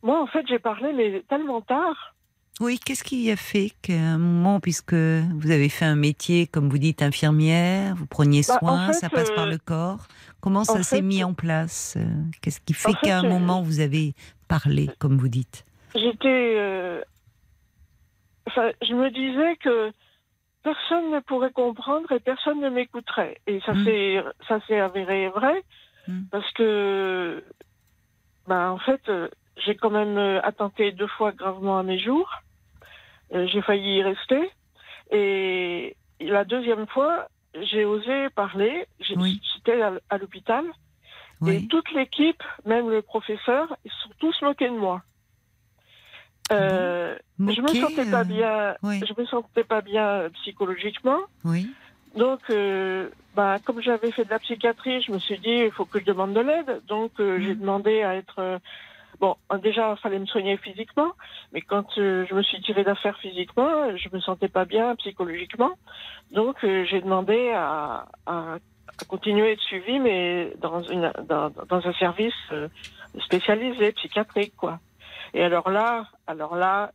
moi, 0.03 0.21
en 0.21 0.27
fait, 0.27 0.45
j'ai 0.47 0.59
parlé 0.59 0.93
mais 0.93 1.21
tellement 1.27 1.59
tard. 1.61 2.15
Oui, 2.59 2.77
qu'est-ce 2.77 3.03
qui 3.03 3.31
a 3.31 3.35
fait 3.35 3.71
qu'à 3.81 3.93
un 3.93 4.17
moment, 4.19 4.59
puisque 4.59 4.93
vous 4.93 5.49
avez 5.51 5.69
fait 5.69 5.85
un 5.85 5.95
métier, 5.95 6.45
comme 6.45 6.69
vous 6.69 6.77
dites, 6.77 7.01
infirmière, 7.01 7.95
vous 7.95 8.05
preniez 8.05 8.41
Bah, 8.47 8.55
en 8.55 8.59
soin, 8.59 8.87
fait, 8.87 8.93
ça 8.93 9.09
passe 9.09 9.31
par 9.31 9.45
euh, 9.45 9.51
le 9.51 9.57
corps, 9.57 10.07
comment 10.41 10.63
ça 10.63 10.83
s'est 10.83 11.01
mis 11.01 11.23
en 11.23 11.33
place 11.33 11.95
euh, 11.97 12.05
Qu'est-ce 12.41 12.59
qui 12.61 12.73
fait 12.73 12.93
qu'à 12.93 13.19
un 13.19 13.25
euh, 13.25 13.29
moment, 13.29 13.61
vous 13.63 13.79
avez 13.79 14.13
parlé, 14.47 14.89
comme 14.99 15.17
vous 15.17 15.29
dites? 15.29 15.65
J'étais. 15.95 16.55
euh, 16.57 17.01
Enfin, 18.47 18.71
je 18.81 18.93
me 18.93 19.09
disais 19.11 19.55
que 19.57 19.91
personne 20.63 21.11
ne 21.11 21.19
pourrait 21.21 21.51
comprendre 21.53 22.11
et 22.11 22.19
personne 22.19 22.59
ne 22.59 22.69
m'écouterait. 22.69 23.37
Et 23.47 23.59
ça 23.65 23.73
Mm. 23.73 24.61
s'est 24.67 24.79
avéré 24.79 25.29
vrai 25.29 25.63
Mm. 26.07 26.21
parce 26.31 26.51
que, 26.53 27.43
bah, 28.47 28.71
en 28.71 28.79
fait, 28.79 29.01
euh, 29.09 29.29
j'ai 29.65 29.75
quand 29.75 29.89
même 29.89 30.17
euh, 30.17 30.41
attenté 30.41 30.91
deux 30.91 31.07
fois 31.07 31.31
gravement 31.31 31.77
à 31.77 31.83
mes 31.83 31.99
jours. 31.99 32.29
Euh, 33.33 33.47
j'ai 33.47 33.61
failli 33.61 33.97
y 33.97 34.03
rester. 34.03 34.49
Et 35.11 35.95
la 36.19 36.45
deuxième 36.45 36.87
fois, 36.87 37.27
j'ai 37.59 37.85
osé 37.85 38.29
parler. 38.35 38.85
Oui. 39.15 39.41
J'étais 39.53 39.81
à, 39.81 40.17
l'hôpital. 40.17 40.65
Et 41.47 41.67
toute 41.67 41.91
l'équipe, 41.93 42.43
même 42.65 42.89
le 42.89 43.01
professeur, 43.01 43.75
ils 43.83 43.91
se 43.91 43.97
sont 44.03 44.13
tous 44.19 44.41
moqués 44.43 44.69
de 44.69 44.77
moi. 44.77 45.01
Euh, 46.51 47.17
je 47.39 47.61
me 47.61 47.67
sentais 47.67 48.09
pas 48.11 48.23
bien. 48.23 48.75
oui. 48.83 49.01
Je 49.07 49.19
me 49.19 49.25
sentais 49.25 49.63
pas 49.63 49.81
bien 49.81 50.29
psychologiquement. 50.33 51.19
Oui. 51.43 51.67
Donc, 52.15 52.41
euh, 52.49 53.09
bah, 53.35 53.57
comme 53.63 53.81
j'avais 53.81 54.11
fait 54.11 54.25
de 54.25 54.29
la 54.29 54.39
psychiatrie, 54.39 55.01
je 55.01 55.11
me 55.11 55.19
suis 55.19 55.39
dit 55.39 55.63
il 55.65 55.71
faut 55.71 55.85
que 55.85 55.99
je 55.99 56.05
demande 56.05 56.33
de 56.33 56.41
l'aide. 56.41 56.81
Donc, 56.87 57.11
euh, 57.19 57.39
j'ai 57.39 57.55
demandé 57.55 58.03
à 58.03 58.15
être. 58.15 58.59
Bon, 59.21 59.35
déjà, 59.63 59.93
il 59.97 60.01
fallait 60.01 60.19
me 60.19 60.25
soigner 60.25 60.57
physiquement, 60.57 61.11
mais 61.53 61.61
quand 61.61 61.85
euh, 61.97 62.25
je 62.29 62.33
me 62.35 62.41
suis 62.43 62.59
tirée 62.61 62.83
d'affaire 62.83 63.17
physiquement, 63.19 63.95
je 63.95 64.09
me 64.11 64.19
sentais 64.19 64.49
pas 64.49 64.65
bien 64.65 64.95
psychologiquement. 64.97 65.71
Donc, 66.31 66.55
euh, 66.63 66.83
j'ai 66.89 66.99
demandé 67.01 67.51
à, 67.55 68.07
à, 68.25 68.55
à 68.55 69.05
continuer 69.07 69.47
à 69.49 69.51
être 69.51 69.61
suivie, 69.61 69.99
mais 69.99 70.51
dans, 70.59 70.81
une, 70.83 71.13
dans, 71.29 71.49
dans 71.69 71.87
un 71.87 71.93
service 71.93 72.33
euh, 72.51 72.67
spécialisé, 73.25 73.91
psychiatrique, 73.93 74.53
quoi. 74.57 74.79
Et 75.33 75.43
alors 75.43 75.69
là, 75.69 76.07
alors 76.27 76.55
là, 76.55 76.91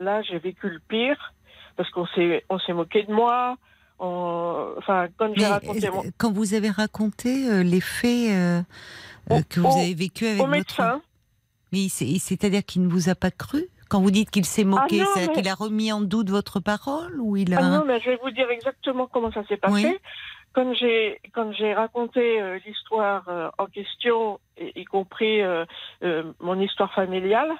là, 0.00 0.20
j'ai 0.22 0.38
vécu 0.38 0.68
le 0.68 0.80
pire 0.88 1.32
parce 1.76 1.88
qu'on 1.90 2.06
s'est, 2.08 2.44
on 2.50 2.58
s'est 2.58 2.72
moqué 2.74 3.04
de 3.04 3.12
moi. 3.12 3.56
On- 3.98 4.74
Enfin, 4.78 5.06
quand 5.16 5.32
j'ai 5.34 5.46
raconté 5.46 5.80
quand 6.18 6.32
vous 6.32 6.54
avez 6.54 6.70
raconté 6.70 7.48
euh, 7.50 7.62
les 7.62 7.80
faits 7.80 8.30
euh, 8.30 8.62
Au- 9.30 9.40
que 9.48 9.60
vous 9.60 9.66
au- 9.68 9.78
avez 9.80 9.94
vécu 9.94 10.26
avec 10.26 10.42
au 10.42 10.46
médecin, 10.46 11.00
Mais 11.72 11.88
c'est- 11.88 12.18
c'est-à-dire 12.18 12.64
qu'il 12.64 12.82
ne 12.82 12.88
vous 12.88 13.08
a 13.08 13.14
pas 13.14 13.30
cru 13.30 13.64
Quand 13.88 14.00
vous 14.00 14.12
dites 14.12 14.30
qu'il 14.30 14.44
s'est 14.44 14.62
moqué, 14.64 15.00
Ah 15.02 15.04
c'est-à-dire 15.14 15.30
mais- 15.30 15.34
qu'il 15.42 15.48
a 15.48 15.54
remis 15.54 15.90
en 15.92 16.00
doute 16.00 16.30
votre 16.30 16.60
parole 16.60 17.20
ou 17.20 17.36
il 17.36 17.52
a... 17.54 17.58
Ah 17.58 17.78
non, 17.78 17.84
mais 17.84 17.98
je 17.98 18.10
vais 18.10 18.18
vous 18.22 18.30
dire 18.30 18.48
exactement 18.50 19.08
comment 19.08 19.32
ça 19.32 19.44
s'est 19.48 19.56
passé. 19.56 19.74
Oui. 19.88 19.98
Quand 20.52 20.72
j'ai 20.74 21.20
quand 21.32 21.50
j'ai 21.52 21.74
raconté 21.74 22.40
euh, 22.40 22.58
l'histoire 22.66 23.28
euh, 23.28 23.50
en 23.58 23.66
question, 23.66 24.38
y, 24.60 24.80
y 24.80 24.84
compris 24.84 25.42
euh, 25.42 25.64
mon 26.40 26.60
histoire 26.60 26.92
familiale, 26.94 27.50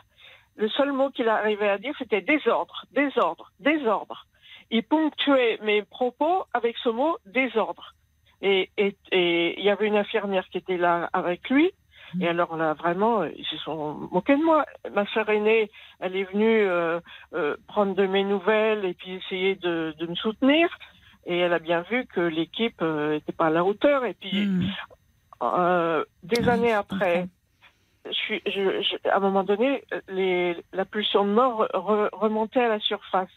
le 0.56 0.68
seul 0.68 0.92
mot 0.92 1.10
qu'il 1.10 1.28
arrivait 1.28 1.68
à 1.68 1.78
dire, 1.78 1.94
c'était 1.98 2.20
désordre, 2.20 2.84
désordre, 2.92 3.50
désordre. 3.60 4.26
Il 4.70 4.82
ponctuait 4.84 5.58
mes 5.64 5.82
propos 5.82 6.44
avec 6.52 6.76
ce 6.84 6.88
mot 6.90 7.16
désordre. 7.26 7.94
Et 8.42 8.70
et- 8.76 8.96
et 9.10 9.58
il 9.58 9.64
y 9.64 9.70
avait 9.70 9.86
une 9.88 9.96
infirmière 9.96 10.46
qui 10.50 10.58
était 10.58 10.76
là 10.78 11.10
avec 11.12 11.48
lui. 11.50 11.70
Et 12.20 12.28
alors 12.28 12.56
là, 12.56 12.74
vraiment, 12.74 13.22
euh, 13.22 13.30
ils 13.36 13.44
se 13.46 13.56
sont 13.58 14.08
moqués 14.10 14.36
de 14.36 14.42
moi. 14.44 14.64
Ma 14.92 15.06
sœur 15.12 15.28
aînée, 15.28 15.70
elle 16.00 16.16
est 16.16 16.24
venue 16.32 16.62
euh, 16.62 17.00
euh, 17.34 17.56
prendre 17.68 17.94
de 17.94 18.06
mes 18.06 18.24
nouvelles 18.24 18.84
et 18.84 18.94
puis 18.94 19.12
essayer 19.14 19.54
de, 19.56 19.94
de 19.98 20.06
me 20.06 20.14
soutenir. 20.14 20.68
Et 21.26 21.38
elle 21.38 21.52
a 21.52 21.58
bien 21.58 21.82
vu 21.82 22.06
que 22.06 22.20
l'équipe 22.20 22.80
n'était 22.80 23.32
pas 23.32 23.46
à 23.46 23.50
la 23.50 23.64
hauteur. 23.64 24.04
Et 24.04 24.14
puis, 24.14 24.46
Hmm. 24.46 24.66
euh, 25.42 26.04
des 26.22 26.48
années 26.48 26.72
après, 26.72 27.28
je 28.06 28.12
suis, 28.12 28.42
je, 28.46 28.82
je- 28.82 29.08
à 29.08 29.16
un 29.16 29.20
moment 29.20 29.44
donné, 29.44 29.84
les, 30.08 30.56
la 30.72 30.84
pulsion 30.86 31.24
de 31.24 31.30
mort 31.30 31.66
re- 31.74 32.08
remontait 32.12 32.60
à 32.64 32.68
la 32.68 32.80
surface. 32.80 33.30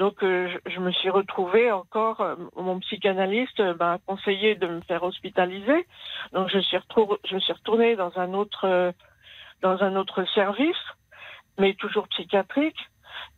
Donc, 0.00 0.22
euh, 0.22 0.48
je, 0.64 0.80
me 0.80 0.92
suis 0.92 1.10
retrouvée 1.10 1.70
encore, 1.70 2.22
euh, 2.22 2.34
mon 2.56 2.80
psychanalyste 2.80 3.60
euh, 3.60 3.74
m'a 3.78 3.98
conseillé 4.06 4.54
de 4.54 4.66
me 4.66 4.80
faire 4.80 5.02
hospitaliser. 5.02 5.86
Donc, 6.32 6.48
je, 6.48 6.58
suis 6.58 6.78
me 6.78 7.38
suis 7.38 7.52
retournée 7.52 7.96
dans 7.96 8.10
un 8.18 8.32
autre, 8.32 8.64
euh, 8.64 8.92
dans 9.60 9.82
un 9.82 9.96
autre 9.96 10.24
service, 10.34 10.82
mais 11.58 11.74
toujours 11.74 12.08
psychiatrique. 12.08 12.78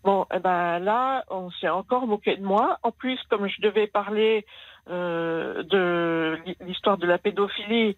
Bon, 0.04 0.24
eh 0.32 0.38
ben 0.38 0.78
là, 0.78 1.24
on 1.30 1.50
s'est 1.50 1.68
encore 1.68 2.06
moqué 2.06 2.36
de 2.36 2.44
moi. 2.44 2.78
En 2.84 2.92
plus, 2.92 3.18
comme 3.28 3.48
je 3.48 3.60
devais 3.60 3.88
parler 3.88 4.46
de 4.86 6.38
l'histoire 6.60 6.96
de 6.96 7.06
la 7.06 7.18
pédophilie, 7.18 7.96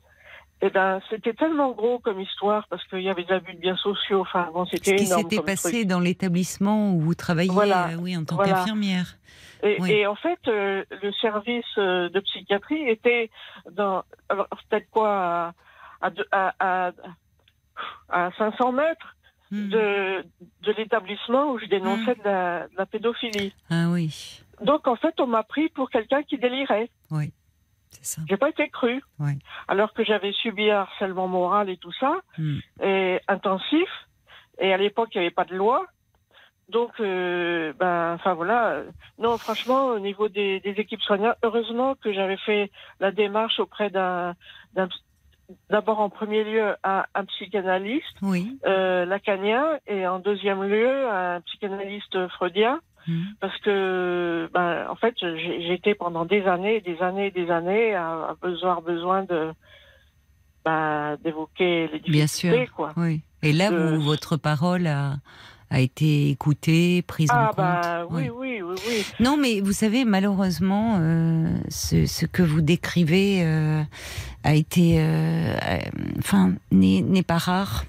eh 0.62 0.70
ben 0.70 1.00
c'était 1.10 1.34
tellement 1.34 1.72
gros 1.72 1.98
comme 1.98 2.20
histoire 2.20 2.66
parce 2.68 2.82
qu'il 2.88 3.00
y 3.02 3.10
avait 3.10 3.24
des 3.24 3.32
abus 3.32 3.54
de 3.54 3.58
biens 3.60 3.76
sociaux. 3.76 4.20
Enfin, 4.22 4.50
bon, 4.52 4.64
Ce 4.66 4.76
c'était 4.76 4.96
qui 4.96 5.04
énorme. 5.04 5.22
s'était 5.22 5.42
passé 5.42 5.70
truc. 5.72 5.86
dans 5.86 6.00
l'établissement 6.00 6.92
où 6.94 7.00
vous 7.00 7.14
travailliez, 7.14 7.52
Voilà. 7.52 7.88
euh, 7.88 7.96
oui, 7.96 8.16
en 8.16 8.24
tant 8.24 8.36
Voilà. 8.36 8.54
qu'infirmière. 8.54 9.16
Et, 9.62 9.76
Oui. 9.80 9.90
et 9.92 10.06
en 10.06 10.14
fait, 10.14 10.38
euh, 10.48 10.84
le 11.02 11.12
service 11.12 11.64
euh, 11.78 12.08
de 12.10 12.20
psychiatrie 12.20 12.88
était 12.88 13.30
dans 13.72 14.04
alors, 14.28 14.48
peut-être 14.68 14.88
quoi 14.90 15.10
à, 15.10 15.54
à, 16.00 16.10
à, 16.30 16.54
à, 16.88 18.26
à 18.26 18.30
500 18.38 18.72
mètres 18.72 19.10
Hmm. 19.50 19.68
de, 19.68 20.24
de 20.62 20.72
l'établissement 20.72 21.52
où 21.52 21.58
je 21.58 21.66
dénonçais 21.66 22.14
de, 22.14 22.24
la, 22.24 22.66
de 22.66 22.76
la 22.78 22.86
pédophilie. 22.86 23.52
Ah 23.70 23.88
oui, 23.90 24.40
Donc 24.62 24.88
en 24.88 24.96
fait, 24.96 25.20
on 25.20 25.26
m'a 25.26 25.42
pris 25.44 25.68
pour 25.68 25.90
quelqu'un 25.90 26.22
qui 26.22 26.38
délirait. 26.38 26.90
c'est 27.10 27.30
ça. 28.02 28.22
J'ai 28.28 28.36
pas 28.36 28.48
été 28.50 28.68
crue. 28.68 29.02
Alors 29.68 29.92
que 29.94 30.04
j'avais 30.04 30.32
subi 30.32 30.70
un 30.70 30.80
harcèlement 30.80 31.28
moral 31.28 31.68
et 31.70 31.76
tout 31.76 31.92
ça, 31.92 32.20
Hmm. 32.38 32.58
et 32.82 33.20
intensif. 33.28 33.88
Et 34.58 34.72
à 34.72 34.76
l'époque, 34.76 35.10
il 35.14 35.18
n'y 35.18 35.26
avait 35.26 35.34
pas 35.34 35.44
de 35.44 35.54
loi. 35.54 35.86
Donc, 36.70 36.92
euh, 37.00 37.72
ben, 37.78 38.14
enfin 38.14 38.32
voilà. 38.34 38.82
Non, 39.18 39.36
franchement, 39.36 39.86
au 39.88 39.98
niveau 39.98 40.28
des, 40.28 40.60
des 40.60 40.70
équipes 40.80 41.02
soignantes, 41.02 41.36
heureusement 41.42 41.94
que 41.96 42.12
j'avais 42.12 42.38
fait 42.38 42.70
la 43.00 43.10
démarche 43.10 43.60
auprès 43.60 43.90
d'un, 43.90 44.34
d'un- 44.72 44.88
d'abord 45.68 46.00
en 46.00 46.08
premier 46.08 46.42
lieu 46.44 46.74
un, 46.84 47.04
un 47.14 47.24
psychanalyste 47.26 48.16
Oui. 48.22 48.58
euh, 48.64 49.04
lacanien 49.04 49.78
et 49.86 50.06
en 50.06 50.18
deuxième 50.20 50.62
lieu 50.62 51.06
un 51.10 51.42
psychanalyste 51.42 52.28
freudien 52.28 52.80
Hmm. 53.06 53.22
parce 53.40 53.58
que 53.58 54.48
ben, 54.54 54.86
en 54.88 54.96
fait 54.96 55.14
été 55.74 55.94
pendant 55.94 56.24
des 56.24 56.44
années 56.46 56.80
des 56.80 57.00
années 57.02 57.30
des 57.30 57.50
années 57.50 57.94
à, 57.94 58.30
à 58.30 58.36
besoin 58.40 58.80
besoin 58.80 59.24
de 59.24 59.52
ben, 60.64 61.16
d'évoquer 61.22 61.88
les 61.92 61.98
Bien 61.98 62.24
difficultés 62.24 62.64
sûr. 62.66 62.74
quoi 62.74 62.92
Oui. 62.96 63.20
Et 63.42 63.52
là, 63.52 63.70
vous, 63.70 64.00
votre 64.00 64.38
parole 64.38 64.86
a, 64.86 65.16
a 65.70 65.80
été 65.80 66.30
écoutée, 66.30 67.02
prise 67.02 67.30
en 67.30 67.34
ah 67.36 67.46
compte. 67.48 67.56
bah 67.58 68.06
oui 68.10 68.30
Oui. 68.30 68.62
oui 68.62 68.62
oui 68.62 68.76
oui 68.88 69.06
Non, 69.20 69.36
mais 69.36 69.60
vous 69.60 69.72
savez, 69.72 70.06
malheureusement, 70.06 70.96
euh, 71.00 71.54
ce, 71.68 72.06
ce 72.06 72.24
que 72.24 72.42
vous 72.42 72.62
décrivez 72.62 73.42
euh, 73.44 73.82
a 74.44 74.54
été, 74.54 74.96
euh, 75.00 75.54
enfin, 76.18 76.54
n'est 76.72 77.22
pas 77.22 77.36
rare. 77.36 77.84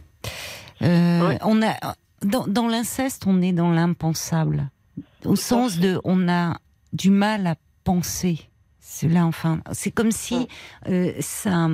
Oui. 0.81 0.87
On 1.41 1.61
a 1.61 1.95
dans, 2.21 2.47
dans 2.47 2.67
l'inceste, 2.67 3.25
on 3.27 3.41
est 3.41 3.53
dans 3.53 3.71
l'impensable, 3.71 4.67
au 5.25 5.35
sens 5.35 5.79
de, 5.79 5.99
on 6.03 6.27
a 6.29 6.57
du 6.93 7.09
mal 7.09 7.47
à 7.47 7.55
penser. 7.83 8.39
Cela, 8.79 9.25
enfin, 9.25 9.61
c'est 9.71 9.91
comme 9.91 10.11
si 10.11 10.47
euh, 10.87 11.11
ça, 11.19 11.67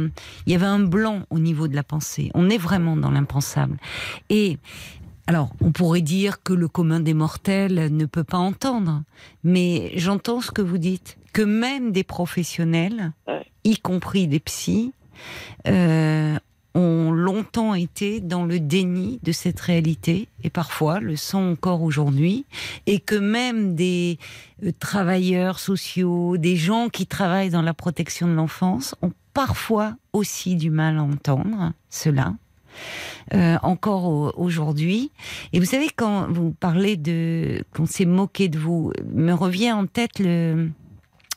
il 0.45 0.51
y 0.51 0.55
avait 0.55 0.65
un 0.65 0.79
blanc 0.79 1.23
au 1.29 1.39
niveau 1.39 1.67
de 1.67 1.75
la 1.75 1.83
pensée. 1.83 2.31
On 2.33 2.49
est 2.49 2.57
vraiment 2.57 2.95
dans 2.95 3.11
l'impensable. 3.11 3.77
Et 4.29 4.57
alors, 5.27 5.51
on 5.61 5.71
pourrait 5.71 6.01
dire 6.01 6.41
que 6.41 6.53
le 6.53 6.67
commun 6.67 6.99
des 6.99 7.13
mortels 7.13 7.95
ne 7.95 8.05
peut 8.05 8.23
pas 8.23 8.37
entendre, 8.37 9.03
mais 9.43 9.91
j'entends 9.95 10.41
ce 10.41 10.51
que 10.51 10.61
vous 10.61 10.77
dites, 10.77 11.17
que 11.31 11.41
même 11.41 11.91
des 11.91 12.03
professionnels, 12.03 13.13
y 13.63 13.77
compris 13.77 14.27
des 14.27 14.39
psys, 14.39 14.93
euh, 15.67 16.37
ont 16.73 17.11
longtemps 17.11 17.75
été 17.75 18.19
dans 18.19 18.45
le 18.45 18.59
déni 18.59 19.19
de 19.23 19.31
cette 19.31 19.59
réalité 19.59 20.27
et 20.43 20.49
parfois 20.49 20.99
le 20.99 21.15
sont 21.15 21.51
encore 21.51 21.81
aujourd'hui 21.81 22.45
et 22.87 22.99
que 22.99 23.15
même 23.15 23.75
des 23.75 24.17
euh, 24.63 24.71
travailleurs 24.79 25.59
sociaux, 25.59 26.37
des 26.37 26.55
gens 26.55 26.89
qui 26.89 27.07
travaillent 27.07 27.49
dans 27.49 27.61
la 27.61 27.73
protection 27.73 28.27
de 28.27 28.33
l'enfance 28.33 28.95
ont 29.01 29.11
parfois 29.33 29.95
aussi 30.13 30.55
du 30.55 30.69
mal 30.69 30.97
à 30.97 31.03
entendre 31.03 31.73
cela. 31.89 32.33
Euh, 33.33 33.57
encore 33.63 34.39
aujourd'hui. 34.39 35.11
Et 35.51 35.59
vous 35.59 35.65
savez, 35.65 35.89
quand 35.93 36.27
vous 36.31 36.51
parlez 36.51 36.95
de 36.95 37.63
qu'on 37.75 37.85
s'est 37.85 38.05
moqué 38.05 38.47
de 38.47 38.57
vous, 38.57 38.93
me 39.13 39.33
revient 39.33 39.73
en 39.73 39.87
tête 39.87 40.19
le 40.19 40.69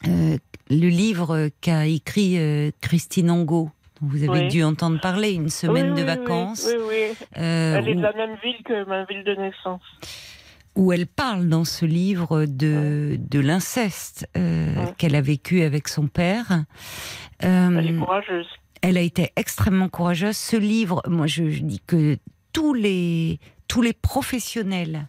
euh, 0.07 0.39
le 0.71 0.89
livre 0.89 1.51
qu'a 1.61 1.87
écrit 1.87 2.39
Christine 2.81 3.31
Angot. 3.31 3.71
Dont 4.01 4.09
Vous 4.09 4.23
avez 4.25 4.41
Oui. 4.43 4.49
dû 4.49 4.63
entendre 4.65 5.01
parler, 5.01 5.33
une 5.33 5.49
semaine 5.51 5.93
Oui, 5.93 6.01
de 6.01 6.05
vacances, 6.05 6.67
Oui, 6.69 6.83
oui. 6.89 7.27
euh, 7.39 7.77
Elle 7.79 7.89
est 7.89 7.95
de 7.95 8.01
la 8.03 8.13
même 8.13 8.37
ville 8.43 8.63
que 8.65 8.85
ma 8.87 9.05
ville 9.05 9.25
de 9.25 9.35
naissance. 9.35 9.83
où 10.77 10.93
elle 10.93 11.07
parle 11.07 11.49
dans 11.49 11.65
ce 11.65 11.85
livre 11.87 12.47
de, 12.47 13.17
de 13.21 13.39
l'inceste 13.41 14.29
euh, 14.37 14.75
qu'elle 14.99 15.15
a 15.15 15.21
vécu 15.21 15.63
avec 15.63 15.87
son 15.89 16.09
père. 16.09 16.65
Euh, 17.45 17.79
Elle 17.79 17.91
est 17.91 17.99
courageuse. 17.99 18.47
elle 18.83 18.97
a 18.97 19.01
été 19.03 19.31
extrêmement 19.37 19.89
courageuse. 19.89 20.37
Ce 20.37 20.57
livre, 20.57 21.01
moi, 21.07 21.27
je, 21.29 21.49
je 21.51 21.63
dis 21.63 21.81
que 21.87 22.19
tous 22.53 22.75
les 22.75 23.39
tous 23.67 23.81
les 23.83 23.93
professionnels, 23.95 25.07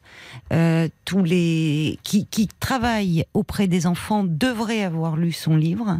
euh, 0.53 0.87
tous 1.03 1.23
les 1.23 1.99
qui, 2.03 2.25
qui 2.25 2.47
travaillent 2.59 3.25
auprès 3.33 3.67
des 3.67 3.85
enfants 3.85 4.23
devraient 4.23 4.83
avoir 4.83 5.17
lu 5.17 5.31
son 5.33 5.57
livre 5.57 5.99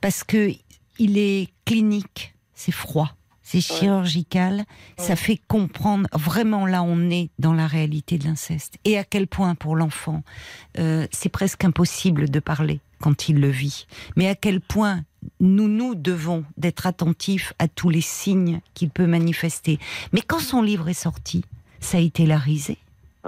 parce 0.00 0.22
que 0.22 0.50
il 0.98 1.18
est 1.18 1.48
clinique, 1.64 2.34
c'est 2.54 2.72
froid, 2.72 3.14
c'est 3.42 3.60
chirurgical, 3.60 4.64
ça 4.98 5.16
fait 5.16 5.40
comprendre 5.48 6.08
vraiment 6.12 6.66
là 6.66 6.82
on 6.82 7.08
est 7.08 7.30
dans 7.38 7.54
la 7.54 7.66
réalité 7.66 8.18
de 8.18 8.24
l'inceste. 8.24 8.78
Et 8.84 8.98
à 8.98 9.04
quel 9.04 9.26
point 9.26 9.54
pour 9.54 9.76
l'enfant 9.76 10.22
euh, 10.78 11.06
c'est 11.12 11.30
presque 11.30 11.64
impossible 11.64 12.28
de 12.28 12.40
parler 12.40 12.80
quand 13.00 13.28
il 13.28 13.40
le 13.40 13.48
vit, 13.48 13.86
mais 14.16 14.28
à 14.28 14.34
quel 14.34 14.60
point 14.60 15.04
nous 15.40 15.68
nous 15.68 15.94
devons 15.94 16.44
d'être 16.56 16.86
attentifs 16.86 17.52
à 17.58 17.68
tous 17.68 17.90
les 17.90 18.00
signes 18.00 18.60
qu'il 18.74 18.90
peut 18.90 19.06
manifester. 19.06 19.78
Mais 20.12 20.20
quand 20.20 20.40
son 20.40 20.62
livre 20.62 20.88
est 20.88 20.94
sorti, 20.94 21.44
ça 21.80 21.98
a 21.98 22.00
été 22.00 22.26
la 22.26 22.38
risée 22.38 22.78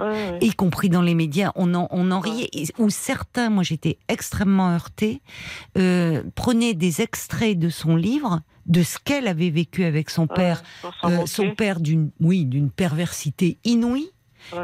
Ouais, 0.01 0.39
y 0.41 0.53
compris 0.53 0.89
dans 0.89 1.03
les 1.03 1.15
médias, 1.15 1.53
on 1.55 1.75
en, 1.75 1.89
on 1.91 2.11
en 2.11 2.21
riait. 2.21 2.49
Et- 2.53 2.67
Ou 2.79 2.91
certains, 2.91 3.51
moi 3.51 3.63
j'étais 3.63 3.99
extrêmement 4.09 4.71
heurtée, 4.71 5.21
euh, 5.79 6.23
prenaient 6.35 6.75
des 6.75 7.01
extraits 7.01 7.59
de 7.59 7.69
son 7.69 7.97
livre, 7.97 8.41
de 8.67 8.83
ce 8.83 8.99
qu'elle 9.03 9.27
avait 9.29 9.51
vécu 9.51 9.85
avec 9.85 10.11
son 10.11 10.27
père, 10.27 10.63
euh, 11.05 11.27
son 11.27 11.51
père 11.55 11.81
d'une, 11.81 12.11
oui, 12.21 12.45
d'une 12.45 12.71
perversité 12.71 13.59
inouïe, 13.65 14.11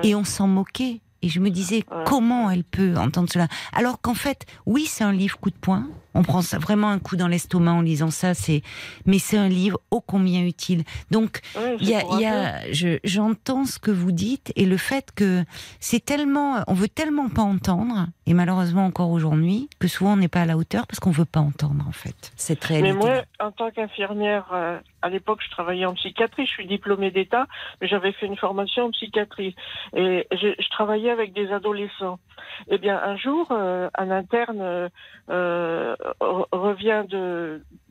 et 0.03 0.14
on 0.14 0.24
s'en 0.24 0.47
moquait. 0.49 1.01
Et 1.22 1.28
je 1.28 1.41
me 1.41 1.51
disais, 1.51 1.82
comment 2.05 2.51
elle 2.51 2.62
peut 2.62 2.95
entendre 2.97 3.28
cela? 3.32 3.49
Alors 3.72 4.01
qu'en 4.01 4.14
fait, 4.14 4.45
oui, 4.66 4.87
c'est 4.87 5.03
un 5.03 5.12
livre 5.12 5.39
coup 5.39 5.51
de 5.51 5.57
poing. 5.57 5.89
On 6.17 6.23
prend 6.23 6.43
ça 6.43 6.59
vraiment 6.59 6.89
un 6.89 6.99
coup 6.99 7.17
dans 7.17 7.29
l'estomac 7.29 7.73
en 7.73 7.81
lisant 7.83 8.11
ça. 8.11 8.35
C'est, 8.35 8.62
mais 9.05 9.19
c'est 9.19 9.37
un 9.39 9.49
livre 9.49 9.79
ô 9.91 10.01
combien 10.01 10.43
utile. 10.45 10.83
Donc, 11.11 11.41
il 11.81 11.89
y 11.89 11.95
a, 11.95 12.01
c'est 12.01 12.07
il 12.12 12.21
y 12.21 12.27
a- 12.27 12.73
je- 12.73 12.99
j'entends 13.05 13.64
ce 13.64 13.79
que 13.79 13.91
vous 13.91 14.12
dites 14.12 14.53
et 14.57 14.64
le 14.67 14.77
fait 14.77 15.11
que 15.14 15.45
c'est 15.81 16.05
tellement, 16.05 16.62
on 16.67 16.75
veut 16.75 16.89
tellement 16.89 17.29
pas 17.29 17.43
entendre 17.43 18.07
et 18.27 18.35
malheureusement 18.35 18.85
encore 18.87 19.11
aujourd'hui 19.11 19.69
que 19.79 19.89
souvent 19.89 20.14
on 20.14 20.17
n'est 20.17 20.29
pas 20.29 20.43
à 20.43 20.47
la 20.47 20.57
hauteur 20.57 20.87
parce 20.87 21.01
qu'on 21.01 21.11
veut 21.11 21.25
pas 21.25 21.41
entendre 21.41 21.85
en 21.87 21.93
fait 21.93 22.33
cette 22.37 22.69
Mais 22.71 22.77
réalité. 22.81 22.99
moi, 22.99 23.23
en 23.41 23.53
tant 23.53 23.71
qu'infirmière, 23.71 24.47
euh, 24.53 24.79
à 25.03 25.09
l'époque, 25.11 25.41
je 25.45 25.51
travaillais 25.51 25.85
en 25.87 25.95
psychiatrie. 25.95 26.47
Je 26.47 26.51
suis 26.51 26.67
diplômée 26.67 27.11
d'État, 27.12 27.47
mais 27.81 27.87
j'avais 27.87 28.12
fait 28.12 28.27
une 28.27 28.37
formation 28.37 28.87
en 28.87 28.91
psychiatrie. 28.91 29.55
Et 29.95 30.27
je, 30.33 30.49
je 30.59 30.69
travaillais 30.71 31.11
avec 31.11 31.33
des 31.33 31.53
adolescents. 31.53 32.19
Eh 32.69 32.79
bien, 32.79 33.01
un 33.01 33.17
jour, 33.17 33.47
euh, 33.53 33.89
un 33.97 34.11
interne 34.11 34.89
euh, 35.31 35.95
revient 36.21 37.05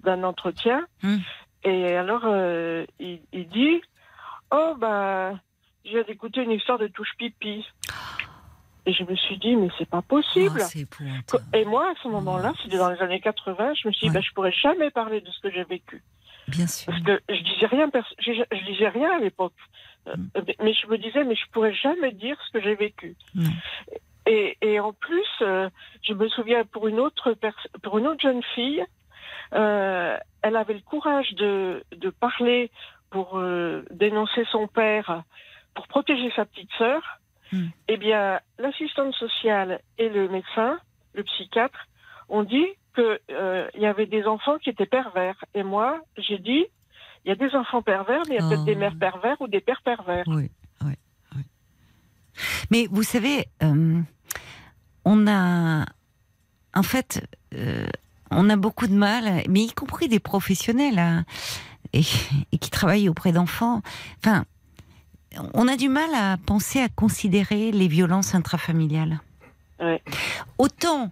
d'un 0.04 0.24
entretien. 0.24 0.86
Hmm. 1.04 1.18
Et 1.64 1.96
alors, 1.96 2.22
euh, 2.26 2.86
il, 3.00 3.20
il 3.34 3.48
dit 3.50 3.82
Oh, 4.52 4.76
ben, 4.80 5.40
je 5.84 5.92
viens 5.92 6.04
d'écouter 6.04 6.42
une 6.44 6.52
histoire 6.52 6.78
de 6.78 6.88
touche 6.88 7.10
pipi. 7.18 7.66
Et 8.88 8.94
je 8.94 9.04
me 9.04 9.16
suis 9.16 9.40
dit, 9.40 9.56
mais 9.56 9.70
c'est 9.80 9.90
pas 9.90 10.04
possible. 10.04 10.62
Oh, 10.64 10.78
épouvantable. 10.80 11.44
Et 11.54 11.66
moi, 11.66 11.90
à 11.90 11.96
ce 12.04 12.08
moment-là, 12.08 12.54
c'était 12.64 12.78
dans 12.78 12.92
les 12.92 13.02
années 13.02 13.20
80, 13.20 13.74
je 13.74 13.88
me 13.88 13.92
suis 13.94 14.02
dit, 14.08 14.14
Ouais. 14.14 14.20
bah, 14.22 14.22
je 14.22 14.32
pourrais 14.34 14.52
jamais 14.52 14.92
parler 14.92 15.22
de 15.22 15.30
ce 15.32 15.40
que 15.40 15.50
j'ai 15.52 15.64
vécu. 15.64 16.04
Bien 16.48 16.68
sûr. 16.68 16.94
Parce 16.94 17.02
que 17.02 17.20
je 17.28 17.42
disais 17.42 17.66
rien, 17.66 17.90
je, 18.20 18.32
je 18.52 18.66
disais 18.72 18.90
rien 18.90 19.12
à 19.16 19.20
l'époque. 19.20 19.54
Euh, 20.08 20.14
Mm. 20.16 20.42
mais- 20.62 20.74
je 20.76 20.86
me 20.86 21.00
disais, 21.00 21.24
mais 21.24 21.34
je 21.34 21.50
pourrais 21.52 21.74
jamais 21.74 22.12
dire 22.12 22.38
ce 22.46 22.52
que 22.52 22.62
j'ai 22.64 22.76
vécu. 22.76 23.16
Et, 24.26 24.58
et 24.62 24.80
en 24.80 24.94
plus, 24.94 25.28
euh, 25.42 25.70
je 26.02 26.14
me 26.14 26.28
souviens 26.30 26.66
pour 26.66 26.88
une 26.88 27.00
autre 27.00 27.34
pers- 27.34 27.68
pour 27.84 27.98
une 28.00 28.08
autre 28.08 28.22
jeune 28.22 28.42
fille, 28.56 28.84
euh, 29.54 30.18
elle 30.42 30.56
avait 30.56 30.74
le 30.74 30.80
courage 30.82 31.32
de, 31.34 31.84
de 31.96 32.10
parler 32.10 32.72
pour 33.12 33.38
euh, 33.38 33.84
dénoncer 33.92 34.46
son 34.52 34.68
père, 34.68 35.24
pour 35.76 35.88
protéger 35.88 36.32
sa 36.36 36.46
petite 36.46 36.72
sœur. 36.78 37.02
Mm. 37.52 37.68
Eh 37.88 37.98
bien, 37.98 38.40
l'assistante 38.58 39.14
sociale 39.14 39.80
et 40.00 40.10
le 40.10 40.28
médecin, 40.30 40.80
le 41.14 41.24
psychiatre, 41.24 41.86
ont 42.28 42.44
dit 42.44 42.68
que 42.94 43.20
euh, 43.30 43.70
y 43.76 43.86
avait 43.86 44.08
des 44.08 44.26
enfants 44.26 44.58
qui 44.58 44.72
étaient 44.72 44.88
pervers. 44.88 45.38
Et 45.54 45.62
moi, 45.64 46.00
j'ai 46.18 46.40
dit, 46.40 46.66
il 47.24 47.30
y 47.30 47.32
a 47.32 47.36
des 47.36 47.54
enfants 47.56 47.84
pervers, 47.84 48.22
mais 48.28 48.36
il 48.36 48.40
y 48.40 48.44
a 48.44 48.46
Oh. 48.46 48.50
peut-être 48.50 48.66
des 48.66 48.76
mères 48.76 48.98
pervers 49.00 49.40
ou 49.42 49.48
des 49.48 49.62
pères 49.62 49.82
pervers. 49.84 50.24
Oui, 50.28 50.50
oui, 50.84 50.94
oui. 51.36 51.42
Mais 52.72 52.88
vous 52.90 53.04
savez, 53.04 53.46
euh, 53.62 54.02
on 55.06 55.28
a, 55.28 55.86
en 56.74 56.84
fait, 56.84 57.26
euh, 57.54 57.88
on 58.32 58.50
a 58.50 58.56
beaucoup 58.56 58.88
de 58.88 58.94
mal, 58.96 59.44
mais 59.50 59.62
y 59.64 59.72
compris 59.72 60.08
des 60.08 60.20
professionnels, 60.20 61.00
hein, 61.00 61.26
et, 61.94 62.02
et 62.52 62.58
qui 62.58 62.70
travaillent 62.70 63.08
auprès 63.10 63.32
d'enfants. 63.32 63.82
Enfin, 64.20 64.46
on 65.54 65.68
a 65.68 65.78
du 65.78 65.90
mal 65.90 66.10
à 66.16 66.38
penser 66.38 66.80
à 66.82 66.90
considérer 66.90 67.72
les 67.72 67.88
violences 67.88 68.36
intrafamiliales. 68.36 69.20
Ouais. 69.80 70.02
Autant 70.58 71.12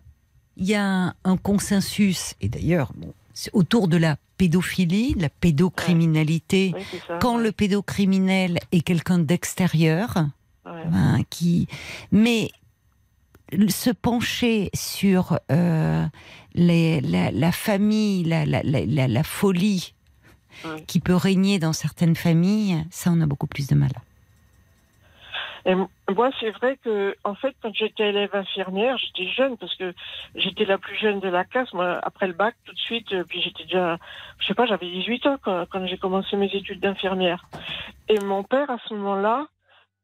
il 0.55 0.67
y 0.67 0.75
a 0.75 1.13
un, 1.23 1.37
consensus, 1.37 2.35
et 2.39 2.47
d'ailleurs, 2.47 2.93
bon, 2.95 3.11
autour 3.53 3.87
de 3.87 3.97
la 3.97 4.17
pédophilie, 4.37 5.15
de 5.15 5.21
la 5.23 5.29
pédocriminalité, 5.29 6.73
Oui, 6.75 6.99
quand 7.19 7.37
le 7.37 7.51
pédocriminel 7.51 8.59
est 8.71 8.81
quelqu'un 8.81 9.19
d'extérieur, 9.19 10.27
Ouais. 10.65 10.83
hein, 10.93 11.19
qui, 11.29 11.67
mais 12.11 12.51
se 13.69 13.89
pencher 13.91 14.69
sur 14.73 15.39
euh, 15.51 16.05
les- 16.55 17.01
la, 17.01 17.31
la 17.31 17.51
famille, 17.51 18.23
la, 18.23 18.45
la- 18.45 18.63
la- 18.63 18.85
la- 18.85 19.07
la 19.07 19.23
folie 19.23 19.93
qui 20.87 20.99
peut 20.99 21.15
régner 21.15 21.59
dans 21.59 21.73
certaines 21.73 22.15
familles, 22.15 22.85
ça 22.91 23.09
on 23.11 23.19
a 23.21 23.25
beaucoup 23.25 23.47
plus 23.47 23.67
de 23.67 23.75
mal. 23.75 23.91
Et 25.65 25.75
moi, 25.75 26.29
c'est 26.41 26.51
vrai 26.51 26.77
que, 26.83 27.15
en 27.23 27.35
fait, 27.35 27.55
quand 27.61 27.73
j'étais 27.73 28.09
élève 28.09 28.35
infirmière, 28.35 28.97
j'étais 28.97 29.31
jeune 29.31 29.55
parce 29.57 29.73
que 29.75 29.93
j'étais 30.35 30.65
la 30.65 30.77
plus 30.77 30.97
jeune 30.97 31.21
de 31.21 31.29
la 31.29 31.45
classe. 31.45 31.71
Moi, 31.73 31.99
après 32.03 32.27
le 32.27 32.33
bac, 32.33 32.53
tout 32.65 32.73
de 32.73 32.79
suite, 32.79 33.13
euh, 33.13 33.23
puis 33.23 33.41
j'étais 33.41 33.63
déjà, 33.63 33.97
je 34.39 34.45
sais 34.47 34.53
pas, 34.53 34.65
j'avais 34.65 34.89
18 34.89 35.25
ans 35.25 35.37
quand, 35.41 35.65
quand 35.71 35.87
j'ai 35.87 35.97
commencé 35.97 36.35
mes 36.35 36.53
études 36.53 36.81
d'infirmière. 36.81 37.45
Et 38.09 38.19
mon 38.19 38.43
père, 38.43 38.69
à 38.69 38.77
ce 38.89 38.93
moment-là, 38.93 39.47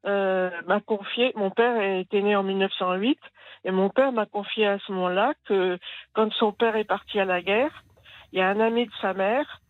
euh, 0.07 0.49
m'a 0.65 0.79
confié, 0.79 1.33
mon 1.35 1.49
père 1.51 1.81
était 1.99 2.21
né 2.21 2.37
en 2.37 2.43
1908, 2.43 3.19
et 3.63 3.71
mon 3.71 3.89
père 3.89 4.11
m'a 4.11 4.25
confié 4.25 4.67
à 4.67 4.79
ce 4.79 4.91
moment-là 4.91 5.33
que 5.45 5.77
quand 6.13 6.31
son 6.33 6.51
père 6.51 6.75
est 6.75 6.85
parti 6.85 7.19
à 7.19 7.25
la 7.25 7.41
guerre, 7.41 7.83
il 8.31 8.39
y 8.39 8.41
a 8.41 8.49
un 8.49 8.59
ami 8.59 8.85
de 8.85 8.91
sa 9.01 9.13
mère 9.13 9.61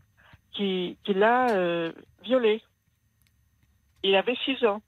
qui, 0.52 0.98
qui 1.04 1.14
l'a 1.14 1.50
euh, 1.52 1.92
violé. 2.24 2.62
Il 4.04 4.16
avait 4.16 4.38
6 4.46 4.66
ans. 4.66 4.82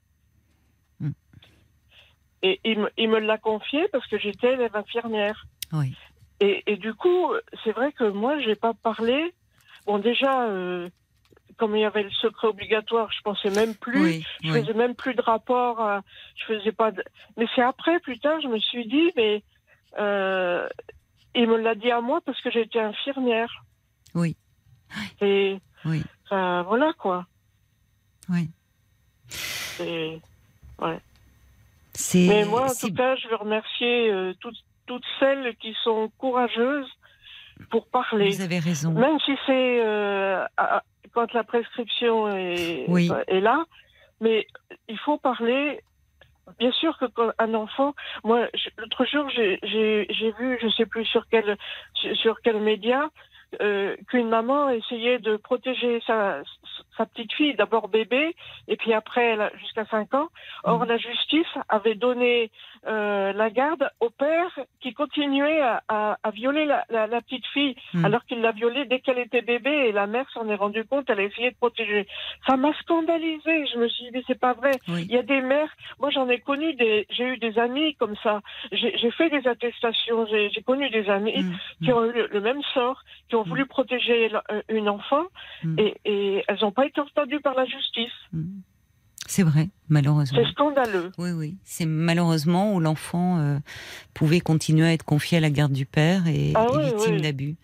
Et 2.44 2.60
il 2.64 2.80
me, 2.80 2.90
il 2.96 3.08
me 3.08 3.20
l'a 3.20 3.38
confié 3.38 3.86
parce 3.92 4.06
que 4.08 4.18
j'étais 4.18 4.54
élève 4.54 4.74
infirmière. 4.74 5.44
Oui. 5.72 5.96
Et, 6.40 6.64
et 6.66 6.76
du 6.76 6.92
coup, 6.92 7.32
c'est 7.62 7.70
vrai 7.70 7.92
que 7.92 8.02
moi, 8.02 8.40
j'ai 8.40 8.56
pas 8.56 8.74
parlé. 8.74 9.32
Bon, 9.86 9.98
déjà, 9.98 10.48
euh, 10.48 10.88
comme 11.58 11.76
il 11.76 11.80
y 11.82 11.84
avait 11.84 12.02
le 12.02 12.10
secret 12.10 12.48
obligatoire, 12.48 13.10
je 13.12 13.20
pensais 13.22 13.50
même 13.50 13.74
plus. 13.74 14.02
Oui, 14.02 14.26
Je 14.42 14.50
oui. 14.52 14.60
faisais 14.60 14.74
même 14.74 14.94
plus 14.94 15.14
de 15.14 15.22
rapport. 15.22 15.80
je 16.36 16.44
faisais 16.44 16.72
pas. 16.72 16.90
De... 16.90 17.02
Mais 17.36 17.46
c'est 17.54 17.62
après, 17.62 17.98
plus 18.00 18.18
tard, 18.18 18.40
je 18.40 18.48
me 18.48 18.58
suis 18.58 18.86
dit, 18.86 19.12
mais 19.16 19.42
euh, 19.98 20.68
il 21.34 21.48
me 21.48 21.56
l'a 21.58 21.74
dit 21.74 21.90
à 21.90 22.00
moi 22.00 22.20
parce 22.24 22.40
que 22.40 22.50
j'étais 22.50 22.80
infirmière. 22.80 23.64
Oui. 24.14 24.36
Et 25.20 25.58
Oui. 25.84 26.02
voilà 26.30 26.92
quoi. 26.98 27.26
Oui. 28.28 28.50
C'est, 29.76 30.20
Mais 32.26 32.44
moi, 32.44 32.70
en 32.70 32.74
tout 32.74 32.92
cas, 32.94 33.16
je 33.16 33.28
veux 33.28 33.36
remercier 33.36 34.10
euh, 34.10 34.34
toutes, 34.40 34.58
toutes 34.86 35.04
celles 35.20 35.54
qui 35.56 35.74
sont 35.84 36.10
courageuses 36.18 36.88
pour 37.70 37.86
parler. 37.88 38.30
Vous 38.30 38.40
avez 38.42 38.58
raison. 38.58 38.92
Même 38.92 39.18
si 39.20 39.32
c'est 39.46 39.80
euh, 39.84 40.44
quand 41.14 41.32
la 41.34 41.44
prescription 41.44 42.28
est, 42.28 42.84
Oui. 42.88 43.10
est 43.28 43.40
là, 43.40 43.64
mais 44.20 44.46
il 44.88 44.98
faut 44.98 45.18
parler. 45.18 45.80
Bien 46.58 46.72
sûr 46.72 46.98
que 46.98 47.04
quand 47.06 47.30
un 47.38 47.54
enfant, 47.54 47.94
moi 48.24 48.48
l'autre 48.76 49.04
jour 49.06 49.28
j'ai 49.30 50.34
vu, 50.38 50.58
je 50.60 50.68
sais 50.76 50.86
plus 50.86 51.04
sur 51.04 51.24
quel 51.30 51.56
sur- 52.16 52.40
quel 52.42 52.60
média, 52.60 53.08
euh, 53.60 53.96
qu'une 54.08 54.28
maman 54.28 54.68
essayait 54.70 55.18
de 55.20 55.36
protéger 55.36 56.02
sa, 56.06 56.42
sa 56.96 57.06
petite 57.06 57.32
fille, 57.34 57.54
d'abord 57.54 57.88
bébé, 57.88 58.34
et 58.66 58.76
puis 58.76 58.92
après 58.92 59.36
jusqu'à 59.60 59.84
5 59.86 60.12
ans. 60.14 60.28
Or 60.64 60.80
Mhm. 60.80 60.88
la 60.88 60.96
justice 60.98 61.46
avait 61.68 61.94
donné 61.94 62.50
euh, 62.86 63.32
la 63.32 63.50
garde 63.50 63.88
au 64.00 64.10
père 64.10 64.58
qui 64.80 64.92
continuait 64.92 65.60
à, 65.60 65.82
à- 65.88 66.18
à 66.22 66.30
violer 66.30 66.64
la, 66.64 66.84
la- 66.90 67.06
la 67.06 67.20
petite 67.22 67.46
fille 67.48 67.76
Mhm. 67.94 68.04
alors 68.04 68.24
qu'il 68.24 68.40
l'a 68.40 68.52
violée 68.52 68.84
dès 68.86 69.00
qu'elle 69.00 69.18
était 69.18 69.42
bébé 69.42 69.70
et 69.70 69.92
la 69.92 70.06
mère 70.06 70.28
s'en 70.30 70.48
est 70.48 70.54
rendue 70.54 70.84
compte, 70.84 71.08
elle 71.08 71.20
a 71.20 71.24
essayé 71.24 71.50
de 71.52 71.56
protéger. 71.56 72.06
Ça 72.46 72.56
m'a 72.56 72.72
scandalisée. 72.80 73.66
Je 73.72 73.78
me 73.78 73.88
suis 73.88 74.04
dit, 74.04 74.10
mais 74.12 74.22
c'est 74.26 74.38
pas 74.38 74.52
vrai. 74.54 74.72
Oui. 74.88 75.06
Il 75.08 75.14
y 75.14 75.18
a 75.18 75.22
des 75.22 75.40
mères, 75.40 75.72
moi 76.00 76.10
j'en 76.10 76.28
ai 76.28 76.40
connu 76.40 76.74
des, 76.74 77.06
j'ai 77.10 77.24
eu 77.24 77.36
des 77.38 77.58
amis 77.58 77.94
comme 77.96 78.16
ça. 78.22 78.40
J'ai 78.72 78.96
j'ai 78.98 79.10
fait 79.12 79.30
des 79.30 79.46
attestations, 79.46 80.26
j'ai 80.26 80.50
j'ai 80.50 80.62
connu 80.62 80.88
des 80.90 81.08
amis 81.08 81.42
Mm, 81.44 81.54
qui 81.84 81.92
ont 81.92 82.04
eu 82.04 82.12
le, 82.12 82.26
le 82.28 82.40
même 82.40 82.62
sort, 82.74 83.02
qui 83.28 83.36
ont 83.36 83.44
Mm. 83.44 83.48
voulu 83.48 83.66
protéger 83.66 84.30
euh, 84.50 84.62
une 84.68 84.88
enfant 84.88 85.24
et, 85.78 85.94
et 86.04 86.44
elles 86.48 86.58
n'ont 86.62 86.72
pas 86.72 86.86
été 86.86 87.00
entendues 87.00 87.40
par 87.40 87.54
la 87.54 87.64
justice. 87.64 88.12
C'est 89.34 89.44
vrai, 89.44 89.70
malheureusement. 89.88 90.38
C'est 90.44 90.50
scandaleux. 90.50 91.10
Oui, 91.16 91.30
oui. 91.30 91.54
C'est 91.64 91.86
malheureusement 91.86 92.74
où 92.74 92.80
l'enfant 92.80 93.38
euh, 93.38 93.56
pouvait 94.12 94.40
continuer 94.40 94.84
à 94.86 94.92
être 94.92 95.04
confié 95.06 95.38
à 95.38 95.40
la 95.40 95.48
garde 95.48 95.72
du 95.72 95.86
père 95.86 96.26
et, 96.26 96.52
Ah 96.54 96.66
et 96.70 96.76
oui, 96.76 96.84
victime 96.84 97.14
oui. 97.14 97.22
d'abus. 97.22 97.56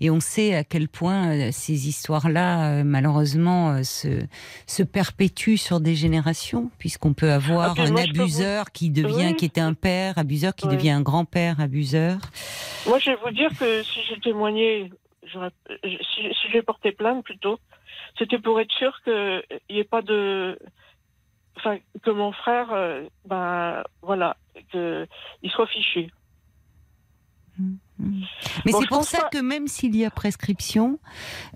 Et 0.00 0.08
on 0.08 0.20
sait 0.20 0.54
à 0.54 0.62
quel 0.62 0.86
point 0.86 1.30
euh, 1.36 1.48
ces 1.50 1.88
histoires-là, 1.88 2.70
euh, 2.70 2.84
malheureusement, 2.84 3.82
se, 3.82 4.24
se 4.68 4.84
perpétuent 4.84 5.56
sur 5.56 5.80
des 5.80 5.96
générations, 5.96 6.70
puisqu'on 6.78 7.12
peut 7.12 7.32
avoir 7.32 7.74
Ah, 7.76 7.82
un 7.82 7.86
vous- 7.86 7.98
abuseur 7.98 8.70
qui 8.70 8.90
devient, 8.90 9.30
Oui. 9.30 9.34
qui 9.36 9.46
était 9.46 9.60
un 9.60 9.74
père 9.74 10.18
abuseur, 10.18 10.54
qui 10.54 10.68
devient 10.68 10.90
un 10.90 11.02
grand-père 11.02 11.58
abuseur. 11.58 12.18
Moi, 12.86 13.00
je 13.00 13.10
vais 13.10 13.16
vous 13.24 13.32
dire 13.32 13.50
que 13.58 13.82
si 13.82 13.98
j'ai 14.08 14.20
témoigné, 14.20 14.92
si, 15.82 15.90
si 16.22 16.50
j'ai 16.52 16.62
porté 16.62 16.92
plainte 16.92 17.24
plutôt, 17.24 17.58
c'était 18.16 18.38
pour 18.38 18.60
être 18.60 18.70
sûr 18.78 18.92
qu'il 19.02 19.42
n'y 19.70 19.78
ait 19.80 19.84
pas 19.84 20.02
de. 20.02 20.56
Enfin, 21.56 21.78
que 22.02 22.10
mon 22.10 22.32
frère, 22.32 22.72
euh, 22.72 23.04
ben 23.24 23.82
voilà, 24.02 24.36
qu'il 24.70 25.50
soit 25.50 25.66
fiché. 25.66 26.10
Mais 27.58 28.72
Bon, 28.72 28.78
c'est 28.80 28.84
je 28.84 28.88
pour 28.88 29.04
ça 29.04 29.28
que 29.32 29.38
même 29.38 29.66
s'il 29.68 29.96
y 29.96 30.04
a 30.04 30.10
prescription, 30.10 30.98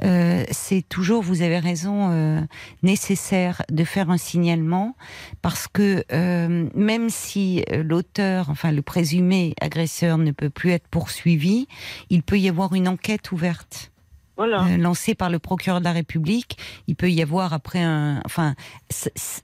euh, 0.03 0.45
c'est 0.51 0.83
toujours, 0.89 1.23
vous 1.23 1.43
avez 1.43 1.59
raison, 1.59 2.11
euh, 2.11 2.41
nécessaire 2.83 3.63
de 3.71 3.85
faire 3.85 4.11
un 4.11 4.17
signalement 4.17 4.97
parce 5.43 5.69
que 5.69 6.03
euh, 6.13 6.69
même 6.75 7.11
si 7.11 7.65
l'auteur, 7.71 8.49
enfin 8.49 8.73
le 8.73 8.81
présumé 8.81 9.55
agresseur 9.61 10.17
ne 10.17 10.31
peut 10.31 10.51
plus 10.51 10.71
être 10.71 10.89
poursuivi, 10.89 11.69
il 12.09 12.23
peut 12.23 12.39
y 12.39 12.49
avoir 12.49 12.75
une 12.75 12.89
enquête 12.89 13.33
ouverte 13.33 13.93
Voilà. 14.41 14.65
euh, 14.65 14.77
lancée 14.79 15.15
par 15.15 15.29
le 15.29 15.39
procureur 15.39 15.81
de 15.81 15.85
la 15.85 15.93
République. 15.93 16.57
Il 16.87 16.97
peut 16.97 17.11
y 17.11 17.21
avoir 17.21 17.53
après 17.53 17.83
un, 17.83 18.23
enfin, 18.25 18.55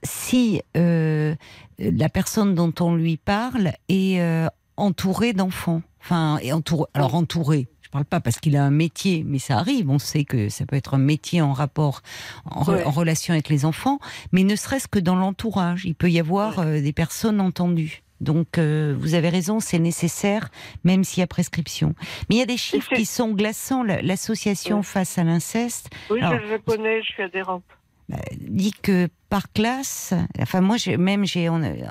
si 0.03 0.61
euh, 0.75 1.35
la 1.79 2.09
personne 2.09 2.55
dont 2.55 2.73
on 2.79 2.95
lui 2.95 3.17
parle 3.17 3.73
est 3.89 4.19
euh, 4.19 4.47
entourée 4.75 5.33
d'enfants, 5.33 5.81
enfin, 6.01 6.39
et 6.41 6.51
entouré, 6.53 6.85
alors 6.93 7.15
entouré. 7.15 7.67
Je 7.81 7.89
parle 7.89 8.05
pas 8.05 8.19
parce 8.19 8.39
qu'il 8.39 8.57
a 8.57 8.63
un 8.65 8.69
métier, 8.71 9.23
mais 9.25 9.39
ça 9.39 9.57
arrive. 9.59 9.89
On 9.89 9.97
sait 9.99 10.25
que 10.25 10.49
ça 10.49 10.65
peut 10.65 10.75
être 10.75 10.93
un 10.95 10.97
métier 10.99 11.41
en 11.41 11.53
rapport, 11.53 12.01
en, 12.45 12.63
re- 12.63 12.71
Ouais. 12.73 12.83
en 12.83 12.91
relation 12.91 13.33
avec 13.33 13.47
les 13.49 13.63
enfants, 13.63 13.99
mais 14.33 14.43
ne 14.43 14.55
serait-ce 14.57 14.87
que 14.89 14.99
dans 14.99 15.15
l'entourage, 15.15 15.85
il 15.85 15.95
peut 15.95 16.09
y 16.11 16.19
avoir 16.19 16.59
euh, 16.59 16.81
des 16.81 16.91
personnes 16.91 17.39
entendues. 17.39 18.03
Donc, 18.19 18.57
euh, 18.57 18.95
vous 18.99 19.13
avez 19.13 19.29
raison, 19.29 19.59
c'est 19.59 19.79
nécessaire, 19.79 20.49
même 20.83 21.03
s'il 21.03 21.19
y 21.19 21.23
a 21.23 21.27
prescription. 21.27 21.93
Mais 22.29 22.35
il 22.35 22.39
y 22.39 22.41
a 22.41 22.45
des 22.47 22.57
chiffres 22.57 22.93
qui 22.95 23.05
sont 23.05 23.31
glaçants. 23.31 23.83
La- 23.83 24.01
L'association 24.01 24.81
face 24.83 25.17
à 25.17 25.23
l'inceste 25.23 25.89
Oui, 26.09 26.21
alors- 26.21 26.39
je 26.45 26.51
le 26.53 26.59
connais, 26.59 27.01
je 27.03 27.07
suis 27.07 27.23
adhérente. 27.23 27.63
dit 28.39 28.71
que 28.81 29.09
par 29.29 29.51
classe, 29.51 30.13
enfin 30.39 30.61
moi 30.61 30.77
même 30.97 31.25
j'ai 31.25 31.49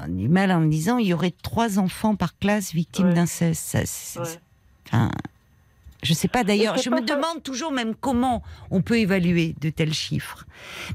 du 0.09 0.29
mal 0.31 0.51
en 0.51 0.61
me 0.61 0.71
disant 0.71 0.97
il 0.97 1.09
y 1.09 1.13
aurait 1.13 1.35
trois 1.43 1.79
enfants 1.79 2.17
par 2.17 2.39
classe 2.39 2.73
victimes 2.73 3.09
Ouais. 3.09 3.15
d'inceste. 3.15 3.77
Ouais. 4.19 4.25
enfin, 4.87 5.11
je 6.03 6.15
sais 6.15 6.29
pas 6.29 6.43
d'ailleurs. 6.43 6.79
Je 6.79 6.89
pas 6.89 7.03
me 7.03 7.07
ça. 7.07 7.15
demande 7.17 7.43
toujours 7.43 7.71
même 7.71 7.95
comment 7.95 8.43
on 8.71 8.81
peut 8.81 8.99
évaluer 8.99 9.55
de 9.61 9.69
tels 9.69 9.93
chiffres. 9.93 10.47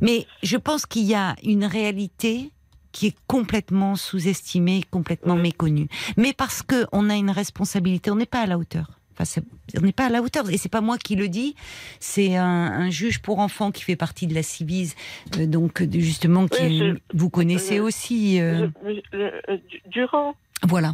Mais 0.02 0.26
je 0.42 0.58
pense 0.58 0.88
qu'il 0.88 1.04
y 1.04 1.14
a 1.14 1.36
une 1.44 1.66
réalité 1.66 2.50
qui 2.92 3.08
est 3.08 3.16
complètement 3.28 3.96
sous-estimée, 3.96 4.84
complètement 4.92 5.36
Ouais. 5.36 5.42
méconnue. 5.42 5.88
Mais 6.18 6.34
parce 6.34 6.62
que 6.64 6.86
on 6.92 7.10
a 7.10 7.16
une 7.16 7.30
responsabilité, 7.32 8.12
on 8.12 8.16
n'est 8.16 8.26
pas 8.26 8.42
à 8.42 8.46
la 8.46 8.58
hauteur. 8.58 8.92
Enfin, 9.20 9.42
on 9.78 9.82
n'est 9.82 9.92
pas 9.92 10.06
à 10.06 10.10
la 10.10 10.22
hauteur. 10.22 10.50
Et 10.50 10.58
c'est 10.58 10.70
pas 10.70 10.82
moi 10.82 10.98
qui 10.98 11.16
le 11.16 11.28
dis, 11.28 11.56
c'est 12.00 12.36
un, 12.38 12.46
un 12.46 12.90
juge 12.90 13.20
pour 13.22 13.40
enfants 13.40 13.72
qui 13.72 13.84
fait 13.84 13.96
partie 13.98 14.26
de 14.26 14.34
la 14.34 14.42
Civise, 14.42 14.96
euh, 15.38 15.46
donc 15.46 15.84
justement 15.94 16.48
qui 16.48 16.64
Oui, 16.82 16.94
vous 17.14 17.30
connaissez 17.30 17.80
aussi. 17.80 18.40
euh, 18.42 18.68
Durand. 19.90 20.34
voilà. 20.64 20.94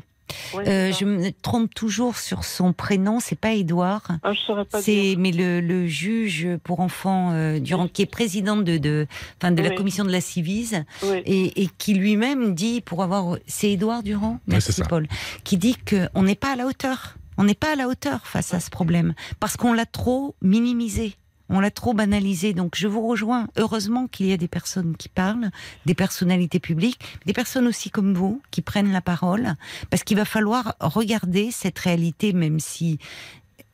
Oui, 0.53 0.63
Euh, 0.67 0.91
je 0.91 1.05
me 1.05 1.32
trompe 1.41 1.73
toujours 1.73 2.17
sur 2.17 2.43
son 2.43 2.73
prénom. 2.73 3.19
C'est 3.19 3.39
pas 3.39 3.53
Édouard. 3.53 4.03
Ah, 4.23 4.34
je 4.34 4.39
saurais 4.39 4.65
pas 4.65 4.82
C'est 4.82 5.15
mais 5.17 5.32
le, 5.32 5.61
le 5.61 5.88
juge 5.88 6.47
pour 6.63 6.80
enfants 6.80 7.32
euh, 7.34 7.59
Durand, 7.59 7.88
qui 7.88 8.01
est 8.01 8.05
président 8.07 8.57
de 8.57 8.78
de, 8.78 9.07
enfin, 9.41 9.51
de 9.51 9.61
la 9.61 9.71
commission 9.71 10.03
de 10.05 10.11
la 10.11 10.21
Civise 10.21 10.84
Oui. 11.03 11.21
et, 11.25 11.63
et 11.63 11.69
qui 11.78 11.93
lui-même 11.93 12.53
dit 12.53 12.82
pour 12.82 13.03
avoir 13.03 13.38
c'est 13.47 13.71
Édouard 13.71 14.03
Durand? 14.03 14.39
Merci. 14.47 14.82
Paul 14.89 15.07
qui 15.43 15.57
dit 15.57 15.75
que 15.86 16.07
on 16.13 16.23
n'est 16.23 16.36
pas 16.36 16.53
à 16.53 16.55
la 16.55 16.65
hauteur 16.67 17.15
on 17.38 17.43
n'est 17.43 17.55
pas 17.55 17.73
à 17.73 17.75
la 17.75 17.88
hauteur 17.88 18.25
face 18.28 18.53
à 18.53 18.59
ce 18.59 18.69
problème 18.69 19.13
parce 19.39 19.57
qu'on 19.57 19.73
l'a 19.73 19.86
trop 19.86 20.36
minimisé 20.41 21.15
on 21.49 21.59
l'a 21.59 21.71
trop 21.71 21.93
banalisé 21.93 22.53
donc 22.53 22.73
je 22.75 22.87
vous 22.87 23.07
rejoins 23.07 23.47
heureusement 23.57 24.07
qu'il 24.07 24.27
y 24.27 24.33
a 24.33 24.37
des 24.37 24.47
personnes 24.47 24.95
qui 24.97 25.09
parlent 25.09 25.49
des 25.85 25.95
personnalités 25.95 26.59
publiques 26.59 26.99
des 27.25 27.33
personnes 27.33 27.67
aussi 27.67 27.89
comme 27.89 28.13
vous 28.13 28.41
qui 28.51 28.61
prennent 28.61 28.91
la 28.91 29.01
parole 29.01 29.55
parce 29.89 30.03
qu'il 30.03 30.17
va 30.17 30.25
falloir 30.25 30.75
regarder 30.79 31.51
cette 31.51 31.79
réalité 31.79 32.33
même 32.33 32.59
si 32.59 32.99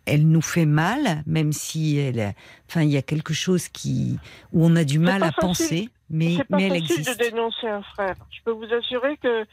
elle 0.06 0.28
nous 0.28 0.42
fait 0.42 0.66
mal, 0.66 1.24
même 1.26 1.54
si 1.54 1.98
elle, 1.98 2.34
enfin, 2.68 2.82
il 2.82 2.90
y 2.90 2.98
a 2.98 3.02
quelque 3.02 3.34
chose 3.34 3.70
qui, 3.70 4.20
où 4.52 4.66
on 4.66 4.76
a 4.76 4.84
du 4.84 5.00
mal 5.00 5.24
à 5.24 5.32
facile. 5.32 5.40
penser, 5.42 5.90
mais, 6.10 6.36
C'est 6.36 6.44
pas 6.44 6.58
mais 6.58 6.68
elle 6.68 6.76
existe. 6.76 7.18
de 7.18 7.30
dénoncer 7.30 7.68
un 7.68 7.82
frère. 7.84 8.16
Je 8.32 8.42
peux 8.44 8.52
vous 8.52 8.72
assurer 8.74 9.18
que, 9.18 9.46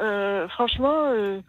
euh, 0.00 0.48
franchement, 0.48 1.04
euh, 1.08 1.40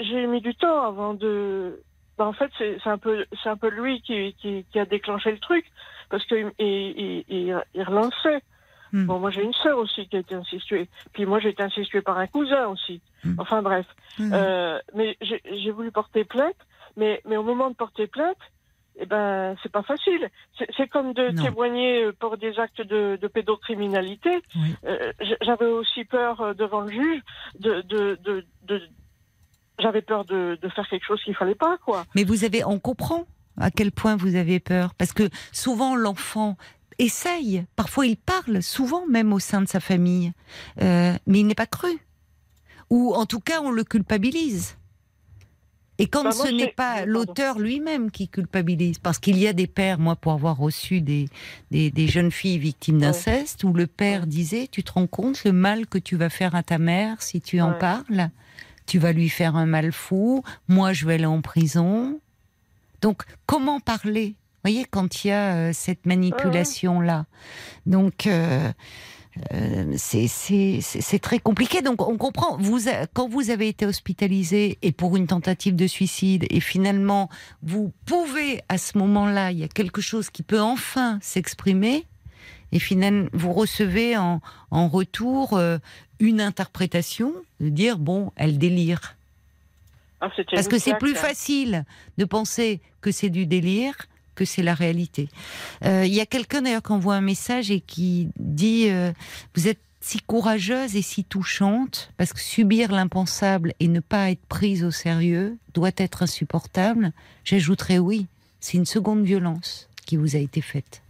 j'ai 0.00 0.26
mis 0.26 0.40
du 0.40 0.54
temps 0.54 0.82
avant 0.86 1.14
de. 1.14 1.82
Ben, 2.20 2.26
en 2.26 2.34
fait, 2.34 2.50
c'est 2.58 2.86
un 2.86 2.98
peu, 2.98 3.24
c'est 3.42 3.48
un 3.48 3.56
peu 3.56 3.70
lui 3.70 4.02
qui, 4.02 4.34
qui, 4.34 4.66
qui 4.70 4.78
a 4.78 4.84
déclenché 4.84 5.30
le 5.32 5.38
truc 5.38 5.64
parce 6.10 6.22
qu'il 6.26 6.52
il, 6.58 6.66
il, 6.66 7.24
il, 7.28 7.62
il 7.72 7.82
relançait. 7.82 8.42
Hmm. 8.92 9.06
Bon, 9.06 9.18
moi 9.18 9.30
j'ai 9.30 9.42
une 9.42 9.54
sœur 9.54 9.78
aussi 9.78 10.06
qui 10.06 10.16
a 10.16 10.18
été 10.18 10.34
incestuée. 10.34 10.86
Puis 11.14 11.24
moi 11.24 11.38
j'ai 11.40 11.48
été 11.48 11.62
incestuée 11.62 12.02
par 12.02 12.18
un 12.18 12.26
cousin 12.26 12.66
aussi. 12.66 13.00
Hmm. 13.24 13.36
Enfin 13.38 13.62
bref. 13.62 13.86
Mhm. 14.18 14.32
Euh, 14.34 14.78
mais 14.94 15.16
j'ai 15.22 15.70
voulu 15.70 15.90
porter 15.92 16.24
plainte, 16.24 16.60
mais, 16.98 17.22
mais 17.24 17.38
au 17.38 17.42
moment 17.42 17.70
de 17.70 17.74
porter 17.74 18.06
plainte, 18.06 18.36
eh 18.98 19.06
ben, 19.06 19.56
c'est 19.62 19.72
pas 19.72 19.82
facile. 19.82 20.28
C'est 20.76 20.88
comme 20.88 21.14
de 21.14 21.30
Non. 21.30 21.42
témoigner 21.42 22.12
pour 22.20 22.36
des 22.36 22.58
actes 22.58 22.82
de, 22.82 23.16
de 23.18 23.28
pédocriminalité. 23.28 24.42
Oui. 24.56 24.74
Euh, 24.84 25.12
J'avais 25.40 25.64
aussi 25.80 26.04
peur 26.04 26.42
euh, 26.42 26.52
devant 26.52 26.82
le 26.82 26.92
juge 26.92 27.22
de, 27.58 27.80
de, 27.82 28.18
de, 28.22 28.44
de- 28.64 28.88
j'avais 29.80 30.02
peur 30.02 30.24
de, 30.24 30.58
de 30.60 30.68
faire 30.68 30.86
quelque 30.88 31.04
chose 31.06 31.20
qu'il 31.24 31.34
fallait 31.34 31.54
pas, 31.54 31.78
quoi. 31.84 32.04
Mais 32.14 32.24
vous 32.24 32.44
avez, 32.44 32.64
on 32.64 32.78
comprend 32.78 33.26
à 33.58 33.70
quel 33.70 33.92
point 33.92 34.16
vous 34.16 34.36
avez 34.36 34.60
peur, 34.60 34.94
parce 34.94 35.12
que 35.12 35.28
souvent 35.52 35.96
l'enfant 35.96 36.56
essaye, 36.98 37.64
parfois 37.76 38.06
il 38.06 38.16
parle, 38.16 38.62
souvent 38.62 39.06
même 39.06 39.32
au 39.32 39.38
sein 39.38 39.60
de 39.60 39.68
sa 39.68 39.80
famille, 39.80 40.32
euh, 40.80 41.14
mais 41.26 41.40
il 41.40 41.46
n'est 41.46 41.54
pas 41.54 41.66
cru, 41.66 41.98
ou 42.90 43.14
en 43.14 43.26
tout 43.26 43.40
cas 43.40 43.60
on 43.62 43.70
le 43.70 43.84
culpabilise. 43.84 44.76
Et 45.98 46.06
quand 46.06 46.22
Bah, 46.24 46.30
moi, 46.34 46.46
ce 46.46 46.50
n'est 46.50 46.72
pas 46.72 47.04
l'auteur 47.04 47.58
lui-même 47.58 48.10
qui 48.10 48.28
culpabilise, 48.28 48.98
parce 48.98 49.18
qu'il 49.18 49.36
y 49.38 49.46
a 49.46 49.52
des 49.52 49.66
pères, 49.66 49.98
moi 49.98 50.16
pour 50.16 50.32
avoir 50.32 50.56
reçu 50.56 51.02
des, 51.02 51.28
des, 51.70 51.90
des 51.90 52.08
jeunes 52.08 52.30
filles 52.30 52.58
victimes 52.58 53.00
d'inceste, 53.00 53.64
où 53.64 53.74
le 53.74 53.86
père 53.86 54.26
disait, 54.26 54.66
tu 54.70 54.82
te 54.82 54.92
rends 54.92 55.06
compte 55.06 55.44
le 55.44 55.52
mal 55.52 55.86
que 55.86 55.98
tu 55.98 56.16
vas 56.16 56.30
faire 56.30 56.54
à 56.54 56.62
ta 56.62 56.78
mère 56.78 57.20
si 57.20 57.42
tu 57.42 57.60
en 57.60 57.74
parles? 57.74 58.30
Tu 58.90 58.98
vas 58.98 59.12
lui 59.12 59.28
faire 59.28 59.54
un 59.54 59.66
mal 59.66 59.92
fou, 59.92 60.42
moi 60.66 60.92
je 60.92 61.06
vais 61.06 61.14
aller 61.14 61.26
en 61.26 61.42
prison. 61.42 62.18
Donc 63.02 63.22
comment 63.46 63.78
parler? 63.78 64.34
Vous 64.64 64.70
voyez, 64.70 64.84
quand 64.84 65.24
il 65.24 65.28
y 65.28 65.30
a 65.30 65.54
euh, 65.54 65.70
cette 65.72 66.06
manipulation-là. 66.06 67.24
Donc, 67.86 68.26
euh, 68.26 68.70
euh, 69.54 69.94
c'est- 69.96 71.18
très 71.22 71.38
compliqué. 71.38 71.82
Donc 71.82 72.06
on 72.06 72.18
comprend. 72.18 72.58
Vous, 72.58 72.80
quand 73.14 73.28
vous 73.28 73.50
avez 73.50 73.68
été 73.68 73.86
hospitalisé 73.86 74.76
et 74.82 74.90
pour 74.90 75.16
une 75.16 75.28
tentative 75.28 75.76
de 75.76 75.86
suicide, 75.86 76.46
et 76.50 76.58
finalement 76.60 77.30
vous 77.62 77.92
pouvez 78.06 78.60
à 78.68 78.76
ce 78.76 78.98
moment-là, 78.98 79.52
il 79.52 79.60
y 79.60 79.64
a 79.64 79.68
quelque 79.68 80.00
chose 80.00 80.30
qui 80.30 80.42
peut 80.42 80.60
enfin 80.60 81.18
s'exprimer. 81.22 82.06
Et 82.72 82.78
finalement, 82.80 83.28
vous 83.32 83.52
recevez 83.52 84.16
en, 84.16 84.40
en 84.70 84.88
retour 84.88 85.54
euh, 85.54 85.78
une 86.20 86.40
interprétation 86.40 87.32
de 87.58 87.68
dire 87.68 87.98
bon, 87.98 88.32
elle 88.36 88.58
délire. 88.58 89.16
Ah, 90.20 90.30
Parce 90.52 90.68
que 90.68 90.78
c'est 90.78 90.98
plus 90.98 91.14
facile 91.14 91.84
de 92.18 92.24
penser 92.26 92.80
que 93.00 93.10
c'est 93.10 93.30
du 93.30 93.46
délire 93.46 93.94
que 94.34 94.44
c'est 94.44 94.62
la 94.62 94.74
réalité. 94.74 95.28
Euh, 95.84 96.04
Il 96.06 96.14
y 96.14 96.20
a 96.20 96.26
quelqu'un 96.26 96.62
d'ailleurs 96.62 96.82
qui 96.82 96.92
envoie 96.92 97.14
un 97.14 97.20
message 97.20 97.70
et 97.70 97.80
qui 97.80 98.28
dit 98.38 98.88
euh, 98.88 99.12
Vous 99.54 99.68
êtes 99.68 99.80
si 100.00 100.18
courageuse 100.18 100.96
et 100.96 101.02
si 101.02 101.24
touchante, 101.24 102.10
parce 102.16 102.32
que 102.32 102.40
subir 102.40 102.90
l'impensable 102.90 103.74
et 103.80 103.88
ne 103.88 104.00
pas 104.00 104.30
être 104.30 104.44
prise 104.48 104.82
au 104.82 104.90
sérieux 104.90 105.58
doit 105.74 105.90
être 105.98 106.22
insupportable. 106.22 107.12
J'ajouterais 107.44 107.98
oui, 107.98 108.26
c'est 108.60 108.78
une 108.78 108.86
seconde 108.86 109.24
violence 109.24 109.88
qui 110.06 110.16
vous 110.16 110.36
a 110.36 110.38
été 110.38 110.62
faite. 110.62 111.02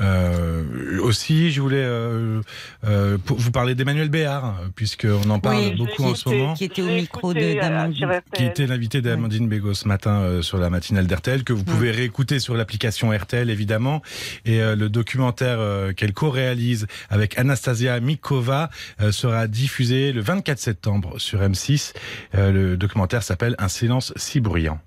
euh, 0.00 1.00
aussi, 1.00 1.50
je 1.50 1.60
voulais 1.60 1.76
euh, 1.78 2.40
euh, 2.86 3.18
vous 3.26 3.50
parler 3.50 3.74
d'Emmanuel 3.74 4.08
Béard, 4.08 4.56
puisqu'on 4.76 5.28
en 5.28 5.40
parle 5.40 5.56
Oui, 5.56 5.74
beaucoup 5.74 6.04
en 6.04 6.14
ce 6.14 6.28
moment 6.28 6.54
Qui 6.54 6.64
était 6.64 6.82
au 6.82 6.86
micro 6.86 7.34
d'Amandine. 7.34 8.20
qui 8.32 8.66
l'invité 8.66 9.00
d'Amandine 9.00 9.48
Bégaud 9.48 9.74
ce 9.74 9.88
matin 9.88 10.20
euh, 10.20 10.42
sur 10.42 10.58
la 10.58 10.70
matinale 10.70 11.06
d'RTL, 11.06 11.44
que 11.44 11.52
vous 11.52 11.64
pouvez 11.64 11.90
réécouter 11.90 12.38
sur 12.38 12.54
l'application 12.54 13.10
RTL 13.10 13.50
évidemment, 13.50 14.02
et 14.44 14.60
euh, 14.60 14.76
le 14.76 14.88
documentaire 14.88 15.58
euh, 15.58 15.92
qu'elle 15.92 16.12
co-réalise 16.12 16.86
avec 17.10 17.38
Anastasia 17.38 17.98
Mikova 18.00 18.70
euh, 19.00 19.10
sera 19.12 19.46
diffusé 19.46 20.12
le 20.12 20.20
24 20.20 20.58
septembre 20.58 21.18
sur 21.18 21.40
M6. 21.40 21.94
Euh, 22.34 22.52
le 22.52 22.76
documentaire 22.76 23.22
s'appelle 23.22 23.54
Un 23.58 23.68
silence 23.68 24.12
si 24.16 24.40
bruyant. 24.40 24.80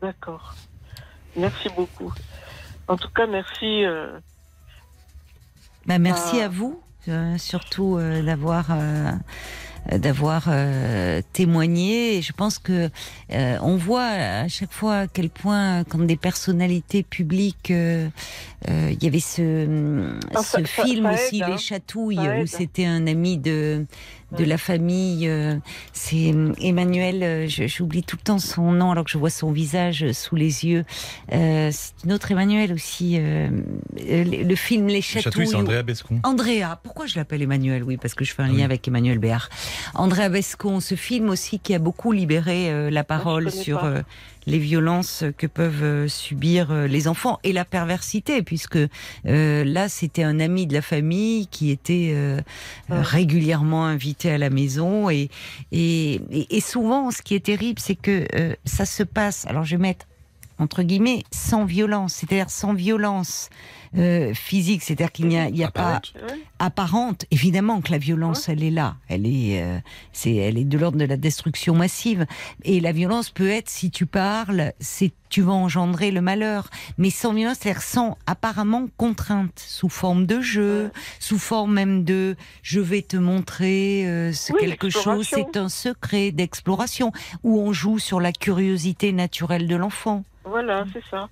D'accord. 0.00 0.54
Merci 1.36 1.68
beaucoup. 1.76 2.12
En 2.88 2.96
tout 2.96 3.10
cas, 3.14 3.26
merci. 3.26 3.84
euh, 3.84 4.18
Bah, 5.86 5.98
merci 5.98 6.40
Ah. 6.40 6.46
à 6.46 6.48
vous, 6.48 6.80
euh, 7.08 7.38
surtout 7.38 7.96
euh, 7.96 8.22
d'avoir 8.22 8.66
euh, 8.70 9.10
d'avoir 9.92 10.44
euh, 10.48 11.22
témoigné. 11.32 12.16
Et 12.18 12.22
je 12.22 12.32
pense 12.34 12.58
que 12.58 12.90
euh, 13.32 13.58
on 13.62 13.76
voit 13.76 14.02
à 14.04 14.48
chaque 14.48 14.72
fois 14.72 14.94
à 15.00 15.06
quel 15.06 15.30
point, 15.30 15.84
quand 15.84 15.98
des 15.98 16.16
personnalités 16.16 17.02
publiques, 17.02 17.70
euh, 17.70 18.08
euh, 18.68 18.90
il 18.92 19.02
y 19.02 19.06
avait 19.06 19.20
ce, 19.20 20.18
Ah, 20.34 20.42
ce 20.42 20.44
ça- 20.44 20.58
ça- 20.66 20.82
film 20.84 21.04
ça 21.06 21.12
aussi, 21.14 21.36
aide, 21.36 21.42
hein. 21.44 21.48
Les 21.52 21.58
Chatouilles, 21.58 22.42
où 22.42 22.46
c'était 22.46 22.84
un 22.86 23.06
ami 23.06 23.38
de 23.38 23.86
de 24.36 24.44
la 24.44 24.58
famille. 24.58 25.26
euh, 25.28 25.56
C'est 25.92 26.34
Emmanuel, 26.60 27.22
euh, 27.22 27.46
j'oublie 27.48 28.02
tout 28.02 28.16
le 28.16 28.22
temps 28.24 28.38
son 28.38 28.72
nom 28.72 28.90
alors 28.92 29.04
que 29.04 29.10
je 29.10 29.18
vois 29.18 29.30
son 29.30 29.52
visage 29.52 30.12
sous 30.12 30.36
les 30.36 30.64
yeux. 30.66 30.84
Euh, 31.32 31.70
c'est 31.72 31.92
une 32.04 32.12
autre 32.12 32.30
Emmanuel 32.30 32.72
aussi. 32.72 33.16
euh, 33.18 33.48
euh, 34.08 34.24
le 34.24 34.54
film 34.54 34.86
Les 34.88 34.96
Le 34.96 35.00
Chatouilles. 35.00 35.22
Chatouille, 35.22 35.46
c'est 35.48 35.56
Andrea 35.56 35.82
Bescon. 35.82 36.20
Andrea, 36.24 36.76
pourquoi 36.82 37.06
je 37.06 37.16
l'appelle 37.18 37.40
Emmanuel? 37.42 37.82
Oui, 37.82 37.96
parce 37.96 38.14
que 38.14 38.24
je 38.24 38.34
fais 38.34 38.42
un 38.42 38.48
lien 38.48 38.54
Oui. 38.56 38.62
avec 38.62 38.86
Emmanuel 38.86 39.18
Béard. 39.18 39.48
Andrea 39.94 40.28
Bescon, 40.28 40.80
ce 40.80 40.94
film 40.94 41.28
aussi 41.30 41.58
qui 41.58 41.74
a 41.74 41.78
beaucoup 41.78 42.12
libéré 42.12 42.70
euh, 42.70 42.90
la 42.90 43.04
parole 43.04 43.44
connais 43.50 43.62
sur 43.62 43.80
pas. 43.80 43.86
euh, 43.86 44.02
les 44.48 44.58
violences 44.58 45.24
que 45.36 45.46
peuvent 45.46 45.82
euh, 45.84 46.08
subir 46.08 46.70
euh, 46.72 46.86
les 46.86 47.06
enfants 47.06 47.38
et 47.44 47.52
la 47.52 47.64
perversité, 47.64 48.42
puisque 48.42 48.78
euh, 48.78 49.64
là, 49.64 49.88
c'était 49.88 50.22
un 50.24 50.40
ami 50.40 50.66
de 50.66 50.72
la 50.74 50.82
famille 50.82 51.46
qui 51.48 51.70
était 51.70 52.12
euh, 52.14 52.40
Ouais. 52.90 53.00
régulièrement 53.00 53.84
invité 53.86 54.30
à 54.30 54.38
la 54.38 54.48
maison. 54.50 55.10
Et, 55.10 55.28
et, 55.72 56.14
et- 56.30 56.56
et 56.56 56.60
souvent, 56.60 57.10
ce 57.10 57.20
qui 57.22 57.34
est 57.34 57.44
terrible, 57.44 57.78
c'est 57.78 57.94
que 57.94 58.26
euh, 58.34 58.54
ça 58.64 58.86
se 58.86 59.02
passe, 59.02 59.46
alors 59.46 59.64
je 59.64 59.76
vais 59.76 59.82
mettre 59.82 60.06
entre 60.58 60.82
guillemets, 60.82 61.22
sans 61.32 61.64
violence, 61.64 62.14
c'est-à-dire 62.14 62.50
sans 62.50 62.74
violence 62.74 63.48
euh, 63.96 64.34
physique, 64.34 64.82
c'est-à-dire 64.82 65.12
qu'il 65.12 65.28
n'y 65.28 65.38
a, 65.38 65.48
y 65.48 65.64
a 65.64 65.70
pas 65.70 66.00
Apparente. 66.58 67.24
Évidemment 67.30 67.80
que 67.80 67.92
la 67.92 67.98
violence, 67.98 68.48
elle 68.48 68.62
est 68.64 68.70
là. 68.70 68.96
Elle 69.08 69.26
est, 69.26 69.62
euh, 69.62 69.78
c'est, 70.12 70.34
elle 70.34 70.58
est 70.58 70.64
de 70.64 70.76
l'ordre 70.76 70.98
de 70.98 71.04
la 71.04 71.16
destruction 71.16 71.74
massive. 71.74 72.26
Et 72.64 72.80
la 72.80 72.92
violence 72.92 73.30
peut 73.30 73.48
être, 73.48 73.68
si 73.68 73.90
tu 73.90 74.06
parles, 74.06 74.72
c'est 74.80 75.12
tu 75.30 75.42
vas 75.42 75.52
engendrer 75.52 76.10
le 76.10 76.20
malheur. 76.20 76.68
Mais 76.96 77.10
sans 77.10 77.32
violence, 77.34 77.58
c'est-à-dire 77.60 77.82
sans 77.82 78.16
apparemment 78.26 78.88
contrainte, 78.96 79.62
sous 79.64 79.88
forme 79.88 80.26
de 80.26 80.40
jeu, 80.40 80.84
Ouais. 80.84 80.90
sous 81.20 81.38
forme 81.38 81.74
même 81.74 82.04
de 82.04 82.34
je 82.62 82.80
vais 82.80 83.02
te 83.02 83.16
montrer 83.16 84.04
euh, 84.06 84.32
Oui, 84.50 84.60
quelque 84.60 84.90
chose, 84.90 85.28
c'est 85.30 85.56
un 85.56 85.68
secret 85.68 86.30
d'exploration, 86.32 87.12
où 87.44 87.60
on 87.60 87.72
joue 87.72 87.98
sur 87.98 88.20
la 88.20 88.32
curiosité 88.32 89.12
naturelle 89.12 89.66
de 89.68 89.76
l'enfant. 89.76 90.24
Voilà, 90.48 90.84
c'est 90.92 91.04
ça. 91.10 91.28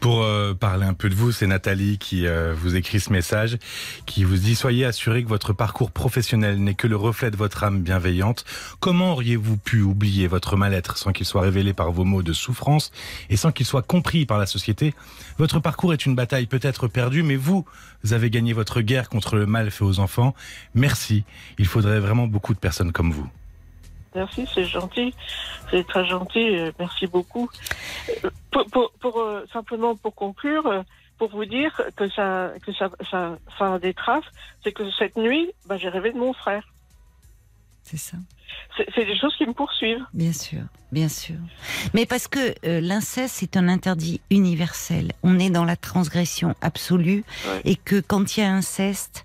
Pour 0.00 0.22
euh, 0.22 0.54
parler 0.54 0.86
un 0.86 0.94
peu 0.94 1.08
de 1.08 1.14
vous, 1.14 1.32
c'est 1.32 1.46
Nathalie 1.46 1.98
qui 1.98 2.26
euh, 2.26 2.54
vous 2.54 2.76
écrit 2.76 3.00
ce 3.00 3.12
message, 3.12 3.58
qui 4.04 4.24
vous 4.24 4.36
dit 4.36 4.54
Soyez 4.54 4.84
assuré 4.84 5.24
que 5.24 5.28
votre 5.28 5.52
parcours 5.52 5.90
professionnel 5.90 6.62
n'est 6.62 6.74
que 6.74 6.86
le 6.86 6.96
reflet 6.96 7.30
de 7.30 7.36
votre 7.36 7.64
âme 7.64 7.82
bienveillante. 7.82 8.44
Comment 8.80 9.12
auriez-vous 9.12 9.56
pu 9.56 9.80
oublier 9.80 10.26
votre 10.26 10.56
mal-être 10.56 10.98
sans 10.98 11.12
qu'il 11.12 11.26
soit 11.26 11.40
révélé 11.40 11.72
par 11.72 11.90
vos 11.92 12.04
mots 12.04 12.22
de 12.22 12.32
souffrance 12.32 12.92
et 13.30 13.36
sans 13.36 13.52
qu'il 13.52 13.66
soit 13.66 13.82
compris 13.82 14.26
par 14.26 14.38
la 14.38 14.46
société? 14.46 14.94
Votre 15.38 15.60
parcours 15.60 15.92
est 15.92 16.06
une 16.06 16.14
bataille 16.14 16.46
peut-être 16.46 16.88
perdue, 16.88 17.22
mais 17.22 17.36
vous, 17.36 17.64
vous 18.04 18.12
avez 18.12 18.30
gagné 18.30 18.52
votre 18.52 18.82
guerre 18.82 19.08
contre 19.08 19.36
le 19.36 19.46
mal 19.46 19.70
fait 19.70 19.84
aux 19.84 19.98
enfants. 19.98 20.34
Merci. 20.74 21.24
Il 21.58 21.66
faudrait 21.66 22.00
vraiment 22.00 22.26
beaucoup 22.26 22.54
de 22.54 22.58
personnes 22.58 22.92
comme 22.92 23.10
vous. 23.10 23.28
Merci, 24.16 24.46
c'est 24.52 24.64
gentil. 24.64 25.14
C'est 25.70 25.86
très 25.86 26.04
gentil. 26.06 26.48
Merci 26.78 27.06
beaucoup. 27.06 27.48
Euh, 28.24 28.30
Pour, 28.50 28.64
pour- 28.74 28.92
pour, 29.02 29.20
euh, 29.20 29.44
simplement 29.52 29.94
pour 29.96 30.14
conclure, 30.14 30.66
euh, 30.66 30.82
pour 31.18 31.28
vous 31.30 31.44
dire 31.44 31.72
que 31.96 32.08
ça, 32.16 32.52
que 32.64 32.72
ça, 32.72 32.86
ça, 33.10 33.38
ça 33.58 33.74
a 33.74 33.78
des 33.78 33.94
traces, 33.94 34.24
c'est 34.62 34.72
que 34.72 34.84
cette 34.98 35.16
nuit, 35.16 35.46
bah, 35.66 35.76
j'ai 35.76 35.90
rêvé 35.90 36.10
de 36.12 36.18
mon 36.18 36.32
frère. 36.32 36.64
C'est 37.82 37.98
ça. 37.98 38.16
C'est 38.94 39.04
des 39.04 39.16
choses 39.16 39.34
qui 39.36 39.46
me 39.46 39.52
poursuivent. 39.52 40.04
Bien 40.12 40.32
sûr, 40.32 40.62
bien 40.90 41.08
sûr. 41.08 41.36
Mais 41.94 42.04
parce 42.04 42.26
que 42.26 42.40
euh, 42.66 42.80
l'inceste, 42.80 43.34
c'est 43.38 43.56
un 43.56 43.68
interdit 43.68 44.20
universel. 44.30 45.12
On 45.22 45.38
est 45.38 45.50
dans 45.50 45.64
la 45.64 45.76
transgression 45.76 46.54
absolue 46.62 47.22
Ouais. 47.46 47.60
et 47.64 47.76
que 47.76 48.00
quand 48.00 48.36
il 48.36 48.40
y 48.40 48.42
a 48.42 48.52
inceste, 48.52 49.24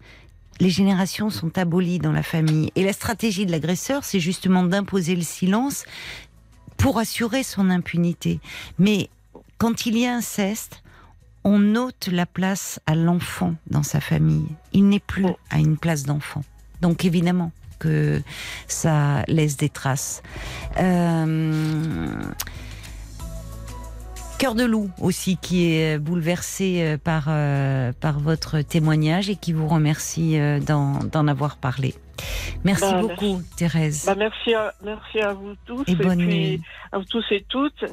les 0.62 0.70
générations 0.70 1.32
sont 1.32 1.57
abolies 1.57 1.97
dans 1.97 2.12
la 2.12 2.22
famille. 2.22 2.72
Et 2.76 2.84
la 2.84 2.93
stratégie 2.93 3.47
de 3.47 3.51
l'agresseur, 3.51 4.03
c'est 4.03 4.20
justement 4.20 4.64
d'imposer 4.64 5.16
le 5.16 5.24
silence 5.24 5.86
pour 6.78 6.99
assurer 6.99 7.41
son 7.41 7.72
impunité. 7.72 8.39
Mais 8.78 9.09
quand 9.57 9.88
il 9.88 9.97
y 9.97 10.05
a 10.05 10.14
inceste, 10.14 10.84
on 11.43 11.76
ôte 11.76 12.09
la 12.12 12.28
place 12.28 12.80
à 12.86 12.93
l'enfant 12.93 13.55
dans 13.72 13.82
sa 13.82 13.99
famille. 13.99 14.45
Il 14.72 14.88
n'est 14.88 14.99
plus 14.99 15.26
à 15.49 15.57
une 15.57 15.78
place 15.78 16.03
d'enfant. 16.03 16.43
Donc 16.82 17.05
évidemment 17.05 17.51
que 17.80 18.22
ça 18.68 19.24
laisse 19.28 19.57
des 19.57 19.70
traces. 19.70 20.22
Euh, 20.78 22.14
Cœur 24.42 24.56
de 24.56 24.64
loup 24.64 24.89
aussi 25.00 25.38
qui 25.38 25.72
est 25.72 26.00
bouleversé 26.00 26.82
euh, 26.82 26.98
par 26.98 27.26
euh, 27.28 27.92
par 28.00 28.20
votre 28.20 28.62
témoignage 28.62 29.30
et 29.30 29.36
qui 29.36 29.54
vous 29.54 29.68
remercie 29.68 30.39
euh, 30.39 30.60
d'en 30.60 31.28
avoir 31.28 31.58
parlé. 31.58 31.94
Merci 32.64 32.92
Bah, 32.92 33.02
beaucoup, 33.02 33.44
Thérèse. 33.56 34.06
Bah, 34.08 34.16
merci, 34.18 34.56
à, 34.56 34.74
merci 34.84 35.20
à 35.20 35.34
vous 35.34 35.54
tous. 35.68 35.84
Et 35.86 35.94
bonne 35.94 36.18
puis, 36.18 36.28
nuit. 36.28 36.62
À 36.92 36.98
vous 36.98 37.06
tous 37.06 37.24
et 37.30 37.46
toutes. 37.50 37.86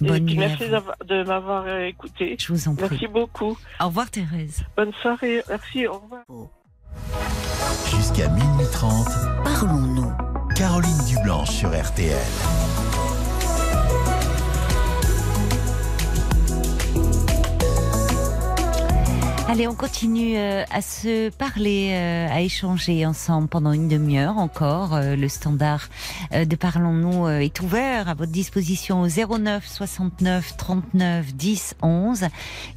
Bonne 0.00 0.16
et 0.16 0.20
puis, 0.22 0.34
nuit 0.34 0.38
merci 0.38 0.64
de 1.06 1.22
m'avoir 1.22 1.68
écouté. 1.82 2.34
Je 2.36 2.52
vous 2.52 2.66
en 2.66 2.74
prie. 2.74 2.88
Merci 2.90 3.06
beaucoup. 3.06 3.56
Au 3.80 3.86
revoir, 3.86 4.10
Thérèse. 4.10 4.64
Bonne 4.76 4.92
soirée. 5.02 5.40
Merci. 5.48 5.86
Au 5.86 6.00
revoir. 6.00 6.24
Jusqu'à 7.94 8.28
minuit 8.28 8.66
30, 8.72 9.06
Parlons-nous. 9.44 10.12
Caroline 10.56 11.04
Dublanche 11.06 11.50
sur 11.50 11.68
RTL. 11.70 12.18
Allez, 19.48 19.66
on 19.66 19.74
continue 19.74 20.36
euh, 20.36 20.64
à 20.70 20.80
se 20.80 21.28
parler, 21.30 21.90
euh, 21.92 22.28
à 22.30 22.40
échanger 22.40 23.04
ensemble 23.04 23.48
pendant 23.48 23.72
une 23.72 23.88
demi-heure 23.88 24.38
encore. 24.38 24.94
Euh, 24.94 25.16
Le 25.16 25.28
standard 25.28 25.88
de 26.32 26.56
Parlons-nous 26.56 27.28
est 27.28 27.60
ouvert 27.60 28.08
à 28.08 28.14
votre 28.14 28.32
disposition 28.32 29.02
au 29.02 29.08
09 29.08 29.66
69 29.66 30.56
39 30.56 31.34
10 31.34 31.74
11. 31.82 32.24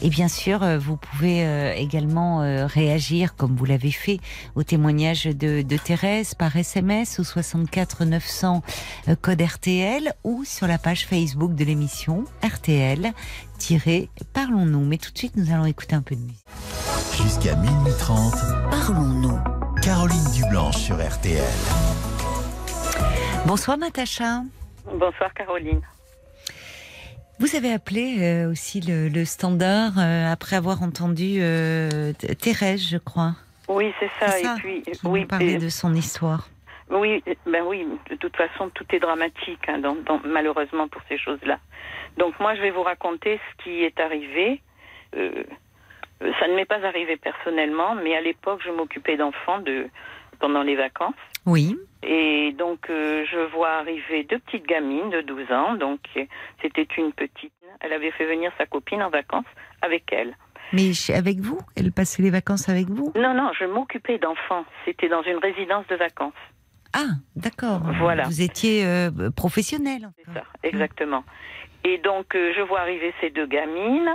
Et 0.01 0.09
bien 0.09 0.27
sûr, 0.27 0.65
vous 0.79 0.97
pouvez 0.97 1.73
également 1.77 2.39
réagir, 2.67 3.35
comme 3.35 3.55
vous 3.55 3.65
l'avez 3.65 3.91
fait, 3.91 4.19
au 4.55 4.63
témoignage 4.63 5.25
de, 5.25 5.61
de 5.61 5.77
Thérèse 5.77 6.33
par 6.33 6.55
SMS 6.55 7.19
au 7.19 7.23
64 7.23 8.05
900 8.05 8.63
euh, 9.07 9.15
code 9.19 9.41
RTL 9.41 10.13
ou 10.23 10.43
sur 10.45 10.67
la 10.67 10.77
page 10.77 11.05
Facebook 11.05 11.55
de 11.55 11.63
l'émission 11.63 12.25
RTL. 12.43 13.13
Parlons-nous. 14.33 14.85
Mais 14.85 14.97
tout 14.97 15.11
de 15.11 15.17
suite, 15.17 15.35
nous 15.35 15.51
allons 15.53 15.65
écouter 15.65 15.95
un 15.95 16.01
peu 16.01 16.15
de 16.15 16.21
musique. 16.21 16.45
Jusqu'à 17.21 17.55
minuit 17.55 17.93
30, 17.99 18.33
Parlons-nous. 18.69 19.39
Caroline 19.81 20.31
Dublanche 20.33 20.77
sur 20.77 20.95
RTL. 20.95 21.41
Bonsoir 23.45 23.77
Natacha. 23.77 24.41
Bonsoir 24.85 25.33
Caroline. 25.33 25.81
Vous 27.39 27.55
avez 27.55 27.71
appelé 27.73 28.17
euh, 28.21 28.51
aussi 28.51 28.79
le, 28.81 29.09
le 29.09 29.25
standard 29.25 29.93
euh, 29.97 30.31
après 30.31 30.55
avoir 30.55 30.81
entendu 30.83 31.37
euh, 31.39 32.13
Th- 32.13 32.35
Thérèse, 32.37 32.87
je 32.87 32.97
crois. 32.97 33.33
Oui, 33.67 33.91
c'est 33.99 34.09
ça. 34.19 34.39
Et 34.39 34.59
puis, 34.59 34.83
oui, 35.03 35.27
et- 35.41 35.57
de 35.57 35.69
son 35.69 35.93
histoire. 35.95 36.47
oui, 36.89 37.21
ben 37.45 37.63
oui. 37.67 37.85
De 38.09 38.15
toute 38.15 38.35
façon, 38.37 38.69
tout 38.73 38.85
est 38.91 38.99
dramatique, 38.99 39.59
hein, 39.67 39.79
dans- 39.79 39.95
dans- 40.05 40.21
malheureusement 40.25 40.87
pour 40.87 41.01
ces 41.09 41.17
choses-là. 41.17 41.59
Donc 42.17 42.39
moi, 42.39 42.55
je 42.55 42.61
vais 42.61 42.71
vous 42.71 42.83
raconter 42.83 43.39
ce 43.39 43.63
qui 43.63 43.83
est 43.83 43.99
arrivé. 43.99 44.61
Euh, 45.15 45.43
ça 46.39 46.47
ne 46.47 46.55
m'est 46.55 46.65
pas 46.65 46.85
arrivé 46.85 47.17
personnellement, 47.17 47.95
mais 47.95 48.15
à 48.15 48.21
l'époque, 48.21 48.61
je 48.65 48.71
m'occupais 48.71 49.17
d'enfants 49.17 49.59
de 49.59 49.87
pendant 50.39 50.63
les 50.63 50.75
vacances. 50.75 51.15
Oui. 51.45 51.77
Et 52.03 52.53
donc, 52.57 52.89
euh, 52.89 53.25
je 53.31 53.51
vois 53.53 53.71
arriver 53.71 54.23
deux 54.23 54.39
petites 54.39 54.67
gamines 54.67 55.09
de 55.09 55.21
12 55.21 55.51
ans. 55.51 55.75
Donc, 55.75 55.99
c'était 56.61 56.87
une 56.97 57.13
petite. 57.13 57.53
Elle 57.79 57.93
avait 57.93 58.11
fait 58.11 58.25
venir 58.25 58.51
sa 58.57 58.65
copine 58.65 59.01
en 59.01 59.09
vacances 59.09 59.45
avec 59.81 60.11
elle. 60.11 60.35
Mais 60.73 60.91
avec 61.13 61.39
vous? 61.39 61.59
Elle 61.75 61.91
passait 61.91 62.23
les 62.23 62.31
vacances 62.31 62.69
avec 62.69 62.89
vous? 62.89 63.11
Non, 63.15 63.33
non, 63.33 63.51
je 63.57 63.65
m'occupais 63.65 64.17
d'enfants. 64.17 64.65
C'était 64.85 65.09
dans 65.09 65.21
une 65.23 65.37
résidence 65.37 65.85
de 65.87 65.95
vacances. 65.95 66.33
Ah, 66.93 67.15
d'accord. 67.35 67.81
Voilà. 67.99 68.23
Vous 68.23 68.41
étiez 68.41 68.85
euh, 68.85 69.29
professionnel. 69.35 70.09
C'est 70.17 70.33
ça, 70.33 70.43
exactement. 70.63 71.23
Et 71.85 71.97
donc, 71.99 72.35
euh, 72.35 72.51
je 72.57 72.61
vois 72.61 72.81
arriver 72.81 73.13
ces 73.21 73.29
deux 73.29 73.45
gamines 73.45 74.13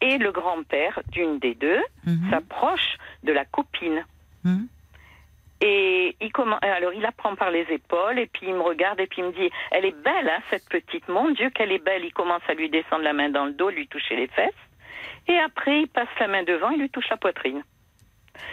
et 0.00 0.18
le 0.18 0.30
grand-père 0.30 1.00
d'une 1.10 1.38
des 1.40 1.54
deux 1.54 1.82
Mhm. 2.06 2.30
s'approche 2.30 2.96
de 3.24 3.32
la 3.32 3.44
copine. 3.44 4.04
Mhm. 4.44 4.68
Et 5.60 6.14
il 6.20 6.30
commence, 6.30 6.60
alors 6.62 6.92
il 6.92 7.00
la 7.00 7.10
prend 7.10 7.34
par 7.34 7.50
les 7.50 7.66
épaules 7.70 8.18
et 8.20 8.26
puis 8.26 8.46
il 8.46 8.54
me 8.54 8.60
regarde 8.60 9.00
et 9.00 9.08
puis 9.08 9.22
il 9.22 9.24
me 9.24 9.32
dit 9.32 9.50
Elle 9.72 9.86
est 9.86 9.96
belle, 10.04 10.28
hein, 10.28 10.40
cette 10.50 10.68
petite, 10.68 11.08
mon 11.08 11.30
Dieu, 11.32 11.50
qu'elle 11.50 11.72
est 11.72 11.82
belle. 11.84 12.04
Il 12.04 12.12
commence 12.12 12.42
à 12.46 12.54
lui 12.54 12.70
descendre 12.70 13.02
la 13.02 13.12
main 13.12 13.28
dans 13.30 13.46
le 13.46 13.52
dos, 13.52 13.70
lui 13.70 13.88
toucher 13.88 14.14
les 14.14 14.28
fesses. 14.28 14.52
Et 15.26 15.36
après, 15.38 15.80
il 15.82 15.88
passe 15.88 16.08
la 16.20 16.28
main 16.28 16.44
devant, 16.44 16.70
il 16.70 16.78
lui 16.80 16.90
touche 16.90 17.08
la 17.10 17.16
poitrine. 17.16 17.62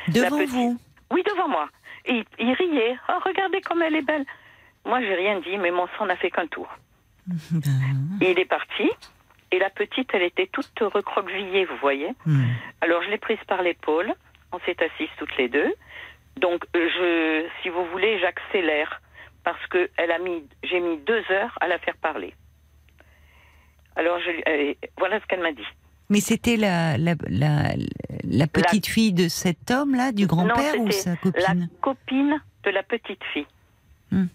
Devant 0.07 0.29
petite. 0.39 0.49
vous? 0.49 0.79
Oui, 1.11 1.21
devant 1.23 1.47
moi. 1.47 1.69
Et 2.05 2.13
il, 2.15 2.25
il 2.39 2.53
riait 2.53 2.97
Oh, 3.09 3.19
regardez 3.23 3.61
comme 3.61 3.83
elle 3.83 3.95
est 3.95 4.01
belle. 4.01 4.25
Moi, 4.83 4.99
j'ai 5.01 5.13
rien 5.15 5.39
dit, 5.41 5.57
mais 5.57 5.71
mon 5.71 5.87
sang 5.97 6.07
n'a 6.07 6.15
fait 6.15 6.31
qu'un 6.31 6.47
tour. 6.47 6.67
Il 8.21 8.39
est 8.39 8.45
parti. 8.45 8.89
Et 9.51 9.59
la 9.59 9.69
petite, 9.69 10.09
elle 10.13 10.23
était 10.23 10.47
toute 10.51 10.77
recroquevillée, 10.79 11.65
vous 11.65 11.77
voyez. 11.77 12.09
hmm. 12.25 12.43
Alors 12.81 13.01
je 13.03 13.09
l'ai 13.09 13.17
prise 13.17 13.39
par 13.47 13.61
l'épaule. 13.61 14.13
On 14.51 14.59
s'est 14.59 14.75
assises 14.83 15.09
toutes 15.17 15.35
les 15.37 15.49
deux. 15.49 15.73
Donc 16.37 16.65
euh, 16.75 16.89
je, 16.95 17.47
si 17.61 17.69
vous 17.69 17.85
voulez, 17.91 18.19
j'accélère 18.19 19.01
parce 19.43 19.65
que 19.67 19.89
elle 19.97 20.11
a 20.11 20.19
mis, 20.19 20.43
j'ai 20.63 20.79
mis 20.79 20.97
deux 20.97 21.23
heures 21.31 21.57
à 21.61 21.67
la 21.67 21.77
faire 21.79 21.95
parler. 21.97 22.33
Alors 23.95 24.19
je, 24.19 24.31
euh, 24.49 24.73
voilà 24.97 25.19
ce 25.19 25.25
qu'elle 25.27 25.41
m'a 25.41 25.53
dit. 25.53 25.67
Mais 26.09 26.19
c'était 26.19 26.57
la, 26.57 26.97
la, 26.97 27.15
la, 27.29 27.73
la 28.23 28.47
petite 28.47 28.85
fille 28.87 29.13
de 29.13 29.27
cet 29.27 29.71
homme-là, 29.71 30.11
du 30.11 30.27
grand-père 30.27 30.79
ou 30.79 30.91
sa 30.91 31.15
copine 31.15 31.41
La 31.41 31.53
copine 31.81 32.41
de 32.63 32.69
la 32.71 32.83
petite 32.83 33.23
fille. 33.33 33.47
Hmm. 34.11 34.25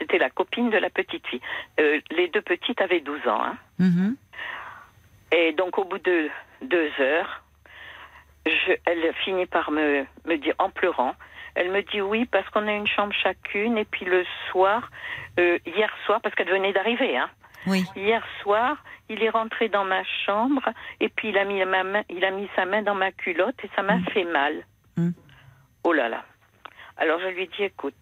C'était 0.00 0.18
la 0.18 0.30
copine 0.30 0.70
de 0.70 0.78
la 0.78 0.90
petite 0.90 1.26
fille. 1.26 1.40
Euh, 1.78 2.00
les 2.10 2.28
deux 2.28 2.40
petites 2.42 2.80
avaient 2.80 3.00
12 3.00 3.28
ans. 3.28 3.42
Hein. 3.44 3.56
Mhm. 3.78 4.16
Et 5.32 5.52
donc, 5.52 5.78
au 5.78 5.84
bout 5.84 5.98
de 5.98 6.28
deux 6.62 6.90
heures, 6.98 7.42
je, 8.46 8.72
elle 8.86 9.12
finit 9.24 9.46
par 9.46 9.70
me, 9.70 10.04
me 10.24 10.36
dire, 10.36 10.54
en 10.58 10.70
pleurant, 10.70 11.14
elle 11.54 11.70
me 11.70 11.82
dit 11.82 12.00
oui, 12.00 12.24
parce 12.26 12.48
qu'on 12.50 12.66
a 12.66 12.72
une 12.72 12.86
chambre 12.86 13.12
chacune, 13.12 13.76
et 13.78 13.84
puis 13.84 14.04
le 14.06 14.24
soir, 14.50 14.90
euh, 15.38 15.58
hier 15.66 15.90
soir, 16.06 16.20
parce 16.22 16.34
qu'elle 16.34 16.48
venait 16.50 16.72
d'arriver, 16.72 17.16
hein, 17.16 17.28
Oui. 17.66 17.84
hier 17.94 18.24
soir, 18.42 18.78
il 19.08 19.22
est 19.22 19.28
rentré 19.30 19.68
dans 19.68 19.84
ma 19.84 20.02
chambre, 20.24 20.62
et 21.00 21.08
puis 21.10 21.28
il 21.28 21.38
a 21.38 21.44
mis, 21.44 21.62
ma 21.64 21.84
main, 21.84 22.02
il 22.08 22.24
a 22.24 22.30
mis 22.30 22.48
sa 22.56 22.64
main 22.64 22.82
dans 22.82 22.94
ma 22.94 23.12
culotte, 23.12 23.56
et 23.64 23.70
ça 23.76 23.82
m'a 23.82 23.96
Mm. 23.96 24.04
fait 24.06 24.24
mal. 24.24 24.54
Mm. 24.96 25.10
Oh 25.84 25.92
là 25.92 26.08
là. 26.08 26.24
Alors 26.96 27.20
je 27.20 27.28
lui 27.28 27.46
dis, 27.48 27.64
écoute, 27.64 27.94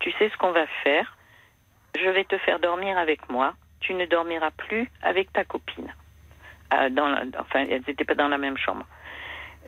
tu 0.00 0.10
sais 0.12 0.28
ce 0.28 0.36
qu'on 0.36 0.52
va 0.52 0.66
faire, 0.82 1.16
je 1.98 2.08
vais 2.10 2.24
te 2.24 2.36
faire 2.38 2.58
dormir 2.60 2.98
avec 2.98 3.28
moi, 3.28 3.54
tu 3.80 3.94
ne 3.94 4.06
dormiras 4.06 4.50
plus 4.50 4.90
avec 5.02 5.32
ta 5.32 5.44
copine. 5.44 5.92
Dans 6.90 7.06
la- 7.08 7.22
enfin, 7.38 7.66
elles 7.70 7.82
n'étaient 7.86 8.04
pas 8.04 8.14
dans 8.14 8.28
la 8.28 8.38
même 8.38 8.56
chambre. 8.58 8.84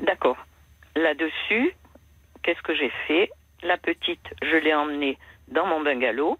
D'accord. 0.02 0.38
Là-dessus, 0.96 1.72
qu'est-ce 2.42 2.62
que 2.62 2.74
j'ai 2.74 2.90
fait? 3.06 3.30
La 3.62 3.76
petite, 3.76 4.34
je 4.42 4.56
l'ai 4.56 4.74
emmenée 4.74 5.18
dans 5.48 5.66
mon 5.66 5.80
bungalow 5.82 6.38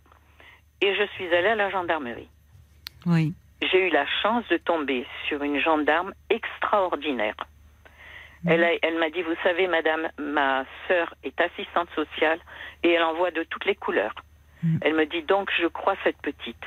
et 0.81 0.95
je 0.95 1.05
suis 1.15 1.33
allée 1.35 1.49
à 1.49 1.55
la 1.55 1.71
gendarmerie. 1.71 2.29
Oui. 3.07 3.33
J'ai 3.63 3.87
eu 3.87 3.91
la 3.91 4.07
chance 4.23 4.47
de 4.49 4.57
tomber 4.57 5.07
sur 5.29 5.43
une 5.43 5.61
gendarme 5.61 6.13
extraordinaire. 6.31 7.37
Elle, 8.49 8.65
a- 8.65 8.75
elle 8.83 8.99
m'a 8.99 9.11
dit, 9.11 9.23
vous 9.23 9.35
savez, 9.43 9.67
madame, 9.67 10.09
ma 10.19 10.65
sœur 10.89 11.15
est 11.25 11.41
assistante 11.41 11.89
sociale 11.95 12.39
et 12.83 12.93
elle 12.93 13.03
en 13.03 13.15
voit 13.15 13.31
de 13.31 13.43
toutes 13.45 13.65
les 13.65 13.75
couleurs. 13.75 14.15
Mm. 14.63 14.79
Elle 14.83 14.95
me 14.95 15.07
dit, 15.07 15.23
donc, 15.23 15.51
je 15.61 15.67
crois 15.67 15.97
cette 16.05 16.21
petite. 16.23 16.63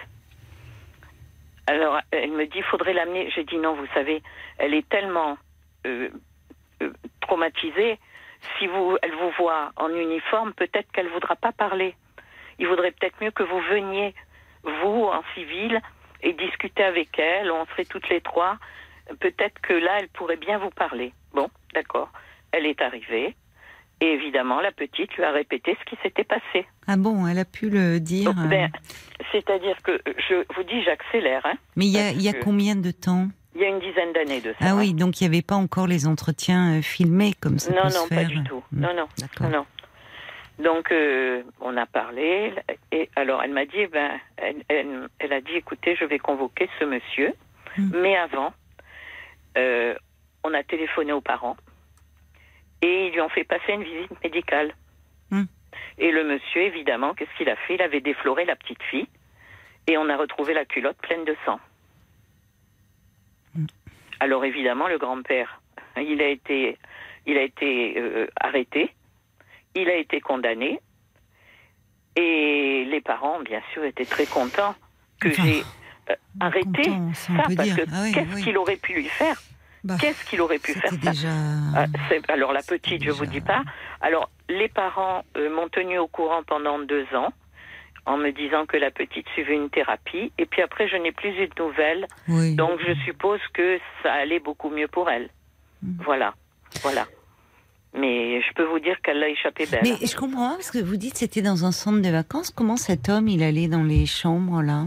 Alors, 1.68 2.00
elle 2.12 2.32
me 2.32 2.46
dit, 2.48 2.62
faudrait 2.64 2.94
l'amener. 2.94 3.30
J'ai 3.36 3.44
dit, 3.44 3.58
non, 3.58 3.74
vous 3.76 3.88
savez, 3.94 4.22
elle 4.58 4.74
est 4.74 4.88
tellement 4.90 5.38
euh, 5.86 6.10
euh, 6.82 6.92
traumatisée. 7.22 8.00
Si 8.58 8.68
vous, 8.68 8.98
elle 9.02 9.14
vous 9.14 9.32
voit 9.38 9.72
en 9.76 9.90
uniforme, 9.90 10.54
peut-être 10.54 10.92
qu'elle 10.92 11.06
ne 11.08 11.12
voudra 11.12 11.36
pas 11.36 11.52
parler. 11.52 11.96
Il 12.58 12.68
vaudrait 12.68 12.92
peut-être 12.92 13.22
mieux 13.22 13.32
que 13.32 13.44
vous 13.44 13.60
veniez, 13.62 14.14
vous, 14.64 15.04
en 15.06 15.24
civil, 15.36 15.80
et 16.22 16.34
discuter 16.34 16.84
avec 16.84 17.18
elle. 17.20 17.52
On 17.52 17.66
serait 17.68 17.86
toutes 17.86 18.10
les 18.10 18.22
trois. 18.22 18.58
Peut-être 19.20 19.60
que 19.62 19.74
là, 19.74 20.00
elle 20.00 20.10
pourrait 20.10 20.38
bien 20.38 20.58
vous 20.58 20.70
parler. 20.72 21.14
Bon, 21.34 21.48
d'accord. 21.74 22.10
Elle 22.52 22.66
est 22.66 22.82
arrivée. 22.82 23.36
Et 24.02 24.06
évidemment, 24.14 24.62
la 24.62 24.72
petite 24.72 25.14
lui 25.18 25.24
a 25.24 25.32
répété 25.32 25.78
ce 25.80 25.90
qui 25.90 26.02
s'était 26.02 26.24
passé. 26.24 26.66
Ah 26.88 26.96
bon, 26.96 27.28
elle 27.28 27.38
a 27.40 27.44
pu 27.46 27.70
le 27.70 28.00
dire. 28.00 28.30
Euh, 28.30 28.48
ben, 28.48 28.72
C'est-à-dire 29.34 29.76
que, 29.84 30.00
je 30.30 30.36
vous 30.56 30.64
dis, 30.64 30.82
j'accélère. 30.84 31.46
Hein. 31.46 31.56
Mais 31.76 31.86
il 31.86 31.92
y 31.92 32.00
a, 32.00 32.12
y 32.12 32.30
a 32.30 32.34
combien 32.34 32.76
de 32.78 32.92
temps? 32.92 33.28
Il 33.56 33.62
y 33.62 33.66
a 33.66 33.68
une 33.68 33.80
dizaine 33.80 34.14
d'années 34.14 34.40
de 34.40 34.52
ça. 34.54 34.68
Ah 34.70 34.76
oui, 34.76 34.94
donc 34.94 35.20
il 35.20 35.28
n'y 35.28 35.36
avait 35.36 35.42
pas 35.42 35.56
encore 35.56 35.86
les 35.86 36.08
entretiens 36.08 36.78
euh, 36.78 36.82
filmés 36.82 37.34
comme 37.42 37.60
ça 37.60 37.72
Non, 37.74 37.84
peut 37.84 37.90
se 37.90 37.98
non, 37.98 38.08
pas 38.08 38.24
du 38.24 38.42
tout. 38.44 38.64
Hmm. 38.72 38.80
Non, 38.82 38.94
non. 38.96 39.08
D'accord. 39.18 39.50
Non. 39.50 39.66
Donc, 40.64 40.92
euh, 40.92 41.44
on 41.60 41.76
a 41.76 41.86
parlé. 41.86 42.54
Et 42.94 43.10
alors, 43.18 43.44
elle 43.44 43.52
m'a 43.52 43.66
dit, 43.66 43.86
ben, 43.92 44.12
elle, 44.38 44.64
elle- 44.70 45.10
elle 45.20 45.34
a 45.34 45.42
dit, 45.42 45.54
écoutez, 45.56 45.96
je 45.98 46.06
vais 46.06 46.20
convoquer 46.20 46.70
ce 46.80 46.86
monsieur. 46.86 47.34
Mm. 47.78 47.92
Mais 48.02 48.16
avant, 48.18 48.54
euh, 49.58 49.94
on 50.44 50.54
a 50.54 50.64
téléphoné 50.64 51.12
aux 51.12 51.22
parents 51.22 51.58
et 52.82 53.08
ils 53.08 53.14
lui 53.14 53.22
ont 53.22 53.30
fait 53.30 53.44
passer 53.44 53.74
une 53.74 53.84
visite 53.84 54.12
médicale. 54.24 54.74
Mm. 55.32 55.44
Et 55.98 56.12
le 56.12 56.24
monsieur, 56.24 56.62
évidemment, 56.62 57.14
qu'est-ce 57.14 57.36
qu'il 57.38 57.50
a 57.50 57.56
fait? 57.56 57.76
Il 57.76 57.82
avait 57.82 58.00
défloré 58.02 58.46
la 58.46 58.56
petite 58.56 58.82
fille 58.84 59.08
et 59.88 59.98
on 59.98 60.08
a 60.10 60.18
retrouvé 60.18 60.54
la 60.54 60.66
culotte 60.66 60.98
pleine 60.98 61.26
de 61.26 61.36
sang. 61.46 61.60
Alors 64.20 64.44
évidemment, 64.46 64.88
le 64.88 64.98
grand-père, 64.98 65.62
il 65.98 66.22
a 66.22 66.28
été, 66.28 66.78
il 67.26 67.38
a 67.38 67.42
été 67.44 67.98
euh, 67.98 68.28
arrêté, 68.40 68.94
il 69.76 69.90
a 69.90 69.96
été 69.96 70.20
condamné, 70.20 70.80
et 72.16 72.86
les 72.86 73.02
parents, 73.02 73.40
bien 73.40 73.62
sûr, 73.74 73.84
étaient 73.86 74.06
très 74.06 74.26
contents 74.26 74.76
que 75.22 75.30
Enfin, 75.30 75.44
j'ai 75.44 75.64
euh, 76.10 76.16
arrêté 76.40 76.84
content, 76.84 77.14
ça, 77.14 77.34
parce 77.56 77.56
dire. 77.56 77.76
que 77.78 77.82
Ah 77.94 78.02
oui, 78.04 78.12
qu'est-ce 78.14 78.36
oui. 78.36 78.44
qu'il 78.44 78.58
aurait 78.58 78.76
pu 78.78 78.94
lui 78.94 79.06
faire? 79.08 79.38
Bah, 79.84 79.96
Qu'est-ce 80.00 80.26
qu'il 80.26 80.42
aurait 80.42 80.60
pu 80.60 80.74
faire 80.74 80.92
C'était 80.92 81.06
ça 81.06 81.12
déjà. 81.12 81.30
Ah, 81.76 81.86
alors 82.28 82.52
la 82.54 82.62
petite, 82.62 83.04
je 83.04 83.12
vous 83.12 83.26
déjà- 83.26 83.32
dis 83.40 83.42
pas. 83.42 83.62
Alors 84.02 84.30
les 84.50 84.68
parents 84.70 85.24
euh, 85.38 85.50
m'ont 85.56 85.70
tenu 85.70 85.98
au 85.98 86.08
courant 86.08 86.44
pendant 86.46 86.80
deux 86.80 87.06
ans 87.16 87.32
en 88.06 88.18
me 88.18 88.32
disant 88.32 88.66
que 88.66 88.78
la 88.78 88.92
petite 88.92 89.28
suivait 89.30 89.56
une 89.56 89.70
thérapie 89.70 90.32
et 90.38 90.46
puis 90.46 90.62
après 90.62 90.88
je 90.90 90.96
n'ai 90.98 91.12
plus 91.12 91.30
eu 91.30 91.48
de 91.48 91.54
nouvelles 91.64 92.08
Oui. 92.28 92.56
donc 92.56 92.80
je 92.86 92.94
suppose 93.06 93.40
que 93.54 93.78
ça 94.04 94.12
allait 94.14 94.40
beaucoup 94.40 94.70
mieux 94.70 94.88
pour 94.88 95.10
elle. 95.10 95.30
Mm. 95.84 96.02
Voilà, 96.04 96.34
voilà. 96.82 97.06
Mais 97.94 98.42
je 98.42 98.54
peux 98.54 98.66
vous 98.66 98.80
dire 98.80 99.00
qu'elle 99.02 99.20
l'a 99.20 99.30
échappé 99.30 99.66
belle. 99.66 99.82
Mais 99.84 100.06
je 100.06 100.16
comprends 100.16 100.50
pas, 100.50 100.56
parce 100.56 100.72
que 100.72 100.78
vous 100.80 100.96
dites 100.98 101.18
c'était 101.18 101.42
dans 101.42 101.66
un 101.66 101.72
centre 101.72 102.02
de 102.02 102.10
vacances. 102.10 102.52
Comment 102.52 102.78
cet 102.78 103.10
homme, 103.10 103.28
il 103.28 103.42
allait 103.44 103.68
dans 103.68 103.84
les 103.84 104.06
chambres, 104.06 104.62
là? 104.62 104.86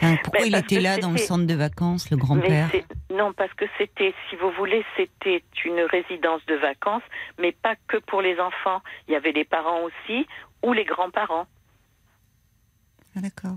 Enfin, 0.00 0.16
Pourquoi 0.22 0.42
Ben, 0.42 0.46
il 0.46 0.54
était 0.56 0.80
là 0.80 0.98
dans 0.98 1.10
le 1.10 1.18
centre 1.18 1.46
de 1.46 1.54
vacances, 1.54 2.10
le 2.10 2.16
grand-père 2.16 2.70
non, 3.10 3.32
parce 3.32 3.52
que 3.54 3.64
c'était, 3.78 4.14
si 4.28 4.36
vous 4.36 4.50
voulez, 4.52 4.84
c'était 4.96 5.42
une 5.64 5.80
résidence 5.80 6.44
de 6.46 6.54
vacances, 6.54 7.02
mais 7.40 7.52
pas 7.52 7.74
que 7.88 7.96
pour 7.96 8.22
les 8.22 8.38
enfants. 8.38 8.80
Il 9.08 9.12
y 9.12 9.16
avait 9.16 9.32
les 9.32 9.44
parents 9.44 9.80
aussi 9.82 10.26
ou 10.62 10.72
les 10.72 10.84
grands-parents. 10.84 11.46
Ah, 13.16 13.20
D'accord. 13.20 13.56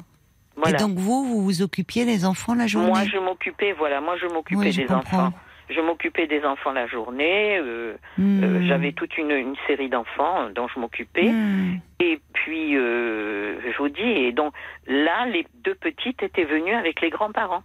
Voilà. 0.55 0.77
Et 0.77 0.79
donc 0.79 0.97
vous, 0.97 1.25
vous 1.25 1.43
vous 1.43 1.61
occupiez 1.61 2.05
des 2.05 2.25
enfants 2.25 2.55
la 2.55 2.65
journée? 2.67 2.87
Moi, 2.89 3.05
je 3.05 3.17
m'occupais, 3.17 3.73
voilà, 3.73 4.01
moi, 4.01 4.17
je 4.17 4.25
m'occupais 4.25 4.59
Oui, 4.59 4.71
je 4.71 4.81
des 4.81 4.87
comprends. 4.87 5.27
enfants. 5.27 5.33
Je 5.73 5.81
m'occupais 5.81 6.27
des 6.27 6.43
enfants 6.43 6.71
la 6.71 6.87
journée. 6.87 7.57
euh, 7.57 7.95
Hmm. 8.17 8.43
euh, 8.43 8.67
J'avais 8.67 8.91
toute 8.91 9.17
une, 9.17 9.31
une 9.31 9.55
série 9.67 9.89
d'enfants 9.89 10.49
dont 10.53 10.67
je 10.67 10.79
m'occupais. 10.79 11.29
Hmm. 11.31 11.79
Et 11.99 12.19
puis, 12.33 12.75
euh, 12.77 13.59
je 13.71 13.77
vous 13.77 13.89
dis, 13.89 14.01
et 14.01 14.31
donc 14.31 14.53
là, 14.87 15.25
les 15.27 15.45
deux 15.63 15.75
petites 15.75 16.21
étaient 16.23 16.43
venues 16.45 16.73
avec 16.73 17.01
les 17.01 17.09
grands-parents. 17.09 17.63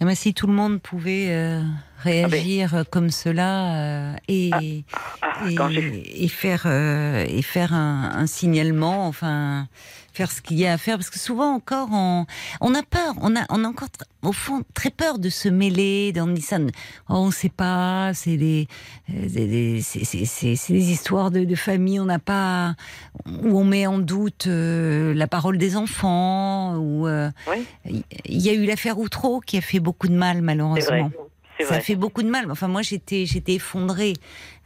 Eh 0.00 0.04
ben, 0.04 0.14
si 0.14 0.34
tout 0.34 0.46
le 0.46 0.52
monde 0.52 0.80
pouvait 0.82 1.28
euh, 1.98 2.26
réagir 2.26 2.84
comme 2.90 3.10
cela 3.10 3.74
euh, 3.74 4.14
et, 4.28 4.50
Ah, 4.52 5.48
et, 5.50 5.54
quand 5.54 5.68
j'ai- 5.70 6.24
et 6.24 6.28
faire 6.28 6.62
euh, 6.66 7.24
et 7.28 7.42
faire 7.42 7.72
un, 7.74 8.10
un 8.14 8.26
signalement, 8.26 9.06
enfin 9.06 9.68
faire 10.12 10.32
ce 10.32 10.40
qu'il 10.40 10.58
y 10.58 10.66
a 10.66 10.72
à 10.72 10.78
faire, 10.78 10.96
parce 10.96 11.10
que 11.10 11.18
souvent 11.18 11.52
encore 11.54 11.88
on, 11.92 12.24
on 12.62 12.74
a 12.74 12.82
peur, 12.82 13.14
on 13.20 13.36
a 13.36 13.44
on 13.50 13.64
a 13.64 13.68
encore 13.68 13.88
au 14.22 14.32
fond 14.32 14.62
très 14.72 14.88
peur 14.90 15.18
de 15.18 15.28
se 15.28 15.48
mêler, 15.50 16.10
on 16.16 16.28
dit 16.28 16.40
ça, 16.40 16.56
oh, 17.10 17.14
on 17.16 17.30
sait 17.30 17.50
pas, 17.50 18.12
c'est 18.14 18.38
des, 18.38 18.66
euh, 19.10 19.28
des- 19.28 19.82
c'est 19.82 20.04
c'est- 20.04 20.24
c'est- 20.24 20.56
c'est 20.56 20.72
des 20.72 20.90
histoires 20.90 21.30
de, 21.30 21.44
de 21.44 21.54
famille, 21.54 22.00
on 22.00 22.06
n'a 22.06 22.18
pas 22.18 22.74
où 23.26 23.58
on 23.58 23.64
met 23.64 23.86
en 23.86 23.98
doute 23.98 24.46
euh, 24.46 25.12
la 25.12 25.26
parole 25.26 25.58
des 25.58 25.76
enfants 25.76 26.76
ou 26.78 27.06
euh, 27.06 27.30
Oui, 27.52 27.66
il 28.24 28.40
y 28.40 28.48
a 28.48 28.54
eu 28.54 28.64
l'affaire 28.64 28.98
Outreau 28.98 29.40
qui 29.40 29.58
a 29.58 29.60
fait 29.60 29.80
beaucoup 29.80 30.08
de 30.08 30.14
mal 30.16 30.40
malheureusement. 30.40 31.10
Ça 31.64 31.80
fait 31.80 31.94
beaucoup 31.96 32.22
de 32.22 32.28
mal. 32.28 32.50
Enfin, 32.50 32.68
moi, 32.68 32.82
j'étais, 32.82 33.24
j'étais 33.26 33.54
effondrée. 33.54 34.12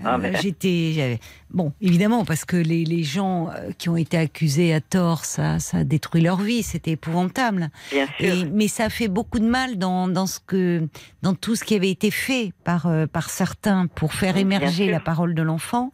Ah, 0.03 0.17
Euh, 0.19 0.33
J'étais, 0.41 0.93
j'avais- 0.95 1.21
bon, 1.51 1.73
évidemment, 1.83 2.25
parce 2.25 2.47
que 2.47 2.57
les, 2.57 2.85
les 2.87 3.05
gens 3.05 3.51
euh, 3.51 3.71
qui 3.77 3.91
ont 3.91 3.97
été 3.99 4.17
accusés 4.17 4.73
à 4.73 4.81
tort, 4.81 5.27
ça, 5.27 5.59
ça 5.59 5.79
a 5.79 5.85
détruit 5.85 6.23
leur 6.23 6.41
vie. 6.41 6.63
C'était 6.63 6.93
épouvantable. 6.93 7.71
Bien 7.93 8.07
sûr. 8.19 8.35
Et, 8.35 8.45
mais 8.47 8.67
ça 8.67 8.85
a 8.85 8.89
fait 8.89 9.09
beaucoup 9.09 9.39
de 9.41 9.47
mal 9.47 9.77
dans, 9.77 10.09
dans 10.09 10.27
ce 10.27 10.41
que, 10.41 10.89
dans 11.21 11.35
tout 11.35 11.55
ce 11.55 11.65
qui 11.65 11.75
avait 11.75 11.91
été 11.91 12.11
fait 12.11 12.53
par, 12.65 12.87
euh, 12.87 13.07
par 13.07 13.29
certains 13.29 13.87
pour 13.89 14.15
faire 14.15 14.39
émerger 14.39 14.91
la 14.91 15.01
parole 15.01 15.35
de 15.35 15.43
l'enfant, 15.43 15.93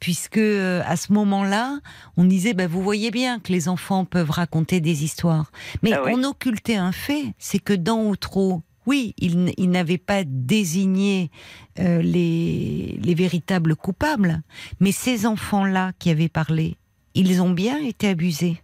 puisque 0.00 0.36
euh, 0.36 0.82
à 0.86 0.96
ce 0.96 1.12
moment-là, 1.14 1.78
on 2.18 2.24
disait, 2.24 2.52
bah, 2.52 2.66
vous 2.66 2.82
voyez 2.82 3.10
bien 3.10 3.38
que 3.40 3.52
les 3.52 3.68
enfants 3.70 4.04
peuvent 4.04 4.30
raconter 4.30 4.80
des 4.80 5.02
histoires. 5.02 5.50
Mais 5.82 5.92
Ah 5.94 6.02
oui. 6.04 6.12
on 6.14 6.22
occultait 6.24 6.76
un 6.76 6.92
fait, 6.92 7.24
c'est 7.38 7.58
que 7.58 7.72
dans 7.72 8.02
Outreau, 8.04 8.62
oui, 8.86 9.14
il, 9.18 9.70
n'avait 9.70 9.98
pas 9.98 10.22
désigné 10.24 11.30
euh, 11.78 12.00
les, 12.00 12.98
les 13.02 13.14
véritables 13.14 13.74
coupables, 13.76 14.42
mais 14.80 14.92
ces 14.92 15.26
enfants-là 15.26 15.92
qui 15.98 16.10
avaient 16.10 16.28
parlé, 16.28 16.76
ils 17.14 17.42
ont 17.42 17.50
bien 17.50 17.78
été 17.78 18.08
abusés. 18.08 18.62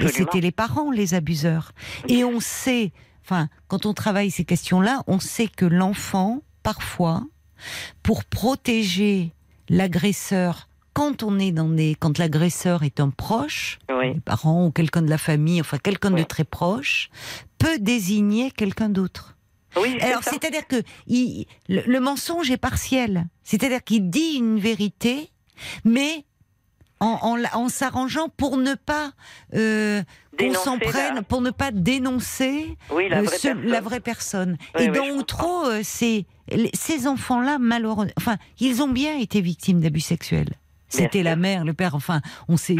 Et 0.00 0.08
c'était 0.08 0.40
les 0.40 0.52
parents, 0.52 0.90
les 0.90 1.14
abuseurs. 1.14 1.72
Et 2.08 2.24
on 2.24 2.40
sait, 2.40 2.92
enfin, 3.24 3.48
quand 3.68 3.86
on 3.86 3.94
travaille 3.94 4.30
ces 4.30 4.44
questions-là, 4.44 5.02
on 5.06 5.20
sait 5.20 5.48
que 5.48 5.64
l'enfant, 5.66 6.42
parfois, 6.62 7.24
pour 8.02 8.24
protéger 8.24 9.32
l'agresseur, 9.68 10.68
quand 10.92 11.22
on 11.22 11.38
est 11.38 11.52
dans 11.52 11.68
des, 11.68 11.94
quand 11.98 12.18
l'agresseur 12.18 12.82
est 12.82 13.00
un 13.00 13.10
proche, 13.10 13.78
Oui. 13.90 14.14
les 14.14 14.20
parents 14.20 14.66
ou 14.66 14.70
quelqu'un 14.70 15.02
de 15.02 15.10
la 15.10 15.18
famille, 15.18 15.60
enfin 15.60 15.78
quelqu'un 15.78 16.10
de 16.10 16.22
très 16.22 16.44
proche, 16.44 17.10
peut 17.58 17.78
désigner 17.78 18.50
quelqu'un 18.50 18.88
d'autre. 18.88 19.36
Oui, 19.80 19.98
Alors 20.00 20.22
c'est-à-dire 20.24 20.66
que 20.66 20.82
il- 21.06 21.46
le, 21.68 21.82
le 21.86 22.00
mensonge 22.00 22.50
est 22.50 22.56
partiel, 22.58 23.26
c'est-à-dire 23.42 23.82
qu'il 23.82 24.10
dit 24.10 24.34
une 24.36 24.58
vérité, 24.58 25.30
mais 25.84 26.24
en, 27.00 27.18
en 27.22 27.60
en 27.60 27.68
s'arrangeant 27.68 28.28
pour 28.28 28.56
ne 28.58 28.74
pas 28.74 29.12
euh, 29.54 30.02
qu'on 30.38 30.54
s'en 30.54 30.74
la- 30.74 30.80
prenne, 30.88 31.22
pour 31.24 31.40
ne 31.40 31.50
pas 31.50 31.70
dénoncer 31.72 32.76
Oui, 32.90 33.08
la 33.08 33.18
euh, 33.18 33.22
vraie 33.22 33.38
ce- 33.38 33.48
personne. 33.48 33.66
la 33.66 33.80
vraie 33.80 34.00
personne. 34.00 34.56
Oui, 34.76 34.82
Et 34.84 34.94
je 34.94 35.12
Outreau, 35.12 35.66
euh, 35.66 35.80
c'est 35.82 36.26
ces 36.74 37.06
enfants-là, 37.06 37.58
malheureusement, 37.58 38.12
enfin, 38.18 38.36
ils 38.60 38.82
ont 38.82 38.88
bien 38.88 39.16
été 39.18 39.40
victimes 39.40 39.80
d'abus 39.80 40.00
sexuels. 40.00 40.50
C'était 40.92 41.22
la 41.22 41.36
mère, 41.36 41.64
le 41.64 41.72
père, 41.72 41.94
enfin, 41.94 42.20
on 42.48 42.56
sait. 42.56 42.76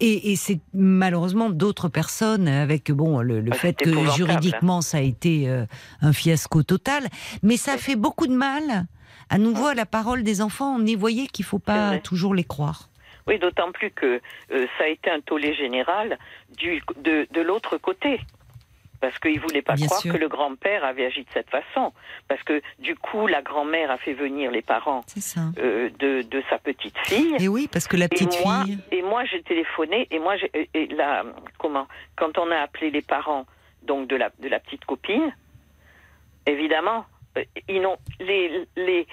Et, 0.00 0.32
et 0.32 0.36
c'est 0.36 0.60
malheureusement 0.74 1.48
d'autres 1.48 1.88
personnes 1.88 2.46
avec 2.46 2.92
bon 2.92 3.20
le, 3.20 3.40
le 3.40 3.52
fait 3.52 3.74
que 3.74 4.10
juridiquement 4.14 4.82
ça 4.82 4.98
a 4.98 5.00
été 5.00 5.48
euh, 5.48 5.64
un 6.02 6.12
fiasco 6.12 6.62
total, 6.62 7.08
mais 7.42 7.56
ça 7.56 7.78
fait 7.78 7.96
beaucoup 7.96 8.26
de 8.26 8.34
mal. 8.34 8.86
À 9.30 9.38
nouveau, 9.38 9.66
à 9.66 9.74
la 9.74 9.86
parole 9.86 10.22
des 10.22 10.42
enfants, 10.42 10.76
on 10.78 10.84
y 10.84 10.94
voyait 10.94 11.26
qu'il 11.26 11.46
faut 11.46 11.58
pas 11.58 11.98
toujours 11.98 12.34
les 12.34 12.44
croire. 12.44 12.90
Oui, 13.26 13.38
d'autant 13.38 13.72
plus 13.72 13.90
que 13.90 14.20
euh, 14.52 14.66
ça 14.76 14.84
a 14.84 14.88
été 14.88 15.10
un 15.10 15.20
tollé 15.20 15.54
général 15.54 16.18
du, 16.58 16.82
de, 17.02 17.26
de 17.32 17.40
l'autre 17.40 17.78
côté. 17.78 18.20
Parce 19.04 19.18
qu'ils 19.18 19.34
ne 19.36 19.40
voulaient 19.40 19.60
pas 19.60 19.74
Bien 19.74 19.84
croire 19.86 20.00
sûr. 20.00 20.14
que 20.14 20.18
le 20.18 20.28
grand-père 20.28 20.82
avait 20.82 21.04
agi 21.04 21.24
de 21.24 21.30
cette 21.34 21.50
façon. 21.50 21.92
Parce 22.26 22.42
que 22.42 22.62
du 22.78 22.94
coup, 22.96 23.26
la 23.26 23.42
grand-mère 23.42 23.90
a 23.90 23.98
fait 23.98 24.14
venir 24.14 24.50
les 24.50 24.62
parents 24.62 25.02
euh, 25.58 25.90
de, 25.98 26.22
de 26.22 26.42
sa 26.48 26.56
petite 26.58 26.96
fille. 27.00 27.36
Et 27.38 27.46
oui, 27.48 27.68
parce 27.70 27.86
que 27.86 27.98
la 27.98 28.06
Et 28.06 28.08
petite 28.08 28.40
moi, 28.42 28.64
fille. 28.64 28.78
et 28.92 29.02
moi 29.02 29.24
j'ai 29.26 29.42
téléphoné 29.42 30.08
et 30.10 30.18
moi 30.18 30.36
et- 30.54 30.86
la 30.86 31.22
comment 31.58 31.86
quand 32.16 32.38
on 32.38 32.50
a 32.50 32.56
appelé 32.56 32.90
les 32.90 33.02
parents 33.02 33.44
donc 33.82 34.08
de 34.08 34.16
la 34.16 34.30
de 34.38 34.48
la 34.48 34.58
petite 34.58 34.84
copine 34.86 35.34
évidemment 36.46 37.04
euh, 37.36 37.44
ils 37.68 37.86
les 38.20 38.66
les- 38.76 39.06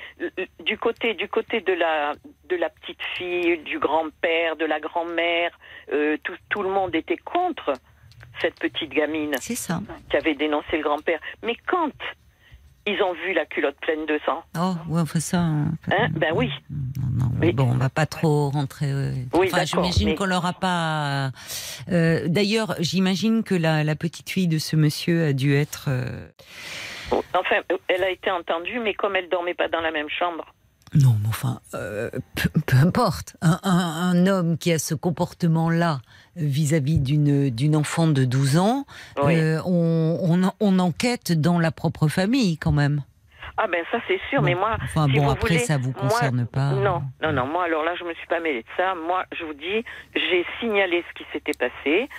du 0.60 0.78
côté 0.78 1.14
du 1.16 1.28
côté 1.28 1.62
de 1.62 1.74
la 1.74 2.14
de 2.50 2.56
la 2.56 2.70
petite 2.70 3.02
fille 3.18 3.58
du 3.60 3.80
grand-père 3.80 4.56
de 4.56 4.66
la 4.66 4.80
grand-mère 4.80 5.52
euh, 5.92 6.18
tout 6.24 6.36
tout 6.50 6.62
le 6.64 6.70
monde 6.70 6.94
était 6.96 7.18
contre 7.18 7.74
cette 8.42 8.60
petite 8.60 8.90
gamine 8.92 9.36
C'est 9.40 9.56
ça. 9.56 9.82
qui 10.10 10.18
avait 10.18 10.36
dénoncé 10.36 10.78
le 10.78 10.84
grand-père 10.84 11.20
mais 11.44 11.56
quand 11.68 11.92
ils 12.88 13.00
ont 13.04 13.14
vu 13.14 13.34
la 13.34 13.46
culotte 13.46 13.76
pleine 13.82 14.08
de 14.08 14.20
sang 14.26 14.44
Oh, 14.58 14.74
ouais, 14.92 15.02
enfin 15.02 15.20
ça. 15.20 15.38
hein, 15.40 15.66
hein 15.92 16.08
ben 16.14 16.34
oui 16.36 16.50
Non, 16.72 17.26
non, 17.26 17.32
Oui. 17.40 17.52
bon, 17.54 17.66
on 17.72 17.78
va 17.78 17.90
pas 17.90 18.08
trop 18.08 18.50
rentrer. 18.50 18.92
euh, 18.92 19.12
Oui, 19.36 19.50
enfin, 19.54 19.66
j'imagine 19.66 20.10
mais- 20.10 20.16
qu'on 20.16 20.26
l'aura 20.26 20.54
pas. 20.54 21.30
euh, 21.92 22.28
D'ailleurs, 22.28 22.74
j'imagine 22.80 23.44
que 23.44 23.54
la, 23.54 23.84
la 23.84 23.96
petite 23.96 24.32
fille 24.32 24.48
de 24.48 24.58
ce 24.58 24.76
monsieur 24.76 25.26
a 25.28 25.34
dû 25.34 25.54
être. 25.56 25.86
euh, 25.90 26.28
enfin 27.34 27.58
elle 27.88 28.04
a 28.04 28.10
été 28.10 28.32
entendue 28.32 28.80
mais 28.80 28.94
comme 28.96 29.16
elle 29.16 29.30
dormait 29.30 29.54
pas 29.54 29.68
dans 29.68 29.82
la 29.82 29.92
même 29.92 30.10
chambre 30.10 30.46
Non, 30.94 31.16
mais 31.22 31.30
enfin, 31.30 31.60
euh, 31.74 32.10
peu, 32.36 32.50
peu 32.68 32.76
importe. 32.78 33.38
Un, 33.42 33.60
un- 33.64 34.12
un 34.12 34.28
homme 34.28 34.58
qui 34.58 34.74
a 34.74 34.80
ce 34.80 34.94
comportement-là 34.94 36.00
vis-à-vis 36.36 37.00
d'une 37.00 37.50
d'une 37.50 37.76
enfant 37.76 38.08
de 38.08 38.26
12 38.26 38.58
ans, 38.58 38.86
Oui. 39.24 39.36
euh, 39.38 39.62
on, 39.66 40.18
on, 40.22 40.52
on 40.60 40.80
enquête 40.80 41.32
dans 41.32 41.60
la 41.60 41.72
propre 41.72 42.08
famille 42.10 42.58
quand 42.58 42.72
même. 42.74 43.04
Ah 43.58 43.68
ben 43.72 43.84
ça 43.92 44.00
c'est 44.08 44.20
sûr, 44.30 44.40
Bon. 44.40 44.46
mais 44.46 44.56
moi, 44.56 44.78
Enfin 44.82 45.08
si 45.08 45.14
bon, 45.18 45.26
vous 45.26 45.30
après 45.32 45.48
voulez, 45.56 45.60
ça 45.60 45.78
vous 45.78 45.92
moi- 45.92 46.02
concerne 46.10 46.46
pas. 46.48 46.72
non, 46.72 47.04
non, 47.22 47.32
non, 47.34 47.46
moi 47.46 47.66
alors 47.66 47.84
là 47.84 47.94
je 48.00 48.04
me 48.06 48.14
suis 48.16 48.26
pas 48.28 48.40
mêlée 48.40 48.62
de 48.64 48.68
ça. 48.78 48.96
Moi 48.96 49.26
je 49.38 49.44
vous 49.46 49.54
dis, 49.54 49.84
j'ai 50.16 50.46
signalé 50.60 51.04
ce 51.10 51.14
qui 51.22 51.26
s'était 51.34 51.54
passé. 51.54 52.10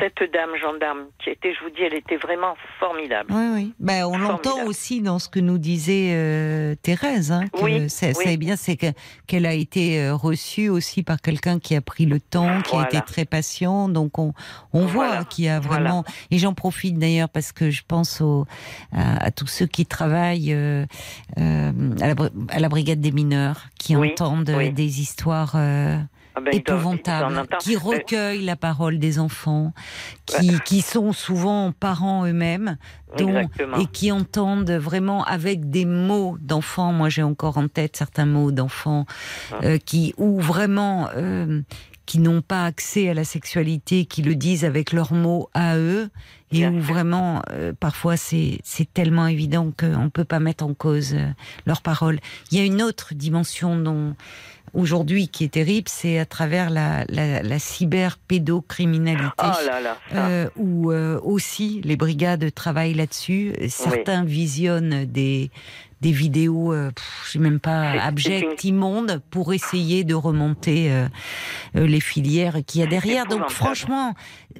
Cette 0.00 0.30
dame 0.32 0.50
gendarme 0.60 1.06
qui 1.22 1.30
était, 1.30 1.52
je 1.54 1.64
vous 1.64 1.70
dis, 1.70 1.82
elle 1.82 1.94
était 1.94 2.16
vraiment 2.16 2.54
formidable. 2.78 3.32
Oui, 3.32 3.44
oui. 3.54 3.74
Ben, 3.80 4.04
on 4.04 4.16
l'entend 4.18 4.64
aussi 4.66 5.00
dans 5.00 5.18
ce 5.18 5.28
que 5.28 5.40
nous 5.40 5.58
disait 5.58 6.10
euh, 6.12 6.74
Thérèse. 6.82 7.32
Hein, 7.32 7.46
que 7.52 7.62
Oui, 7.62 7.88
c'est 7.90 8.16
oui. 8.16 8.36
bien, 8.36 8.56
c'est 8.56 8.76
que- 8.76 8.92
qu'elle 9.26 9.46
a 9.46 9.54
été 9.54 10.00
euh, 10.00 10.14
reçue 10.14 10.68
aussi 10.68 11.02
par 11.02 11.20
quelqu'un 11.20 11.58
qui 11.58 11.74
a 11.74 11.80
pris 11.80 12.06
le 12.06 12.20
temps, 12.20 12.60
qui 12.62 12.70
Voilà. 12.72 12.86
a 12.86 12.88
été 12.90 13.00
très 13.04 13.24
patient. 13.24 13.88
Donc 13.88 14.18
on, 14.18 14.32
on 14.72 14.86
voit 14.86 15.24
qu'il 15.24 15.44
y 15.44 15.48
a 15.48 15.60
Voilà. 15.60 15.82
vraiment. 15.82 16.04
Et 16.30 16.38
j'en 16.38 16.54
profite 16.54 16.98
d'ailleurs 16.98 17.28
parce 17.28 17.52
que 17.52 17.70
je 17.70 17.82
pense 17.86 18.20
au, 18.20 18.46
à, 18.92 19.24
à 19.24 19.30
tous 19.30 19.46
ceux 19.46 19.66
qui 19.66 19.86
travaillent 19.86 20.52
euh, 20.52 20.84
euh, 21.38 21.72
à, 22.00 22.06
la, 22.08 22.14
à 22.50 22.60
la 22.60 22.68
brigade 22.68 23.00
des 23.00 23.12
mineurs, 23.12 23.66
qui 23.78 23.96
Oui, 23.96 24.10
entendent 24.12 24.52
oui. 24.56 24.70
des 24.72 25.00
histoires. 25.00 25.56
Ah 26.38 26.40
ben, 26.40 26.50
doivent- 26.62 26.78
épouvantables, 26.80 27.46
qui 27.60 27.74
Euh, 27.74 27.78
recueillent 27.80 28.44
la 28.44 28.56
parole 28.56 28.98
des 28.98 29.18
enfants, 29.18 29.72
qui, 30.26 30.58
qui 30.64 30.80
sont 30.82 31.12
souvent 31.12 31.72
parents 31.72 32.24
eux-mêmes, 32.26 32.76
et 33.18 33.86
qui 33.92 34.12
entendent 34.12 34.70
vraiment 34.70 35.24
avec 35.24 35.68
des 35.70 35.84
mots 35.84 36.36
d'enfants. 36.40 36.92
Moi, 36.92 37.08
j'ai 37.08 37.22
encore 37.22 37.58
en 37.58 37.66
tête 37.68 37.96
certains 37.96 38.26
mots 38.26 38.52
d'enfants 38.52 39.04
Ah. 39.52 39.56
euh, 39.64 39.78
qui, 39.78 40.14
ou 40.16 40.38
vraiment, 40.40 41.08
euh, 41.16 41.62
qui 42.06 42.20
n'ont 42.20 42.40
pas 42.40 42.64
accès 42.64 43.08
à 43.10 43.14
la 43.14 43.24
sexualité, 43.24 44.04
qui 44.06 44.22
le 44.22 44.34
disent 44.34 44.64
avec 44.64 44.92
leurs 44.92 45.12
mots 45.12 45.50
à 45.54 45.76
eux, 45.76 46.08
et 46.52 46.60
Bien 46.60 46.72
où 46.72 46.80
vraiment, 46.80 47.42
euh, 47.50 47.74
parfois, 47.78 48.16
c'est 48.16 48.60
c'est 48.64 48.90
tellement 48.94 49.26
évident 49.26 49.70
qu'on 49.78 50.04
ne 50.04 50.08
peut 50.08 50.24
pas 50.24 50.40
mettre 50.40 50.64
en 50.64 50.72
cause 50.72 51.12
euh, 51.14 51.26
leurs 51.66 51.82
paroles. 51.82 52.20
Il 52.50 52.56
y 52.58 52.60
a 52.62 52.64
une 52.64 52.80
autre 52.80 53.12
dimension 53.14 53.76
dont 53.78 54.14
aujourd'hui 54.74 55.28
qui 55.28 55.44
est 55.44 55.48
terrible, 55.52 55.88
c'est 55.88 56.18
à 56.18 56.26
travers 56.26 56.70
la, 56.70 57.04
la, 57.08 57.42
la 57.42 57.58
cyberpédocriminalité. 57.58 59.30
Oh 59.38 59.66
là 59.66 59.80
là, 59.80 59.96
ça. 60.10 60.26
Euh, 60.28 60.48
où 60.56 60.90
euh, 60.92 61.20
aussi 61.22 61.80
les 61.84 61.96
brigades 61.96 62.52
travaillent 62.54 62.94
là-dessus. 62.94 63.52
Certains 63.68 64.24
visionnent 64.24 65.04
des 65.04 65.50
des 66.00 66.12
vidéos, 66.12 66.72
euh, 66.72 66.92
je 67.26 67.32
sais 67.32 67.38
même 67.40 67.58
pas, 67.58 67.90
abjectes, 68.00 68.62
immondes, 68.62 69.20
pour 69.30 69.52
essayer 69.52 70.04
de 70.04 70.14
remonter 70.14 70.92
euh, 70.92 71.08
les 71.74 71.98
filières 71.98 72.58
qu'il 72.64 72.82
y 72.82 72.84
a 72.84 72.86
derrière. 72.86 73.26
Donc 73.26 73.50
franchement, 73.50 74.14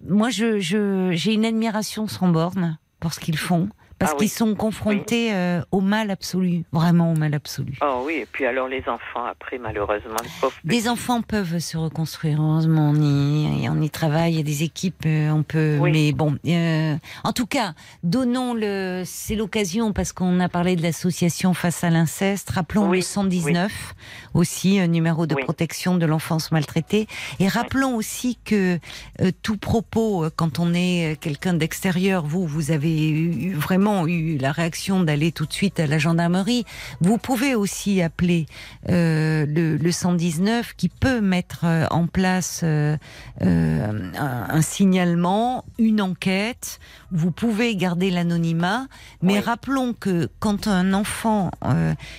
moi 0.08 0.30
je 0.30 0.58
je- 0.58 1.10
j'ai 1.12 1.34
une 1.34 1.44
admiration 1.44 2.08
sans 2.08 2.28
borne 2.28 2.76
pour 2.98 3.12
ce 3.14 3.20
qu'ils 3.20 3.38
font, 3.38 3.68
parce 3.98 4.12
Ah 4.12 4.14
oui. 4.18 4.26
qu'ils 4.26 4.36
sont 4.36 4.54
confrontés 4.54 5.32
euh, 5.34 5.60
au 5.72 5.80
mal 5.80 6.10
absolu, 6.10 6.64
vraiment 6.72 7.12
au 7.12 7.16
mal 7.16 7.34
absolu. 7.34 7.74
Oh 7.82 8.02
oui, 8.06 8.14
et 8.22 8.26
puis 8.30 8.46
alors 8.46 8.68
les 8.68 8.82
enfants, 8.88 9.24
après, 9.28 9.58
malheureusement, 9.58 10.16
les. 10.64 10.78
Des 10.78 10.88
enfants 10.88 11.22
peuvent 11.22 11.58
se 11.58 11.76
reconstruire, 11.76 12.40
heureusement, 12.40 12.90
on 12.90 12.94
y, 12.94 13.68
on 13.68 13.80
y 13.80 13.90
travaille, 13.90 14.34
il 14.34 14.36
y 14.36 14.40
a 14.40 14.44
des 14.44 14.62
équipes, 14.62 15.04
euh, 15.06 15.30
on 15.30 15.42
peut. 15.42 15.78
Oui. 15.80 15.90
Mais 15.92 16.12
bon, 16.12 16.36
euh, 16.46 16.96
en 17.24 17.32
tout 17.32 17.46
cas, 17.46 17.74
donnons 18.02 18.54
le. 18.54 19.02
C'est 19.04 19.34
l'occasion, 19.34 19.92
parce 19.92 20.12
qu'on 20.12 20.40
a 20.40 20.48
parlé 20.48 20.76
de 20.76 20.82
l'association 20.82 21.54
face 21.54 21.82
à 21.84 21.90
l'inceste, 21.90 22.50
rappelons 22.50 22.90
le 22.90 23.00
119, 23.00 23.94
aussi, 24.34 24.78
un 24.78 24.86
numéro 24.86 25.26
de 25.26 25.34
protection 25.34 25.96
de 25.96 26.06
l'enfance 26.06 26.52
maltraitée. 26.52 27.06
Et 27.40 27.48
rappelons 27.48 27.94
aussi 27.96 28.38
que 28.44 28.78
euh, 29.20 29.30
tout 29.42 29.56
propos, 29.56 30.24
euh, 30.24 30.30
quand 30.34 30.58
on 30.58 30.74
est 30.74 31.12
euh, 31.12 31.16
quelqu'un 31.20 31.54
d'extérieur, 31.54 32.24
vous, 32.24 32.46
vous 32.46 32.70
avez 32.70 33.08
eu, 33.10 33.52
vraiment 33.54 33.87
eu 34.06 34.38
la 34.38 34.52
réaction 34.52 35.02
d'aller 35.02 35.32
tout 35.32 35.46
de 35.46 35.52
suite 35.52 35.80
à 35.80 35.86
la 35.86 35.98
gendarmerie. 35.98 36.64
Vous 37.00 37.18
pouvez 37.18 37.54
aussi 37.54 38.00
appeler 38.02 38.46
euh, 38.88 39.46
le, 39.46 39.76
le 39.76 39.92
119 39.92 40.74
qui 40.76 40.88
peut 40.88 41.20
mettre 41.20 41.60
euh, 41.64 41.86
en 41.90 42.06
place 42.06 42.60
euh, 42.64 42.96
euh, 43.42 44.10
un, 44.18 44.46
un 44.56 44.62
signalement, 44.62 45.64
une 45.78 46.00
enquête. 46.00 46.78
Vous 47.10 47.30
pouvez 47.30 47.74
garder 47.76 48.10
l'anonymat, 48.10 48.86
mais 49.22 49.34
Oui. 49.34 49.40
rappelons 49.40 49.94
que 49.94 50.28
quand 50.40 50.66
un 50.68 50.92
enfant, 50.92 51.50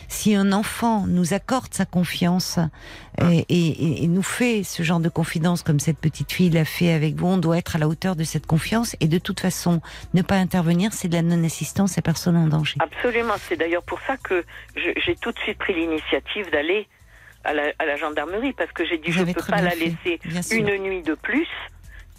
si 0.07 0.34
un 0.36 0.51
enfant 0.51 1.05
nous 1.07 1.34
accorde 1.34 1.74
sa 1.74 1.86
confiance 1.86 2.57
et, 3.22 3.45
et- 3.49 4.03
et 4.03 4.07
nous 4.07 4.24
fait 4.24 4.63
ce 4.63 4.82
genre 4.82 4.99
de 4.99 5.09
confidence 5.09 5.61
comme 5.61 5.80
cette 5.80 5.97
petite 5.99 6.32
fille 6.32 6.49
l'a 6.49 6.65
fait 6.65 6.91
avec 6.91 7.15
vous, 7.17 7.28
on 7.28 7.38
doit 7.38 7.57
être 7.57 7.76
à 7.76 7.80
la 7.80 7.88
hauteur 7.88 8.15
de 8.15 8.24
cette 8.24 8.45
confiance 8.47 8.95
et 8.99 9.07
de 9.07 9.17
toute 9.20 9.39
façon, 9.41 9.82
ne 10.13 10.22
pas 10.24 10.38
intervenir, 10.38 10.91
c'est 10.93 11.07
de 11.09 11.13
la 11.13 11.22
non-assistance 11.22 11.59
à 11.97 12.01
personne 12.01 12.38
en 12.38 12.47
danger. 12.47 12.78
Absolument. 12.80 13.36
C'est 13.47 13.57
d'ailleurs 13.57 13.84
pour 13.84 13.99
ça 14.01 14.18
que 14.18 14.45
j'ai 14.76 15.16
tout 15.16 15.32
de 15.32 15.39
suite 15.39 15.57
pris 15.57 15.74
l'initiative 15.74 16.49
d'aller 16.51 16.88
à 17.43 17.53
la, 17.53 17.72
à 17.80 17.86
la 17.86 17.95
gendarmerie, 17.95 18.53
parce 18.53 18.72
que 18.72 18.86
j'ai 18.86 18.97
dit 18.97 19.12
Vous 19.12 19.18
je 19.18 19.22
avez 19.22 19.34
peux 19.34 19.41
pas 19.41 19.62
la 19.62 19.72
fait, 19.72 19.86
laisser 19.86 20.20
bien 20.26 20.41
sûr. 20.41 20.57
une 20.57 20.84
nuit 20.84 21.03
de 21.03 21.16
plus. 21.16 21.47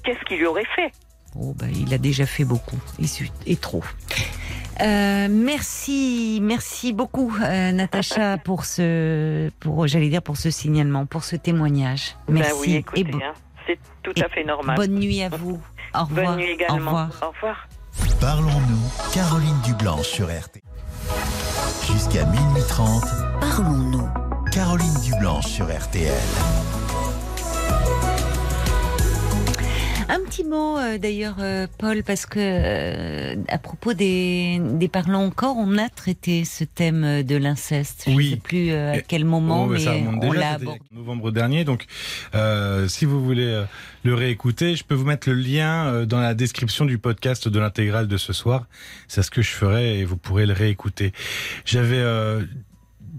Qu'est-ce 0.03 0.25
qu'il 0.25 0.39
lui 0.39 0.47
aurait 0.47 0.69
fait? 0.77 0.93
Oh, 1.39 1.55
bah, 1.57 1.67
il 1.73 1.93
a 1.95 1.99
déjà 1.99 2.27
fait 2.27 2.45
beaucoup, 2.45 2.79
et, 3.47 3.57
trop. 3.57 3.85
Euh, 4.81 5.29
merci, 5.31 6.41
merci 6.43 6.93
beaucoup, 6.93 7.33
euh, 7.43 7.71
Natacha, 7.71 8.39
pour 8.45 8.65
ce, 8.65 9.51
pour, 9.61 9.87
j'allais 9.87 10.09
dire 10.09 10.23
pour 10.23 10.37
ce 10.37 10.51
signalement, 10.51 11.07
pour 11.07 11.23
ce 11.23 11.37
témoignage. 11.37 12.17
Merci. 12.29 12.51
Ben 12.51 12.59
oui, 12.61 12.75
écoutez, 12.77 13.01
et 13.03 13.25
hein, 13.25 13.35
c'est 13.67 13.79
tout 14.03 14.15
à 14.21 14.29
fait 14.29 14.43
normal. 14.43 14.75
bonne 14.77 14.95
nuit 14.99 15.23
à 15.23 15.29
vous. 15.29 15.61
Au 15.95 16.05
revoir. 16.05 16.27
Bonne 16.35 16.37
nuit 16.39 16.51
Au 16.51 16.55
également. 16.55 16.77
revoir. 16.91 17.11
Au 17.23 17.31
revoir. 17.31 17.69
Parlons-nous, 18.21 19.13
Caroline 19.13 19.61
Dublanche 19.65 20.07
sur 20.07 20.27
RTL. 20.27 20.63
Jusqu'à 21.87 22.25
minuit 22.27 22.63
30, 22.69 23.05
Parlons-nous. 23.41 24.09
Caroline 24.53 24.95
Dublanche 25.03 25.47
sur 25.47 25.67
RTL. 25.67 26.13
Un 30.13 30.19
petit 30.29 30.43
mot 30.43 30.77
euh, 30.77 30.99
d'ailleurs, 30.99 31.37
euh, 31.39 31.69
Paul, 31.79 32.03
parce 32.03 32.27
que 32.27 32.39
euh, 32.41 33.37
à 33.49 33.59
propos 33.59 33.93
des, 33.95 34.59
des 34.61 34.89
parlons 34.89 35.25
encore, 35.27 35.55
on 35.57 35.79
a 35.79 35.89
traité 35.89 36.45
ce 36.45 36.65
thème 36.65 37.23
de 37.23 37.37
l'inceste. 37.37 38.03
Je 38.07 38.11
ne 38.11 38.17
Oui. 38.17 38.31
sais 38.31 38.37
plus 38.37 38.73
à 38.73 39.01
quel 39.03 39.25
moment, 39.25 39.65
Oh, 39.65 39.67
mais 39.69 39.79
ça 39.79 39.93
remonte 39.93 40.25
on 40.25 40.33
l'a 40.33 40.55
abordé. 40.55 40.81
novembre 40.91 41.31
dernier. 41.31 41.63
Donc, 41.65 41.85
euh, 42.35 42.89
si 42.89 43.05
vous 43.05 43.23
voulez 43.25 43.65
le 44.03 44.15
réécouter, 44.15 44.75
je 44.75 44.83
peux 44.83 44.95
vous 44.97 45.05
mettre 45.07 45.29
le 45.29 45.37
lien 45.37 46.05
dans 46.07 46.19
la 46.21 46.35
description 46.35 46.85
du 46.87 46.99
podcast 46.99 47.47
de 47.49 47.59
l'intégrale 47.61 48.09
de 48.09 48.17
ce 48.17 48.33
soir. 48.33 48.67
C'est 49.07 49.23
ce 49.23 49.31
que 49.31 49.43
je 49.43 49.51
ferai 49.53 50.01
et 50.01 50.05
vous 50.05 50.17
pourrez 50.17 50.45
le 50.47 50.55
réécouter. 50.55 51.13
J'avais 51.65 51.99
euh, 51.99 52.43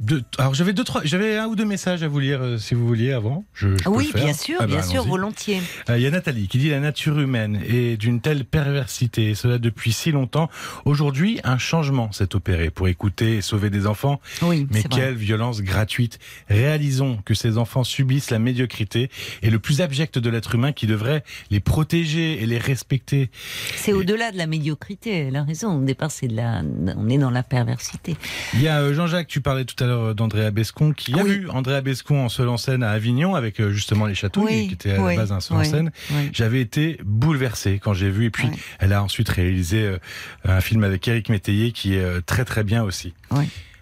deux, 0.02 0.24
alors 0.38 0.54
j'avais 0.54 0.74
deux, 0.74 0.84
trois, 0.84 1.02
j'avais 1.04 1.38
un 1.38 1.46
ou 1.46 1.56
deux 1.56 1.66
messages 1.66 2.02
à 2.04 2.08
vous 2.08 2.20
lire 2.20 2.42
euh, 2.42 2.58
si 2.58 2.74
vous 2.74 2.86
vouliez 2.88 3.12
avant. 3.14 3.46
Je, 3.54 3.78
je 3.78 3.88
Oui, 3.88 4.12
bien 4.14 4.34
sûr, 4.34 4.56
Ah 4.60 4.64
bah, 4.66 4.74
bien 4.74 4.82
sûr, 4.82 5.02
allons-y. 5.02 5.10
volontiers. 5.10 5.62
Euh, 5.90 5.98
Il 5.98 6.04
y 6.04 6.08
a 6.08 6.12
Nathalie 6.12 6.48
qui 6.48 6.58
dit 6.58 6.70
la 6.70 6.80
nature 6.80 7.20
humaine 7.20 7.62
est 7.68 7.98
d'une 7.98 8.20
telle 8.20 8.44
perversité, 8.46 9.30
et 9.30 9.36
cela 9.36 9.58
depuis 9.60 9.92
si 9.94 10.12
longtemps. 10.12 10.50
Aujourd'hui, 10.86 11.40
un 11.44 11.58
changement 11.58 12.12
s'est 12.12 12.36
opéré 12.36 12.70
pour 12.72 12.88
écouter 12.88 13.38
et 13.38 13.42
sauver 13.42 13.70
des 13.70 13.86
enfants. 13.88 14.20
Oui, 14.42 14.68
Mais 14.72 14.80
vrai. 14.82 14.90
quelle 14.90 15.14
violence 15.16 15.62
gratuite. 15.62 16.20
Réalisons 16.50 17.18
que 17.24 17.34
ces 17.34 17.58
enfants 17.58 17.84
subissent 17.84 18.32
la 18.32 18.40
médiocrité 18.40 19.10
et 19.42 19.50
le 19.50 19.60
plus 19.60 19.82
abject 19.82 20.18
de 20.18 20.30
l'être 20.30 20.56
humain 20.56 20.72
qui 20.72 20.88
devrait 20.88 21.24
les 21.52 21.60
protéger 21.60 22.42
et 22.42 22.46
les 22.46 22.58
respecter. 22.58 23.30
C'est 23.76 23.94
au-delà 23.94 24.32
de 24.32 24.38
la 24.38 24.48
médiocrité. 24.48 25.12
Elle 25.28 25.36
a 25.36 25.44
raison. 25.44 25.78
Au 25.80 25.84
départ, 25.84 26.12
c'est 26.12 26.28
de 26.28 26.36
la, 26.36 26.62
on 26.98 27.10
est 27.10 27.18
dans 27.18 27.30
la 27.30 27.44
perversité. 27.44 28.16
Il 28.54 28.62
y 28.62 28.68
a 28.68 28.80
euh, 28.80 28.94
Jean-Jacques, 28.94 29.28
tu 29.28 29.42
parlais 29.42 29.66
tout 29.66 29.82
à 29.84 29.88
l'heure 29.88 29.91
euh, 29.92 30.14
d'Andrea 30.14 30.52
Bescon, 30.52 30.92
qui 30.94 31.14
a 31.20 31.24
Oui. 31.24 31.30
vu 31.40 31.50
Andrea 31.50 31.82
Bescon 31.82 32.24
en 32.26 32.30
seul 32.30 32.50
en 32.50 32.58
scène 32.58 32.84
à 32.84 32.92
Avignon 32.92 33.36
avec 33.36 33.60
euh, 33.60 33.72
justement 33.72 34.06
les 34.06 34.16
châteaux, 34.16 34.44
Oui, 34.44 34.68
qui 34.68 34.74
était 34.74 34.94
à 34.94 35.02
oui, 35.02 35.16
la 35.16 35.22
base 35.22 35.32
un 35.32 35.40
seul 35.40 35.58
en 35.58 35.64
scène. 35.64 35.92
J'avais 36.34 36.62
été 36.62 37.00
bouleversé 37.04 37.80
quand 37.82 37.94
j'ai 37.94 38.10
vu. 38.10 38.26
Et 38.26 38.30
puis, 38.30 38.48
elle 38.80 38.94
a 38.94 39.04
ensuite 39.04 39.30
réalisé 39.30 39.84
euh, 39.84 39.98
un 40.46 40.62
film 40.62 40.84
avec 40.84 41.08
Eric 41.08 41.30
Métayer 41.30 41.72
qui 41.72 41.96
est 41.96 42.22
très 42.26 42.46
très 42.46 42.64
bien 42.64 42.84
aussi. 42.84 43.14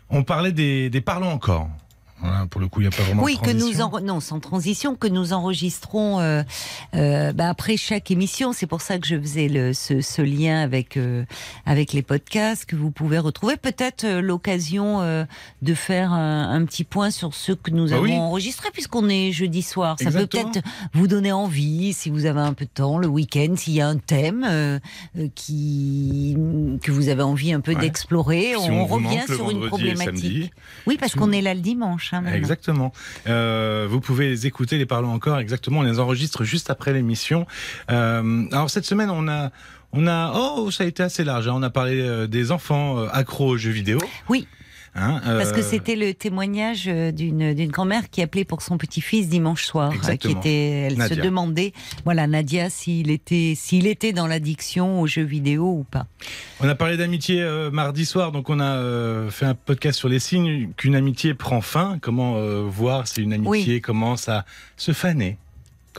On 0.09 0.23
parlait 0.23 0.51
des, 0.51 0.89
des 0.89 1.01
parlons 1.01 1.31
encore. 1.31 1.69
Voilà, 2.21 2.45
pour 2.47 2.59
le 2.59 2.67
coup, 2.67 2.81
il 2.81 2.87
n'y 2.87 2.93
a 2.93 2.97
pas 2.97 3.03
vraiment 3.03 3.23
Oui, 3.23 3.35
de 3.35 3.41
que 3.41 3.51
nous 3.51 3.59
transition. 3.71 3.93
en, 3.93 4.01
non, 4.01 4.19
sans 4.19 4.39
transition, 4.39 4.95
que 4.95 5.07
nous 5.07 5.31
enregistrons 5.33 6.19
euh, 6.19 6.43
euh, 6.95 7.31
bah, 7.33 7.49
après 7.49 7.77
chaque 7.77 8.11
émission. 8.11 8.51
C'est 8.53 8.67
pour 8.67 8.81
ça 8.81 8.97
que 8.99 9.07
je 9.07 9.17
faisais 9.19 9.47
le, 9.47 9.73
ce, 9.73 10.01
ce 10.01 10.21
lien 10.21 10.61
avec 10.61 10.97
euh, 10.97 11.23
avec 11.65 11.93
les 11.93 12.01
podcasts 12.01 12.65
que 12.65 12.75
vous 12.75 12.91
pouvez 12.91 13.19
retrouver. 13.19 13.55
Peut-être 13.57 14.05
l'occasion 14.19 15.01
de 15.61 15.73
faire 15.73 16.11
un, 16.11 16.51
un 16.53 16.65
petit 16.65 16.83
point 16.83 17.09
sur 17.11 17.33
ce 17.33 17.51
que 17.53 17.71
nous 17.71 17.93
Ah 17.93 17.95
avons 17.95 18.03
oui. 18.03 18.13
enregistré, 18.17 18.69
puisqu'on 18.73 19.07
est 19.09 19.31
jeudi 19.31 19.61
soir. 19.61 19.95
Ça 19.99 20.05
Exactement. 20.05 20.43
peut 20.45 20.51
peut-être 20.51 20.65
vous 20.93 21.07
donner 21.07 21.31
envie, 21.31 21.93
si 21.93 22.09
vous 22.09 22.25
avez 22.25 22.41
un 22.41 22.53
peu 22.53 22.65
de 22.65 22.69
temps, 22.69 22.97
le 22.97 23.07
week-end, 23.07 23.53
s'il 23.55 23.73
y 23.73 23.81
a 23.81 23.87
un 23.87 23.97
thème 23.97 24.79
qui 25.35 26.35
que 26.83 26.91
vous 26.91 27.09
avez 27.09 27.23
envie 27.23 27.53
un 27.53 27.61
peu 27.61 27.69
Ouais. 27.73 27.81
d'explorer. 27.81 28.53
Si 28.59 28.69
on, 28.71 28.85
revient 28.87 29.21
sur 29.27 29.49
une 29.51 29.67
problématique. 29.67 30.05
samedi, 30.05 30.51
Oui, 30.87 30.97
parce 30.99 31.13
qu'on 31.13 31.31
est 31.31 31.41
là 31.41 31.53
le 31.53 31.59
dimanche. 31.61 32.08
Hein. 32.11 32.33
Exactement. 32.33 32.91
Euh, 33.27 33.87
vous 33.89 33.99
pouvez 34.01 34.29
les 34.29 34.47
écouter, 34.47 34.77
les 34.77 34.85
parlons 34.85 35.11
encore. 35.11 35.39
Exactement. 35.39 35.79
On 35.79 35.83
les 35.83 35.99
enregistre 35.99 36.43
juste 36.43 36.69
après 36.69 36.93
l'émission. 36.93 37.45
Euh, 37.91 38.45
alors 38.51 38.69
cette 38.69 38.85
semaine, 38.85 39.09
on 39.09 39.27
a, 39.27 39.51
on 39.93 40.07
a, 40.07 40.33
oh, 40.35 40.71
ça 40.71 40.83
a 40.83 40.87
été 40.87 41.03
assez 41.03 41.23
large. 41.23 41.47
hein. 41.47 41.53
On 41.55 41.63
a 41.63 41.69
parlé 41.69 42.01
euh, 42.01 42.27
des 42.27 42.51
enfants 42.51 43.03
accros 43.07 43.47
aux 43.49 43.57
jeux 43.57 43.71
vidéo. 43.71 43.99
Oui. 44.29 44.47
Hein, 44.95 45.21
Parce 45.23 45.51
que 45.51 45.59
euh, 45.59 45.63
c'était 45.63 45.95
le 45.95 46.13
témoignage 46.13 46.85
euh, 46.87 47.11
d'une 47.11 47.69
grand-mère 47.71 48.09
qui 48.09 48.21
appelait 48.21 48.45
pour 48.45 48.61
son 48.61 48.77
petit-fils 48.77 49.29
dimanche 49.29 49.63
soir, 49.65 49.93
euh, 50.09 50.15
qui 50.15 50.31
était, 50.31 50.87
elle 50.87 50.97
Nadia. 50.97 51.15
se 51.15 51.21
demandait, 51.21 51.73
voilà 52.05 52.27
Nadia, 52.27 52.69
s'il 52.69 53.11
était 53.11 53.53
s'il 53.55 53.87
était 53.87 54.13
dans 54.13 54.27
l'addiction 54.27 54.99
aux 55.01 55.07
jeux 55.07 55.23
vidéo 55.23 55.65
ou 55.79 55.83
pas. 55.83 56.07
On 56.59 56.67
a 56.67 56.75
parlé 56.75 56.97
d'amitié 56.97 57.41
euh, 57.41 57.71
mardi 57.71 58.05
soir, 58.05 58.31
donc 58.31 58.49
on 58.49 58.59
a 58.59 58.75
euh, 58.77 59.29
fait 59.29 59.45
un 59.45 59.55
podcast 59.55 59.97
sur 59.99 60.09
les 60.09 60.19
signes 60.19 60.69
qu'une 60.75 60.95
amitié 60.95 61.33
prend 61.33 61.61
fin. 61.61 61.97
Comment 62.01 62.39
voir 62.67 63.07
si 63.07 63.21
une 63.21 63.33
amitié 63.33 63.81
commence 63.81 64.27
à 64.29 64.45
se 64.77 64.91
faner 64.91 65.37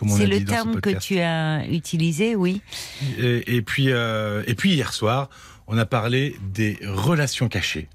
C'est 0.09 0.27
le 0.27 0.39
ce 0.39 0.45
terme 0.45 0.81
que 0.81 0.91
tu 0.91 1.19
as 1.21 1.67
utilisé, 1.69 2.35
oui. 2.37 2.61
Et, 3.19 3.57
et 3.57 3.63
puis, 3.63 3.87
euh, 3.91 4.43
et 4.47 4.55
puis 4.55 4.73
hier 4.73 4.93
soir, 4.93 5.29
on 5.67 5.79
a 5.79 5.85
parlé 5.87 6.37
des 6.53 6.79
relations 6.85 7.49
cachées. 7.49 7.89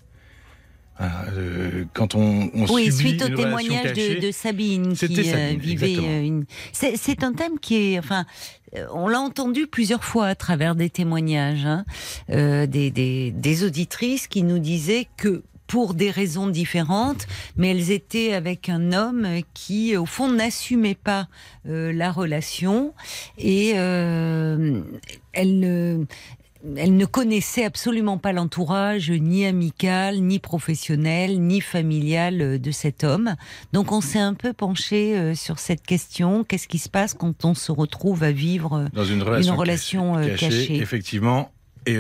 Voilà, 0.98 1.26
euh, 1.36 1.86
quand 1.94 2.16
on, 2.16 2.50
on 2.54 2.66
Oui, 2.74 2.86
subit 2.86 3.10
suite 3.10 3.24
au 3.24 3.28
une 3.28 3.36
témoignage 3.36 3.84
cachée, 3.84 4.16
de, 4.16 4.28
de 4.28 4.32
Sabine 4.32 4.94
qui 4.94 4.98
Sabine, 4.98 5.34
euh, 5.36 5.54
vivait 5.58 5.98
euh, 5.98 6.24
une. 6.24 6.46
C'est 6.72 7.24
un 7.24 7.34
thème 7.34 7.60
qui 7.60 7.94
est, 7.94 8.00
enfin, 8.00 8.26
on 8.94 9.08
l'a 9.08 9.20
entendu 9.20 9.68
plusieurs 9.68 10.04
fois 10.04 10.28
à 10.28 10.36
travers 10.36 10.76
des 10.76 10.90
témoignages, 10.90 11.66
hein, 11.66 11.86
des, 12.30 12.92
des, 12.92 13.32
des 13.32 13.64
auditrices 13.64 14.28
qui 14.28 14.44
nous 14.44 14.60
disaient 14.60 15.08
que 15.18 15.44
pour 15.68 15.94
des 15.94 16.12
raisons 16.12 16.48
différentes, 16.48 17.28
mais 17.58 17.72
elles 17.72 17.92
étaient 17.92 18.34
avec 18.34 18.70
un 18.70 18.94
homme 18.94 19.28
qui, 19.54 19.98
au 19.98 20.06
fond, 20.06 20.32
n'assumait 20.32 20.96
pas 20.96 21.28
euh, 21.68 21.92
la 21.92 22.12
relation 22.12 22.94
et 23.38 23.74
euh, 23.76 24.82
elle 26.78 26.98
ne 26.98 27.06
connaissait 27.06 27.64
absolument 27.64 28.18
pas 28.18 28.34
l'entourage, 28.34 29.12
ni 29.12 29.46
amical, 29.46 30.22
ni 30.22 30.40
professionnel, 30.40 31.40
ni 31.42 31.62
familial 31.62 32.42
euh, 32.42 32.58
de 32.58 32.72
cet 32.72 33.04
homme. 33.04 33.36
Donc 33.74 33.92
on 33.92 34.02
s'est 34.02 34.20
un 34.20 34.34
peu 34.34 34.54
penché 34.54 35.18
euh, 35.18 35.36
sur 35.36 35.60
cette 35.60 35.86
question. 35.86 36.44
Qu'est-ce 36.44 36.68
qui 36.68 36.80
se 36.80 36.90
passe 36.90 37.14
quand 37.14 37.46
on 37.46 37.54
se 37.54 37.72
retrouve 37.72 38.24
à 38.24 38.32
vivre 38.32 38.74
euh, 38.74 38.86
dans 38.94 39.06
une 39.06 39.22
relation, 39.22 39.56
relation, 39.56 40.16
cachée, 40.16 40.38
cachée? 40.38 40.76
effectivement, 40.78 41.52
et 41.86 41.98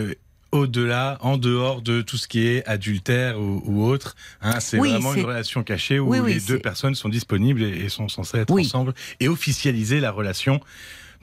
au-delà, 0.51 1.18
en 1.22 1.38
dehors 1.38 1.82
de 1.82 2.01
tout 2.01 2.18
ce 2.18 2.28
qui 2.28 2.47
est 2.47 2.66
adultère 2.66 3.39
ou, 3.39 3.61
ou 3.66 3.86
autre, 3.86 4.16
hein, 4.41 4.59
c'est 4.59 4.80
Oui, 4.80 4.89
vraiment 4.91 5.13
une 5.13 5.26
relation 5.26 5.63
cachée 5.63 5.99
où 5.99 6.09
Oui, 6.09 6.20
oui, 6.20 6.36
les 6.36 6.39
deux 6.39 6.59
personnes 6.59 6.95
sont 6.95 7.09
disponibles 7.09 7.61
et, 7.63 7.86
et 7.86 7.89
sont 7.89 8.07
censées 8.07 8.39
être 8.39 8.53
ensemble 8.53 8.93
et 9.20 9.28
officialiser 9.28 9.99
la 9.99 10.11
relation. 10.11 10.61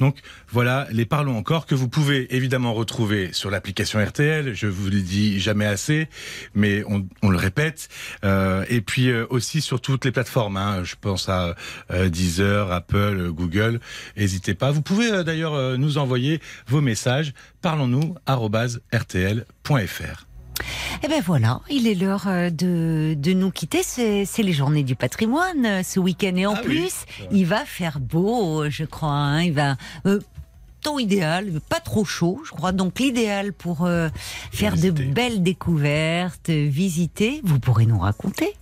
Donc 0.02 0.18
voilà, 0.48 0.88
les 0.90 1.06
parlons 1.06 1.36
encore 1.36 1.64
que 1.64 1.76
vous 1.76 1.88
pouvez 1.88 2.34
évidemment 2.34 2.74
retrouver 2.74 3.32
sur 3.32 3.52
l'application 3.52 4.04
RTL. 4.04 4.52
Je 4.52 4.66
vous 4.66 4.90
le 4.90 5.00
dis 5.00 5.38
jamais 5.38 5.64
assez, 5.64 6.08
mais 6.56 6.82
on, 6.88 7.30
le 7.30 7.36
répète. 7.36 7.88
Euh, 8.24 8.64
et 8.68 8.80
puis 8.80 9.10
euh, 9.10 9.26
aussi 9.30 9.60
sur 9.60 9.80
toutes 9.80 10.04
les 10.04 10.10
plateformes. 10.10 10.56
Hein, 10.56 10.82
je 10.82 10.96
pense 11.00 11.28
à 11.28 11.54
euh, 11.92 12.08
Deezer, 12.08 12.72
Apple, 12.72 13.30
Google. 13.30 13.78
N'hésitez 14.16 14.54
pas. 14.54 14.72
Vous 14.72 14.82
pouvez 14.82 15.12
euh, 15.12 15.22
d'ailleurs 15.22 15.78
nous 15.78 15.98
envoyer 15.98 16.40
vos 16.66 16.80
messages. 16.80 17.32
Parlons-nous 17.60 18.16
@rtl.fr. 18.26 19.46
Eh 21.02 21.08
ben 21.08 21.20
voilà, 21.24 21.60
il 21.70 21.86
est 21.88 21.94
l'heure 21.94 22.24
euh, 22.28 22.50
de, 22.50 23.14
de 23.18 23.32
nous 23.32 23.50
quitter. 23.50 23.82
C'est 23.82 24.26
les 24.42 24.52
journées 24.52 24.84
du 24.84 24.94
patrimoine 24.94 25.64
euh, 25.66 25.82
ce 25.82 25.98
week-end 25.98 26.36
et 26.36 26.46
en 26.46 26.54
Ah 26.54 26.60
plus, 26.60 26.92
il 27.32 27.46
va 27.46 27.64
faire 27.64 27.98
beau, 27.98 28.68
je 28.70 28.84
crois. 28.84 29.10
hein. 29.10 29.42
il 29.42 29.52
va 29.52 29.76
euh, 30.06 30.20
temps 30.82 30.98
idéal, 30.98 31.60
pas 31.68 31.80
trop 31.80 32.04
chaud, 32.04 32.40
je 32.44 32.50
crois. 32.50 32.72
Donc 32.72 32.98
l'idéal 33.00 33.52
pour 33.52 33.84
euh, 33.86 34.08
faire 34.52 34.76
de 34.76 34.90
belles 34.90 35.42
découvertes, 35.42 36.50
visiter. 36.50 37.40
Vous 37.44 37.58
pourrez 37.58 37.86
nous 37.86 37.98
raconter, 37.98 38.52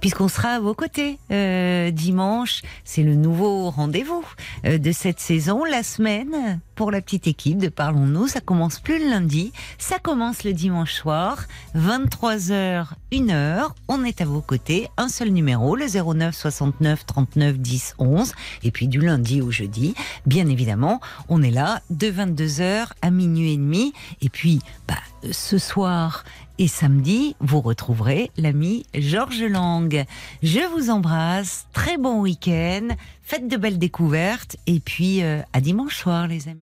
puisqu'on 0.00 0.28
sera 0.28 0.50
à 0.50 0.60
vos 0.60 0.74
côtés 0.74 1.18
euh, 1.30 1.90
dimanche. 1.90 2.62
C'est 2.84 3.02
le 3.02 3.14
nouveau 3.14 3.70
rendez-vous 3.70 4.24
euh, 4.64 4.78
de 4.78 4.92
cette 4.92 5.20
saison, 5.20 5.64
la 5.64 5.82
semaine 5.82 6.60
pour 6.74 6.90
la 6.90 7.00
petite 7.02 7.26
équipe 7.26 7.58
de 7.58 7.68
Parlons-nous. 7.68 8.28
Ça 8.28 8.40
commence 8.40 8.80
plus 8.80 8.98
le 8.98 9.10
lundi, 9.10 9.52
ça 9.78 9.98
commence 9.98 10.44
le 10.44 10.52
dimanche 10.52 10.94
soir, 10.94 11.44
23h, 11.76 12.86
1h. 13.12 13.68
On 13.88 14.04
est 14.04 14.20
à 14.20 14.24
vos 14.24 14.40
côtés, 14.40 14.88
un 14.96 15.08
seul 15.08 15.28
numéro, 15.28 15.76
le 15.76 15.86
09 15.86 16.34
69 16.34 17.04
39 17.04 17.58
10 17.58 17.94
11. 17.98 18.32
Et 18.62 18.70
puis 18.70 18.88
du 18.88 19.00
lundi 19.00 19.42
au 19.42 19.50
jeudi, 19.50 19.94
bien 20.26 20.46
évidemment, 20.48 21.00
on 21.28 21.42
est 21.42 21.50
là 21.50 21.82
de 21.90 22.06
22h 22.06 22.86
à 23.02 23.10
minuit 23.10 23.52
et 23.52 23.56
demi. 23.56 23.92
Et 24.22 24.28
puis, 24.28 24.60
bah, 24.88 24.94
ce 25.30 25.58
soir 25.58 26.24
et 26.60 26.68
samedi, 26.68 27.36
vous 27.40 27.62
retrouverez 27.62 28.30
l'ami 28.36 28.84
Georges 28.92 29.42
Lang. 29.42 30.04
Je 30.42 30.60
vous 30.74 30.90
embrasse, 30.90 31.66
très 31.72 31.96
bon 31.96 32.20
week-end, 32.20 32.88
faites 33.22 33.48
de 33.48 33.56
belles 33.56 33.78
découvertes 33.78 34.56
et 34.66 34.78
puis 34.78 35.22
euh, 35.22 35.40
à 35.54 35.62
dimanche 35.62 35.96
soir 35.96 36.28
les 36.28 36.48
amis. 36.48 36.60